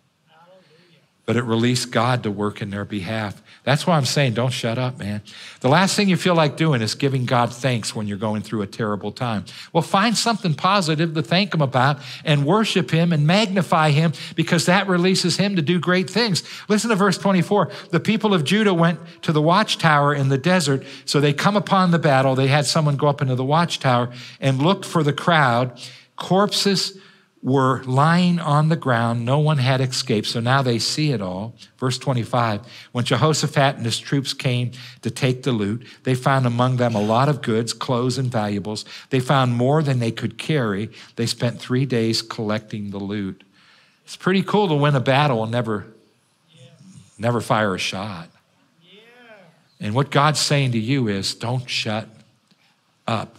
but 1.26 1.36
it 1.36 1.44
released 1.44 1.92
God 1.92 2.24
to 2.24 2.32
work 2.32 2.62
in 2.62 2.72
their 2.72 2.86
behalf. 2.86 3.42
That's 3.64 3.86
why 3.86 3.96
I'm 3.96 4.06
saying 4.06 4.34
don't 4.34 4.52
shut 4.52 4.80
up, 4.80 4.98
man. 4.98 5.22
The 5.60 5.70
last 5.70 5.96
thing 5.96 6.10
you 6.10 6.18
feel 6.18 6.34
like 6.34 6.58
doing 6.58 6.82
is 6.82 6.96
giving 6.96 7.26
God 7.26 7.54
thanks 7.54 7.96
when 7.96 8.08
you're 8.08 8.18
going 8.18 8.42
through 8.42 8.64
a 8.64 8.68
terrible 8.68 9.12
time. 9.12 9.46
Well, 9.72 9.84
find 9.84 10.18
something 10.18 10.56
positive 10.56 11.14
to 11.14 11.22
thank 11.22 11.54
Him 11.54 11.62
about 11.62 12.00
and 12.26 12.44
worship 12.44 12.90
Him 12.90 13.14
and 13.14 13.28
magnify 13.28 13.92
Him 13.92 14.14
because 14.36 14.66
that 14.66 14.88
releases 14.88 15.38
Him 15.38 15.56
to 15.58 15.62
do 15.62 15.80
great 15.80 16.10
things. 16.10 16.44
Listen 16.68 16.90
to 16.90 16.96
verse 16.96 17.20
24. 17.20 17.70
The 17.92 18.00
people 18.00 18.34
of 18.34 18.44
Judah 18.44 18.74
went 18.74 19.00
to 19.22 19.32
the 19.32 19.42
watchtower 19.42 20.16
in 20.16 20.30
the 20.30 20.40
desert. 20.40 20.84
So 21.06 21.22
they 21.22 21.34
come 21.34 21.56
upon 21.56 21.92
the 21.92 22.00
battle. 22.00 22.34
They 22.34 22.48
had 22.48 22.66
someone 22.66 22.98
go 22.98 23.08
up 23.08 23.22
into 23.22 23.36
the 23.36 23.46
watchtower 23.46 24.10
and 24.40 24.60
look 24.60 24.84
for 24.84 25.04
the 25.04 25.14
crowd. 25.14 25.80
Corpses 26.16 26.98
were 27.44 27.84
lying 27.84 28.40
on 28.40 28.70
the 28.70 28.76
ground. 28.76 29.26
No 29.26 29.40
one 29.40 29.58
had 29.58 29.82
escaped. 29.82 30.28
So 30.28 30.40
now 30.40 30.62
they 30.62 30.78
see 30.78 31.12
it 31.12 31.22
all. 31.22 31.56
Verse 31.78 31.98
25 31.98 32.62
When 32.92 33.04
Jehoshaphat 33.04 33.78
and 33.78 33.86
his 33.86 34.00
troops 34.00 34.34
came 34.34 34.72
to 35.02 35.10
take 35.10 35.44
the 35.44 35.52
loot, 35.52 35.86
they 36.04 36.16
found 36.16 36.46
among 36.46 36.78
them 36.78 36.94
a 36.94 37.02
lot 37.02 37.30
of 37.30 37.42
goods, 37.42 37.74
clothes, 37.74 38.18
and 38.18 38.32
valuables. 38.32 38.86
They 39.10 39.20
found 39.20 39.54
more 39.54 39.82
than 39.82 40.00
they 40.00 40.12
could 40.12 40.38
carry. 40.38 40.90
They 41.16 41.26
spent 41.26 41.60
three 41.60 41.86
days 41.86 42.22
collecting 42.22 42.92
the 42.92 43.00
loot. 43.00 43.44
It's 44.06 44.18
pretty 44.18 44.44
cool 44.44 44.68
to 44.68 44.76
win 44.76 44.96
a 44.96 45.00
battle 45.00 45.44
and 45.44 45.52
never, 45.52 45.88
yeah. 46.52 46.66
never 47.18 47.42
fire 47.42 47.74
a 47.74 47.80
shot. 47.80 48.30
Yeah. 48.84 49.00
And 49.80 49.96
what 49.96 50.12
God's 50.12 50.40
saying 50.40 50.74
to 50.74 50.80
you 50.80 51.08
is 51.08 51.34
don't 51.34 51.70
shut 51.70 52.08
up. 53.08 53.38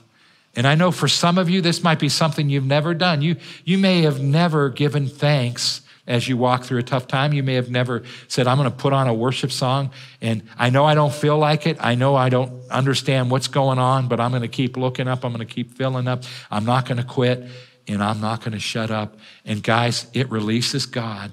And 0.55 0.67
I 0.67 0.75
know 0.75 0.91
for 0.91 1.09
some 1.09 1.39
of 1.39 1.49
you, 1.49 1.61
this 1.61 1.83
might 1.83 1.99
be 1.99 2.09
something 2.09 2.51
you've 2.51 2.67
never 2.67 2.93
done. 2.95 3.23
You, 3.23 3.37
you 3.65 3.79
may 3.79 4.03
have 4.03 4.21
never 4.21 4.69
given 4.69 5.09
thanks 5.09 5.81
as 6.07 6.29
you 6.29 6.37
walk 6.37 6.65
through 6.65 6.79
a 6.79 6.83
tough 6.83 7.07
time. 7.07 7.33
You 7.33 7.43
may 7.43 7.55
have 7.55 7.71
never 7.71 8.03
said, 8.29 8.47
I'm 8.47 8.59
going 8.59 8.71
to 8.71 8.77
put 8.77 8.93
on 8.93 9.09
a 9.09 9.15
worship 9.15 9.53
song, 9.53 9.91
and 10.21 10.43
I 10.59 10.71
know 10.71 10.85
I 10.85 10.95
don't 10.95 11.13
feel 11.13 11.39
like 11.39 11.67
it. 11.67 11.79
I 11.81 11.95
know 11.95 12.17
I 12.17 12.29
don't 12.29 12.69
understand 12.71 13.31
what's 13.31 13.49
going 13.49 13.79
on, 13.79 14.09
but 14.09 14.21
I'm 14.21 14.31
going 14.31 14.43
to 14.43 14.49
keep 14.49 14.77
looking 14.77 15.09
up. 15.09 15.25
I'm 15.25 15.33
going 15.33 15.47
to 15.47 15.55
keep 15.55 15.75
filling 15.75 16.09
up. 16.09 16.25
I'm 16.51 16.65
not 16.65 16.87
going 16.87 16.99
to 16.99 17.05
quit, 17.05 17.47
and 17.87 18.03
I'm 18.03 18.21
not 18.21 18.41
going 18.41 18.53
to 18.53 18.59
shut 18.59 18.91
up. 18.91 19.17
And 19.45 19.63
guys, 19.63 20.07
it 20.13 20.31
releases 20.31 20.87
God 20.87 21.33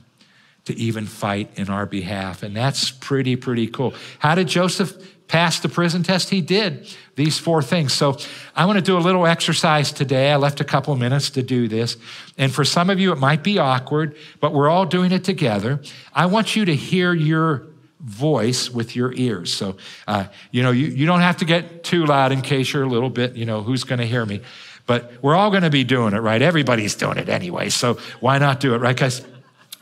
to 0.65 0.75
even 0.77 1.07
fight 1.07 1.49
in 1.55 1.69
our 1.69 1.87
behalf. 1.87 2.43
And 2.43 2.55
that's 2.55 2.91
pretty, 2.91 3.35
pretty 3.35 3.67
cool. 3.67 3.95
How 4.19 4.35
did 4.35 4.47
Joseph 4.47 4.93
pass 5.29 5.61
the 5.61 5.69
prison 5.69 6.03
test? 6.03 6.29
He 6.29 6.41
did 6.41 6.93
these 7.15 7.39
four 7.39 7.61
things. 7.61 7.93
So 7.93 8.17
I 8.55 8.65
want 8.65 8.77
to 8.77 8.83
do 8.83 8.97
a 8.97 8.99
little 8.99 9.25
exercise 9.25 9.93
today. 9.93 10.31
I 10.31 10.35
left 10.35 10.59
a 10.59 10.65
couple 10.65 10.93
minutes 10.97 11.29
to 11.31 11.41
do 11.41 11.69
this. 11.69 11.95
And 12.37 12.53
for 12.53 12.65
some 12.65 12.89
of 12.89 12.99
you, 12.99 13.13
it 13.13 13.17
might 13.17 13.43
be 13.43 13.57
awkward, 13.59 14.17
but 14.41 14.53
we're 14.53 14.67
all 14.67 14.85
doing 14.85 15.13
it 15.13 15.23
together. 15.23 15.81
I 16.13 16.25
want 16.25 16.57
you 16.57 16.65
to 16.65 16.75
hear 16.75 17.13
your 17.13 17.67
voice 18.01 18.69
with 18.69 18.95
your 18.95 19.13
ears. 19.13 19.53
So, 19.53 19.77
uh, 20.07 20.25
you 20.51 20.63
know, 20.63 20.71
you, 20.71 20.87
you 20.87 21.05
don't 21.05 21.21
have 21.21 21.37
to 21.37 21.45
get 21.45 21.83
too 21.83 22.05
loud 22.05 22.31
in 22.31 22.41
case 22.41 22.73
you're 22.73 22.83
a 22.83 22.89
little 22.89 23.09
bit, 23.09 23.35
you 23.35 23.45
know, 23.45 23.61
who's 23.61 23.83
going 23.83 23.99
to 23.99 24.07
hear 24.07 24.25
me? 24.25 24.41
But 24.85 25.11
we're 25.21 25.35
all 25.35 25.51
going 25.51 25.63
to 25.63 25.69
be 25.69 25.83
doing 25.83 26.13
it, 26.13 26.19
right? 26.19 26.41
Everybody's 26.41 26.95
doing 26.95 27.17
it 27.17 27.29
anyway. 27.29 27.69
So 27.69 27.99
why 28.19 28.39
not 28.39 28.59
do 28.59 28.73
it, 28.73 28.79
right, 28.79 28.97
guys? 28.97 29.23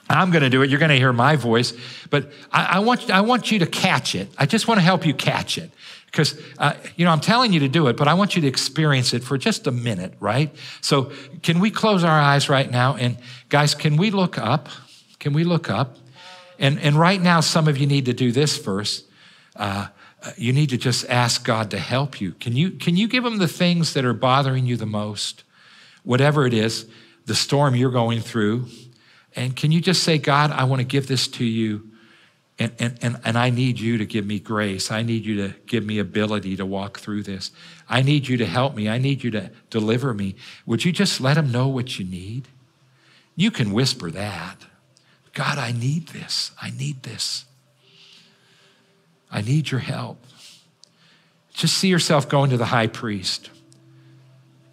I'm 0.09 0.31
going 0.31 0.43
to 0.43 0.49
do 0.49 0.61
it. 0.61 0.69
You're 0.69 0.79
going 0.79 0.89
to 0.89 0.97
hear 0.97 1.13
my 1.13 1.35
voice, 1.35 1.73
but 2.09 2.31
I, 2.51 2.77
I, 2.77 2.79
want, 2.79 3.09
I 3.09 3.21
want 3.21 3.51
you 3.51 3.59
to 3.59 3.65
catch 3.65 4.15
it. 4.15 4.29
I 4.37 4.45
just 4.45 4.67
want 4.67 4.79
to 4.79 4.83
help 4.83 5.05
you 5.05 5.13
catch 5.13 5.57
it. 5.57 5.71
Because, 6.05 6.39
uh, 6.57 6.73
you 6.95 7.05
know, 7.05 7.11
I'm 7.11 7.19
telling 7.19 7.51
you 7.51 7.59
to 7.59 7.67
do 7.67 7.87
it, 7.87 7.97
but 7.97 8.07
I 8.07 8.13
want 8.13 8.35
you 8.35 8.41
to 8.41 8.47
experience 8.47 9.13
it 9.13 9.23
for 9.23 9.37
just 9.37 9.67
a 9.67 9.71
minute, 9.71 10.13
right? 10.19 10.55
So, 10.81 11.11
can 11.43 11.59
we 11.59 11.69
close 11.69 12.03
our 12.03 12.19
eyes 12.19 12.47
right 12.49 12.71
now? 12.71 12.95
And, 12.95 13.17
guys, 13.49 13.75
can 13.75 13.97
we 13.97 14.09
look 14.09 14.37
up? 14.37 14.69
Can 15.19 15.33
we 15.33 15.43
look 15.43 15.69
up? 15.69 15.97
And, 16.57 16.79
and 16.79 16.95
right 16.95 17.21
now, 17.21 17.41
some 17.41 17.67
of 17.67 17.77
you 17.77 17.85
need 17.85 18.05
to 18.05 18.13
do 18.13 18.31
this 18.31 18.57
first. 18.57 19.05
Uh, 19.55 19.87
you 20.37 20.53
need 20.53 20.69
to 20.69 20.77
just 20.77 21.07
ask 21.09 21.43
God 21.45 21.69
to 21.71 21.77
help 21.77 22.19
you. 22.19 22.31
Can 22.33 22.55
you, 22.55 22.71
can 22.71 22.97
you 22.97 23.07
give 23.07 23.25
Him 23.25 23.37
the 23.37 23.47
things 23.47 23.93
that 23.93 24.05
are 24.05 24.13
bothering 24.13 24.65
you 24.65 24.77
the 24.77 24.85
most? 24.85 25.43
Whatever 26.03 26.47
it 26.47 26.53
is, 26.53 26.87
the 27.25 27.35
storm 27.35 27.75
you're 27.75 27.91
going 27.91 28.21
through. 28.21 28.67
And 29.37 29.55
can 29.55 29.71
you 29.71 29.79
just 29.79 30.03
say, 30.03 30.17
God, 30.17 30.51
I 30.51 30.63
want 30.65 30.79
to 30.79 30.85
give 30.85 31.07
this 31.07 31.27
to 31.29 31.45
you 31.45 31.91
and, 32.59 32.71
and, 32.79 32.97
and, 33.03 33.19
and 33.23 33.37
I 33.37 33.51
need 33.51 33.79
you 33.79 33.99
to 33.99 34.05
give 34.05 34.25
me 34.25 34.39
grace. 34.39 34.89
I 34.89 35.03
need 35.03 35.25
you 35.25 35.47
to 35.47 35.55
give 35.67 35.85
me 35.85 35.99
ability 35.99 36.55
to 36.55 36.65
walk 36.65 36.99
through 36.99 37.21
this. 37.21 37.51
I 37.87 38.01
need 38.01 38.27
you 38.27 38.37
to 38.37 38.47
help 38.47 38.75
me. 38.75 38.89
I 38.89 38.97
need 38.97 39.23
you 39.23 39.29
to 39.31 39.51
deliver 39.69 40.11
me. 40.13 40.35
Would 40.65 40.83
you 40.83 40.91
just 40.91 41.21
let 41.21 41.37
him 41.37 41.51
know 41.51 41.67
what 41.67 41.99
you 41.99 42.05
need? 42.05 42.47
You 43.35 43.51
can 43.51 43.71
whisper 43.71 44.09
that. 44.09 44.65
God, 45.33 45.59
I 45.59 45.71
need 45.71 46.07
this. 46.07 46.51
I 46.59 46.71
need 46.71 47.03
this. 47.03 47.45
I 49.31 49.41
need 49.41 49.69
your 49.69 49.81
help. 49.81 50.17
Just 51.53 51.77
see 51.77 51.89
yourself 51.89 52.27
going 52.27 52.49
to 52.49 52.57
the 52.57 52.65
high 52.65 52.87
priest. 52.87 53.51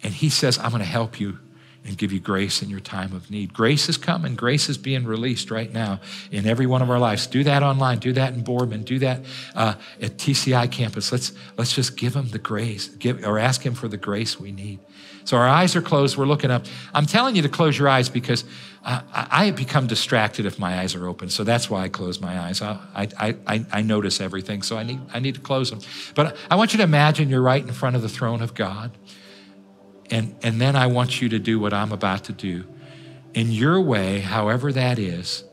And 0.01 0.11
he 0.11 0.29
says, 0.29 0.57
I'm 0.57 0.71
going 0.71 0.79
to 0.79 0.89
help 0.89 1.19
you 1.19 1.37
and 1.85 1.97
give 1.97 2.11
you 2.11 2.19
grace 2.19 2.61
in 2.61 2.69
your 2.69 2.79
time 2.79 3.13
of 3.13 3.29
need. 3.29 3.53
Grace 3.53 3.87
is 3.87 3.97
coming. 3.97 4.35
Grace 4.35 4.69
is 4.69 4.77
being 4.77 5.05
released 5.05 5.51
right 5.51 5.71
now 5.71 5.99
in 6.31 6.47
every 6.47 6.65
one 6.65 6.81
of 6.81 6.89
our 6.89 6.99
lives. 6.99 7.27
Do 7.27 7.43
that 7.43 7.61
online. 7.61 7.99
Do 7.99 8.11
that 8.13 8.33
in 8.33 8.43
Boardman. 8.43 8.83
Do 8.83 8.99
that 8.99 9.21
uh, 9.53 9.75
at 10.01 10.17
TCI 10.17 10.71
campus. 10.71 11.11
Let's 11.11 11.33
let's 11.57 11.73
just 11.73 11.95
give 11.95 12.15
him 12.15 12.29
the 12.29 12.39
grace, 12.39 12.87
give 12.87 13.23
or 13.23 13.37
ask 13.37 13.65
him 13.65 13.75
for 13.75 13.87
the 13.87 13.97
grace 13.97 14.39
we 14.39 14.51
need. 14.51 14.79
So 15.25 15.37
our 15.37 15.47
eyes 15.47 15.75
are 15.75 15.81
closed. 15.81 16.17
We're 16.17 16.25
looking 16.25 16.51
up. 16.51 16.65
I'm 16.93 17.07
telling 17.07 17.35
you 17.35 17.41
to 17.41 17.49
close 17.49 17.77
your 17.77 17.89
eyes 17.89 18.09
because 18.09 18.43
uh, 18.83 19.01
I 19.13 19.49
become 19.49 19.87
distracted 19.87 20.45
if 20.45 20.59
my 20.59 20.79
eyes 20.79 20.93
are 20.93 21.07
open. 21.07 21.29
So 21.29 21.43
that's 21.43 21.67
why 21.67 21.81
I 21.81 21.89
close 21.89 22.21
my 22.21 22.39
eyes. 22.39 22.61
I, 22.61 22.77
I, 22.95 23.35
I, 23.47 23.65
I 23.71 23.81
notice 23.81 24.21
everything. 24.21 24.61
So 24.61 24.77
I 24.77 24.83
need 24.83 25.01
I 25.13 25.19
need 25.19 25.35
to 25.35 25.41
close 25.41 25.71
them. 25.71 25.79
But 26.13 26.37
I 26.49 26.55
want 26.55 26.73
you 26.73 26.77
to 26.77 26.83
imagine 26.83 27.29
you're 27.29 27.41
right 27.41 27.63
in 27.63 27.73
front 27.73 27.95
of 27.95 28.03
the 28.03 28.09
throne 28.09 28.41
of 28.41 28.53
God. 28.53 28.91
And, 30.11 30.35
and 30.43 30.61
then 30.61 30.75
I 30.75 30.87
want 30.87 31.21
you 31.21 31.29
to 31.29 31.39
do 31.39 31.59
what 31.59 31.73
I'm 31.73 31.91
about 31.91 32.25
to 32.25 32.33
do. 32.33 32.65
In 33.33 33.51
your 33.51 33.81
way, 33.81 34.19
however 34.19 34.71
that 34.71 34.99
is, 34.99 35.43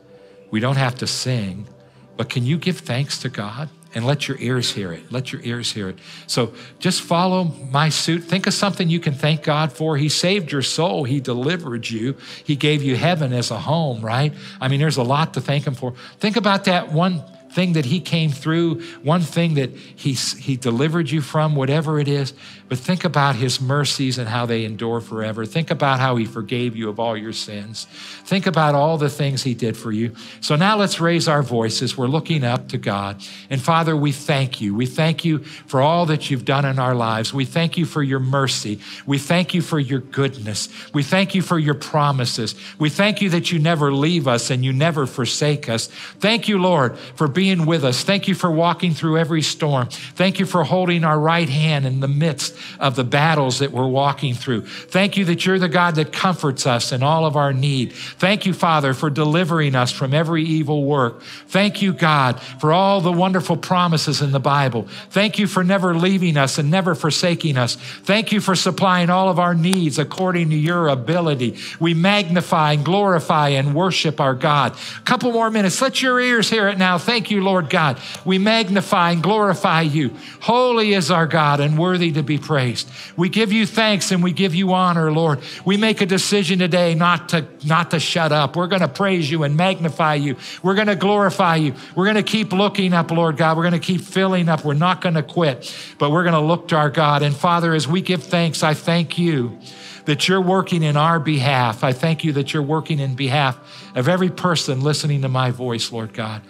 we 0.51 0.59
don't 0.59 0.77
have 0.77 0.95
to 0.95 1.07
sing, 1.07 1.67
but 2.15 2.29
can 2.29 2.45
you 2.45 2.57
give 2.57 2.79
thanks 2.79 3.19
to 3.19 3.29
God? 3.29 3.69
And 3.95 4.07
let 4.07 4.27
your 4.27 4.37
ears 4.39 4.71
hear 4.71 4.91
it. 4.91 5.11
Let 5.11 5.31
your 5.31 5.41
ears 5.43 5.71
hear 5.71 5.87
it. 5.89 5.99
So 6.25 6.53
just 6.79 7.03
follow 7.03 7.43
my 7.43 7.89
suit. 7.89 8.23
Think 8.23 8.47
of 8.47 8.53
something 8.55 8.89
you 8.89 8.99
can 8.99 9.13
thank 9.13 9.43
God 9.43 9.71
for. 9.71 9.97
He 9.97 10.09
saved 10.09 10.51
your 10.51 10.63
soul. 10.63 11.03
He 11.03 11.19
delivered 11.19 11.87
you. 11.87 12.15
He 12.43 12.55
gave 12.55 12.81
you 12.81 12.95
heaven 12.95 13.33
as 13.33 13.51
a 13.51 13.59
home, 13.59 14.01
right? 14.01 14.33
I 14.59 14.67
mean, 14.67 14.79
there's 14.79 14.97
a 14.97 15.03
lot 15.03 15.35
to 15.35 15.41
thank 15.41 15.67
Him 15.67 15.75
for. 15.75 15.93
Think 16.19 16.37
about 16.37 16.63
that 16.63 16.91
one 16.91 17.23
thing 17.53 17.73
that 17.73 17.85
he 17.85 17.99
came 17.99 18.31
through, 18.31 18.81
one 19.03 19.21
thing 19.21 19.53
that 19.55 19.69
he, 19.71 20.13
he 20.13 20.57
delivered 20.57 21.09
you 21.09 21.21
from, 21.21 21.55
whatever 21.55 21.99
it 21.99 22.07
is. 22.07 22.33
But 22.69 22.77
think 22.77 23.03
about 23.03 23.35
his 23.35 23.59
mercies 23.59 24.17
and 24.17 24.27
how 24.27 24.45
they 24.45 24.63
endure 24.63 25.01
forever. 25.01 25.45
Think 25.45 25.69
about 25.69 25.99
how 25.99 26.15
he 26.15 26.25
forgave 26.25 26.75
you 26.75 26.89
of 26.89 26.99
all 26.99 27.15
your 27.17 27.33
sins. 27.33 27.85
Think 28.25 28.47
about 28.47 28.73
all 28.73 28.97
the 28.97 29.09
things 29.09 29.43
he 29.43 29.53
did 29.53 29.75
for 29.75 29.91
you. 29.91 30.15
So 30.39 30.55
now 30.55 30.77
let's 30.77 30.99
raise 30.99 31.27
our 31.27 31.43
voices. 31.43 31.97
We're 31.97 32.07
looking 32.07 32.43
up 32.43 32.69
to 32.69 32.77
God. 32.77 33.21
And 33.49 33.61
Father, 33.61 33.95
we 33.95 34.11
thank 34.11 34.61
you. 34.61 34.73
We 34.73 34.85
thank 34.85 35.25
you 35.25 35.39
for 35.39 35.81
all 35.81 36.05
that 36.05 36.31
you've 36.31 36.45
done 36.45 36.63
in 36.63 36.79
our 36.79 36.95
lives. 36.95 37.33
We 37.33 37.45
thank 37.45 37.77
you 37.77 37.85
for 37.85 38.01
your 38.01 38.21
mercy. 38.21 38.79
We 39.05 39.17
thank 39.17 39.53
you 39.53 39.61
for 39.61 39.79
your 39.79 39.99
goodness. 39.99 40.69
We 40.93 41.03
thank 41.03 41.35
you 41.35 41.41
for 41.41 41.59
your 41.59 41.75
promises. 41.75 42.55
We 42.79 42.89
thank 42.89 43.21
you 43.21 43.29
that 43.31 43.51
you 43.51 43.59
never 43.59 43.91
leave 43.91 44.27
us 44.27 44.49
and 44.49 44.63
you 44.63 44.71
never 44.71 45.05
forsake 45.05 45.67
us. 45.67 45.87
Thank 46.19 46.47
you, 46.47 46.59
Lord, 46.59 46.97
for 46.97 47.27
being 47.27 47.65
with 47.65 47.83
us. 47.83 48.03
Thank 48.03 48.27
you 48.27 48.35
for 48.35 48.49
walking 48.49 48.93
through 48.93 49.17
every 49.17 49.41
storm. 49.41 49.89
Thank 49.89 50.39
you 50.39 50.45
for 50.45 50.63
holding 50.63 51.03
our 51.03 51.19
right 51.19 51.49
hand 51.49 51.85
in 51.85 51.99
the 51.99 52.07
midst 52.07 52.52
of 52.79 52.95
the 52.95 53.03
battles 53.03 53.59
that 53.59 53.71
we're 53.71 53.87
walking 53.87 54.33
through. 54.33 54.61
Thank 54.65 55.17
you 55.17 55.25
that 55.25 55.45
you're 55.45 55.59
the 55.59 55.69
God 55.69 55.95
that 55.95 56.11
comforts 56.11 56.65
us 56.65 56.91
in 56.91 57.03
all 57.03 57.25
of 57.25 57.35
our 57.35 57.53
need. 57.53 57.93
Thank 57.93 58.45
you, 58.45 58.53
Father, 58.53 58.93
for 58.93 59.09
delivering 59.09 59.75
us 59.75 59.91
from 59.91 60.13
every 60.13 60.43
evil 60.43 60.83
work. 60.85 61.21
Thank 61.47 61.81
you, 61.81 61.93
God, 61.93 62.41
for 62.59 62.73
all 62.73 63.01
the 63.01 63.11
wonderful 63.11 63.57
promises 63.57 64.21
in 64.21 64.31
the 64.31 64.39
Bible. 64.39 64.87
Thank 65.11 65.37
you 65.39 65.47
for 65.47 65.63
never 65.63 65.95
leaving 65.95 66.37
us 66.37 66.57
and 66.57 66.71
never 66.71 66.95
forsaking 66.95 67.57
us. 67.57 67.75
Thank 67.75 68.31
you 68.31 68.41
for 68.41 68.55
supplying 68.55 69.09
all 69.09 69.29
of 69.29 69.39
our 69.39 69.53
needs 69.53 69.99
according 69.99 70.49
to 70.49 70.55
your 70.55 70.87
ability. 70.87 71.57
We 71.79 71.93
magnify 71.93 72.73
and 72.73 72.83
glorify 72.83 73.49
and 73.49 73.75
worship 73.75 74.19
our 74.19 74.33
God. 74.33 74.75
A 74.97 75.01
couple 75.01 75.31
more 75.31 75.51
minutes. 75.51 75.81
Let 75.81 76.01
your 76.01 76.19
ears 76.19 76.49
hear 76.49 76.67
it 76.67 76.77
now. 76.77 76.97
Thank 76.97 77.29
you 77.29 77.43
Lord 77.43 77.69
God. 77.69 77.99
We 78.25 78.39
magnify 78.39 79.11
and 79.11 79.21
glorify 79.21 79.81
you. 79.81 80.15
Holy 80.39 80.93
is 80.93 81.11
our 81.11 81.27
God 81.27 81.59
and 81.59 81.77
worthy 81.77 82.11
to 82.13 82.23
be 82.23 82.37
praised. 82.43 82.89
We 83.17 83.29
give 83.29 83.51
you 83.51 83.65
thanks 83.65 84.11
and 84.11 84.23
we 84.23 84.31
give 84.31 84.53
you 84.53 84.73
honor, 84.73 85.11
Lord. 85.11 85.39
We 85.65 85.77
make 85.77 86.01
a 86.01 86.05
decision 86.05 86.59
today 86.59 86.93
not 86.93 87.29
to, 87.29 87.47
not 87.65 87.91
to 87.91 87.99
shut 87.99 88.31
up. 88.31 88.55
We're 88.55 88.67
going 88.67 88.81
to 88.81 88.87
praise 88.87 89.31
you 89.31 89.43
and 89.43 89.57
magnify 89.57 90.15
you. 90.15 90.37
We're 90.61 90.75
going 90.75 90.87
to 90.87 90.95
glorify 90.95 91.55
you. 91.55 91.73
We're 91.95 92.05
going 92.05 92.15
to 92.15 92.23
keep 92.23 92.53
looking 92.53 92.93
up, 92.93 93.09
Lord 93.11 93.37
God. 93.37 93.57
We're 93.57 93.63
going 93.63 93.73
to 93.73 93.79
keep 93.79 94.01
filling 94.01 94.49
up. 94.49 94.63
We're 94.63 94.73
not 94.73 95.01
going 95.01 95.15
to 95.15 95.23
quit, 95.23 95.75
but 95.97 96.11
we're 96.11 96.23
going 96.23 96.33
to 96.33 96.39
look 96.39 96.67
to 96.67 96.75
our 96.75 96.89
God. 96.89 97.23
And 97.23 97.35
Father, 97.35 97.73
as 97.73 97.87
we 97.87 98.01
give 98.01 98.23
thanks, 98.23 98.63
I 98.63 98.73
thank 98.73 99.17
you 99.17 99.57
that 100.05 100.27
you're 100.27 100.41
working 100.41 100.83
in 100.83 100.97
our 100.97 101.19
behalf. 101.19 101.83
I 101.83 101.93
thank 101.93 102.23
you 102.23 102.33
that 102.33 102.53
you're 102.53 102.63
working 102.63 102.99
in 102.99 103.15
behalf 103.15 103.57
of 103.95 104.09
every 104.09 104.29
person 104.29 104.81
listening 104.81 105.21
to 105.21 105.29
my 105.29 105.51
voice, 105.51 105.91
Lord 105.91 106.13
God. 106.13 106.41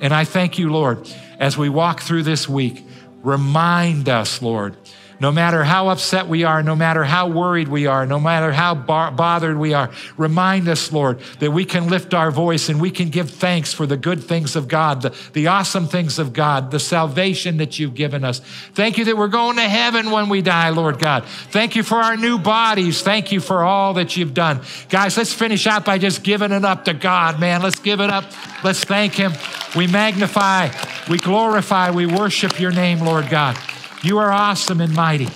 And 0.00 0.14
I 0.14 0.24
thank 0.24 0.58
you, 0.58 0.70
Lord, 0.70 1.10
as 1.38 1.58
we 1.58 1.68
walk 1.68 2.00
through 2.00 2.22
this 2.22 2.48
week, 2.48 2.84
remind 3.22 4.08
us, 4.08 4.40
Lord, 4.40 4.76
No 5.20 5.30
matter 5.30 5.62
how 5.62 5.88
upset 5.88 6.28
we 6.28 6.44
are, 6.44 6.62
no 6.62 6.74
matter 6.74 7.04
how 7.04 7.28
worried 7.28 7.68
we 7.68 7.86
are, 7.86 8.06
no 8.06 8.18
matter 8.18 8.52
how 8.52 8.74
bar- 8.74 9.10
bothered 9.10 9.58
we 9.58 9.74
are, 9.74 9.90
remind 10.16 10.66
us, 10.66 10.90
Lord, 10.90 11.20
that 11.40 11.50
we 11.50 11.66
can 11.66 11.88
lift 11.88 12.14
our 12.14 12.30
voice 12.30 12.70
and 12.70 12.80
we 12.80 12.90
can 12.90 13.10
give 13.10 13.28
thanks 13.28 13.74
for 13.74 13.84
the 13.84 13.98
good 13.98 14.24
things 14.24 14.56
of 14.56 14.66
God, 14.66 15.02
the, 15.02 15.14
the 15.34 15.48
awesome 15.48 15.86
things 15.86 16.18
of 16.18 16.32
God, 16.32 16.70
the 16.70 16.80
salvation 16.80 17.58
that 17.58 17.78
you've 17.78 17.94
given 17.94 18.24
us. 18.24 18.40
Thank 18.72 18.96
you 18.96 19.04
that 19.04 19.16
we're 19.16 19.28
going 19.28 19.56
to 19.56 19.68
heaven 19.68 20.10
when 20.10 20.30
we 20.30 20.40
die, 20.40 20.70
Lord 20.70 20.98
God. 20.98 21.26
Thank 21.26 21.76
you 21.76 21.82
for 21.82 21.96
our 21.96 22.16
new 22.16 22.38
bodies. 22.38 23.02
Thank 23.02 23.30
you 23.30 23.40
for 23.40 23.62
all 23.62 23.94
that 23.94 24.16
you've 24.16 24.32
done. 24.32 24.62
Guys, 24.88 25.18
let's 25.18 25.34
finish 25.34 25.66
out 25.66 25.84
by 25.84 25.98
just 25.98 26.22
giving 26.22 26.50
it 26.50 26.64
up 26.64 26.86
to 26.86 26.94
God, 26.94 27.38
man. 27.38 27.60
Let's 27.60 27.78
give 27.78 28.00
it 28.00 28.08
up. 28.08 28.24
Let's 28.64 28.84
thank 28.84 29.14
Him. 29.14 29.32
We 29.76 29.86
magnify, 29.86 30.70
we 31.10 31.18
glorify, 31.18 31.90
we 31.90 32.06
worship 32.06 32.58
your 32.58 32.72
name, 32.72 33.00
Lord 33.00 33.28
God. 33.28 33.58
You 34.02 34.18
are 34.18 34.32
awesome 34.32 34.80
and 34.80 34.94
mighty. 34.94 35.28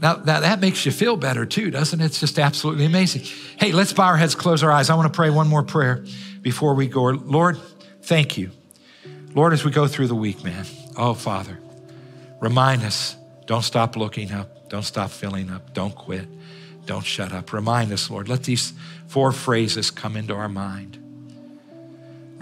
Now, 0.00 0.16
now, 0.16 0.40
that 0.40 0.58
makes 0.60 0.84
you 0.84 0.90
feel 0.90 1.16
better 1.16 1.46
too, 1.46 1.70
doesn't 1.70 2.00
it? 2.00 2.04
It's 2.04 2.18
just 2.18 2.38
absolutely 2.40 2.86
amazing. 2.86 3.22
Hey, 3.56 3.70
let's 3.70 3.92
bow 3.92 4.06
our 4.06 4.16
heads, 4.16 4.34
close 4.34 4.64
our 4.64 4.72
eyes. 4.72 4.90
I 4.90 4.96
want 4.96 5.12
to 5.12 5.16
pray 5.16 5.30
one 5.30 5.46
more 5.46 5.62
prayer 5.62 6.04
before 6.40 6.74
we 6.74 6.88
go. 6.88 7.02
Lord, 7.02 7.58
thank 8.02 8.36
you. 8.36 8.50
Lord, 9.32 9.52
as 9.52 9.64
we 9.64 9.70
go 9.70 9.86
through 9.86 10.08
the 10.08 10.16
week, 10.16 10.42
man, 10.42 10.66
oh, 10.96 11.14
Father, 11.14 11.58
remind 12.40 12.82
us 12.82 13.16
don't 13.46 13.62
stop 13.62 13.96
looking 13.96 14.32
up, 14.32 14.68
don't 14.68 14.82
stop 14.82 15.10
filling 15.10 15.50
up, 15.50 15.72
don't 15.72 15.94
quit, 15.94 16.26
don't 16.84 17.06
shut 17.06 17.32
up. 17.32 17.52
Remind 17.52 17.92
us, 17.92 18.10
Lord, 18.10 18.28
let 18.28 18.42
these 18.42 18.72
four 19.06 19.30
phrases 19.30 19.92
come 19.92 20.16
into 20.16 20.34
our 20.34 20.48
mind. 20.48 21.01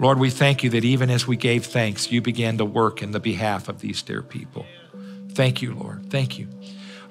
Lord, 0.01 0.17
we 0.17 0.31
thank 0.31 0.63
you 0.63 0.71
that 0.71 0.83
even 0.83 1.11
as 1.11 1.27
we 1.27 1.37
gave 1.37 1.67
thanks, 1.67 2.11
you 2.11 2.23
began 2.23 2.57
to 2.57 2.65
work 2.65 3.03
in 3.03 3.11
the 3.11 3.19
behalf 3.19 3.69
of 3.69 3.81
these 3.81 4.01
dear 4.01 4.23
people. 4.23 4.65
Thank 5.33 5.61
you, 5.61 5.75
Lord. 5.75 6.09
Thank 6.09 6.39
you. 6.39 6.47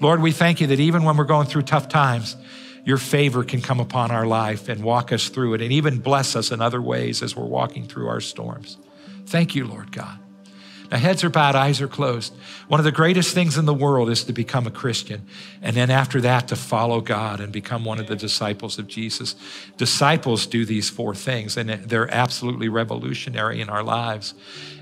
Lord, 0.01 0.21
we 0.21 0.33
thank 0.33 0.61
you 0.61 0.67
that 0.67 0.81
even 0.81 1.05
when 1.05 1.17
we're 1.17 1.23
going 1.23 1.47
through 1.47 1.63
tough 1.63 1.89
times, 1.89 2.37
your 2.85 2.97
favor 2.97 3.45
can 3.45 3.63
come 3.63 3.79
upon 3.79 4.11
our 4.11 4.27
life 4.27 4.69
and 4.69 4.83
walk 4.83 5.13
us 5.13 5.29
through 5.29 5.55
it 5.55 5.61
and 5.61 5.71
even 5.71 6.01
bless 6.01 6.35
us 6.35 6.51
in 6.51 6.61
other 6.61 6.83
ways 6.83 7.23
as 7.23 7.37
we're 7.37 7.45
walking 7.45 7.87
through 7.87 8.09
our 8.09 8.21
storms. 8.21 8.77
Thank 9.25 9.55
you, 9.55 9.69
Lord 9.69 9.93
God. 9.93 10.19
Now, 10.91 10.99
heads 10.99 11.23
are 11.23 11.31
bowed, 11.31 11.55
eyes 11.55 11.81
are 11.81 11.89
closed. 11.89 12.33
One 12.67 12.81
of 12.81 12.85
the 12.85 12.91
greatest 12.93 13.33
things 13.33 13.57
in 13.57 13.65
the 13.65 13.75
world 13.75 14.11
is 14.11 14.25
to 14.25 14.33
become 14.33 14.67
a 14.67 14.73
Christian. 14.73 15.25
And 15.63 15.77
then 15.77 15.89
after 15.89 16.21
that, 16.23 16.49
to 16.49 16.57
follow 16.57 17.01
God 17.01 17.41
and 17.41 17.53
become 17.53 17.85
one 17.85 18.01
of 18.01 18.09
the 18.09 18.17
disciples 18.17 18.79
of 18.79 18.89
Jesus. 18.89 19.37
Disciples 19.77 20.47
do 20.47 20.65
these 20.65 20.91
four 20.91 21.15
things, 21.15 21.57
and 21.57 21.71
they're 21.71 22.13
absolutely 22.13 22.69
revolutionary 22.69 23.61
in 23.61 23.69
our 23.69 23.85
lives. 23.85 24.35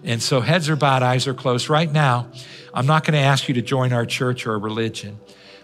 And 0.02 0.22
so, 0.22 0.40
heads 0.40 0.70
are 0.70 0.76
bowed, 0.76 1.02
eyes 1.02 1.26
are 1.26 1.34
closed. 1.34 1.68
Right 1.68 1.92
now, 1.92 2.28
I'm 2.72 2.86
not 2.86 3.04
going 3.04 3.14
to 3.14 3.26
ask 3.26 3.48
you 3.48 3.54
to 3.54 3.62
join 3.62 3.92
our 3.92 4.06
church 4.06 4.46
or 4.46 4.54
a 4.54 4.58
religion. 4.58 5.18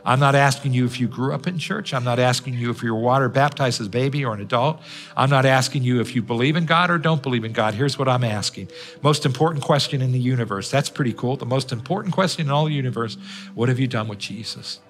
I'm 0.05 0.21
not 0.21 0.35
asking 0.35 0.75
you 0.75 0.85
if 0.85 1.01
you 1.01 1.09
grew 1.09 1.33
up 1.33 1.47
in 1.47 1.59
church. 1.59 1.95
I'm 1.95 2.05
not 2.05 2.19
asking 2.19 2.55
you 2.55 2.71
if 2.71 2.83
you 2.83 2.95
were 2.95 3.01
water 3.01 3.29
baptized 3.29 3.81
as 3.81 3.87
a 3.87 3.91
baby 3.91 4.25
or 4.25 4.35
an 4.35 4.41
adult. 4.41 4.83
I'm 5.17 5.31
not 5.31 5.47
asking 5.47 5.83
you 5.83 6.01
if 6.01 6.15
you 6.15 6.23
believe 6.23 6.57
in 6.57 6.67
God 6.67 6.91
or 6.91 6.99
don't 6.99 7.23
believe 7.23 7.45
in 7.45 7.53
God. 7.53 7.75
Here's 7.75 7.99
what 7.99 8.09
I'm 8.09 8.25
asking. 8.25 8.69
Most 9.03 9.25
important 9.25 9.65
question 9.65 10.03
in 10.03 10.13
the 10.13 10.19
universe. 10.19 10.71
That's 10.71 10.91
pretty 10.91 11.15
cool. 11.15 11.37
The 11.37 11.47
most 11.47 11.73
important 11.73 12.15
question 12.15 12.47
in 12.47 12.53
all 12.53 12.67
the 12.67 12.73
universe. 12.73 13.17
What 13.55 13.71
have 13.71 13.79
you 13.79 13.87
done 13.87 14.09
with 14.09 14.19
Jesus? 14.19 14.81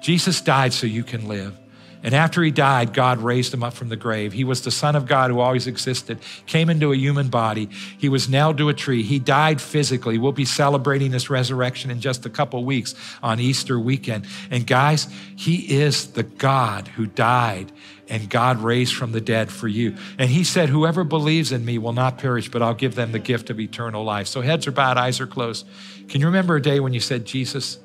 Jesus 0.00 0.40
died 0.40 0.72
so 0.72 0.86
you 0.86 1.02
can 1.02 1.26
live. 1.26 1.58
And 2.04 2.14
after 2.14 2.42
he 2.42 2.50
died, 2.50 2.92
God 2.92 3.18
raised 3.18 3.54
him 3.54 3.64
up 3.64 3.72
from 3.72 3.88
the 3.88 3.96
grave. 3.96 4.34
He 4.34 4.44
was 4.44 4.60
the 4.60 4.70
Son 4.70 4.94
of 4.94 5.06
God 5.06 5.30
who 5.30 5.40
always 5.40 5.66
existed, 5.66 6.18
came 6.44 6.68
into 6.68 6.92
a 6.92 6.96
human 6.96 7.28
body. 7.28 7.70
He 7.98 8.10
was 8.10 8.28
nailed 8.28 8.58
to 8.58 8.68
a 8.68 8.74
tree. 8.74 9.02
He 9.02 9.18
died 9.18 9.58
physically. 9.58 10.18
We'll 10.18 10.32
be 10.32 10.44
celebrating 10.44 11.12
his 11.12 11.30
resurrection 11.30 11.90
in 11.90 12.02
just 12.02 12.26
a 12.26 12.30
couple 12.30 12.62
weeks 12.62 12.94
on 13.22 13.40
Easter 13.40 13.80
weekend. 13.80 14.26
And 14.50 14.66
guys, 14.66 15.08
he 15.34 15.78
is 15.78 16.08
the 16.08 16.24
God 16.24 16.88
who 16.88 17.06
died 17.06 17.72
and 18.10 18.28
God 18.28 18.58
raised 18.60 18.94
from 18.94 19.12
the 19.12 19.20
dead 19.22 19.50
for 19.50 19.66
you. 19.66 19.96
And 20.18 20.28
he 20.28 20.44
said, 20.44 20.68
Whoever 20.68 21.04
believes 21.04 21.52
in 21.52 21.64
me 21.64 21.78
will 21.78 21.94
not 21.94 22.18
perish, 22.18 22.50
but 22.50 22.60
I'll 22.60 22.74
give 22.74 22.96
them 22.96 23.12
the 23.12 23.18
gift 23.18 23.48
of 23.48 23.58
eternal 23.58 24.04
life. 24.04 24.26
So 24.26 24.42
heads 24.42 24.66
are 24.66 24.72
bowed, 24.72 24.98
eyes 24.98 25.20
are 25.20 25.26
closed. 25.26 25.66
Can 26.08 26.20
you 26.20 26.26
remember 26.26 26.56
a 26.56 26.62
day 26.62 26.80
when 26.80 26.92
you 26.92 27.00
said, 27.00 27.24
Jesus, 27.24 27.78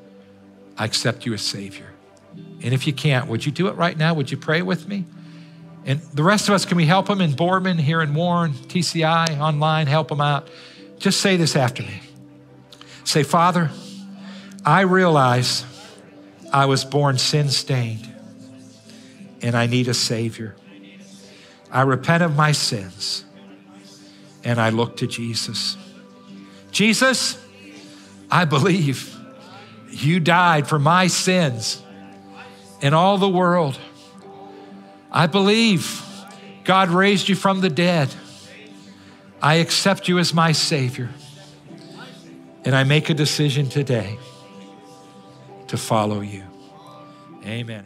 I 0.77 0.83
accept 0.83 1.25
you 1.25 1.33
as 1.33 1.41
Savior? 1.41 1.88
And 2.61 2.73
if 2.73 2.85
you 2.85 2.93
can't, 2.93 3.27
would 3.27 3.45
you 3.45 3.51
do 3.51 3.67
it 3.67 3.75
right 3.75 3.97
now? 3.97 4.13
Would 4.13 4.31
you 4.31 4.37
pray 4.37 4.61
with 4.61 4.87
me? 4.87 5.05
And 5.85 6.01
the 6.13 6.23
rest 6.23 6.49
of 6.49 6.53
us, 6.53 6.65
can 6.65 6.77
we 6.77 6.85
help 6.85 7.07
them 7.07 7.21
in 7.21 7.33
Boardman, 7.33 7.77
here 7.77 8.01
in 8.01 8.13
Warren, 8.13 8.53
TCI, 8.53 9.39
online, 9.39 9.87
help 9.87 10.09
them 10.09 10.21
out? 10.21 10.49
Just 10.99 11.21
say 11.21 11.37
this 11.37 11.55
after 11.55 11.83
me. 11.83 12.01
Say, 13.05 13.23
Father, 13.23 13.71
I 14.65 14.81
realize 14.81 15.65
I 16.51 16.65
was 16.65 16.83
born 16.83 17.17
sin 17.17 17.49
stained 17.49 18.07
and 19.41 19.55
I 19.55 19.67
need 19.67 19.87
a 19.87 19.93
Savior. 19.93 20.55
I 21.71 21.83
repent 21.83 22.23
of 22.23 22.35
my 22.35 22.51
sins 22.51 23.23
and 24.43 24.59
I 24.59 24.69
look 24.69 24.97
to 24.97 25.07
Jesus. 25.07 25.77
Jesus, 26.71 27.43
I 28.29 28.45
believe 28.45 29.15
you 29.89 30.19
died 30.19 30.67
for 30.67 30.77
my 30.77 31.07
sins 31.07 31.81
in 32.81 32.93
all 32.93 33.17
the 33.17 33.29
world. 33.29 33.79
I 35.11 35.27
believe 35.27 36.01
God 36.63 36.89
raised 36.89 37.29
you 37.29 37.35
from 37.35 37.61
the 37.61 37.69
dead. 37.69 38.13
I 39.41 39.55
accept 39.55 40.07
you 40.07 40.19
as 40.19 40.33
my 40.33 40.51
Savior. 40.51 41.09
And 42.65 42.75
I 42.75 42.83
make 42.83 43.09
a 43.09 43.13
decision 43.13 43.69
today 43.69 44.17
to 45.67 45.77
follow 45.77 46.21
you. 46.21 46.43
Amen. 47.45 47.85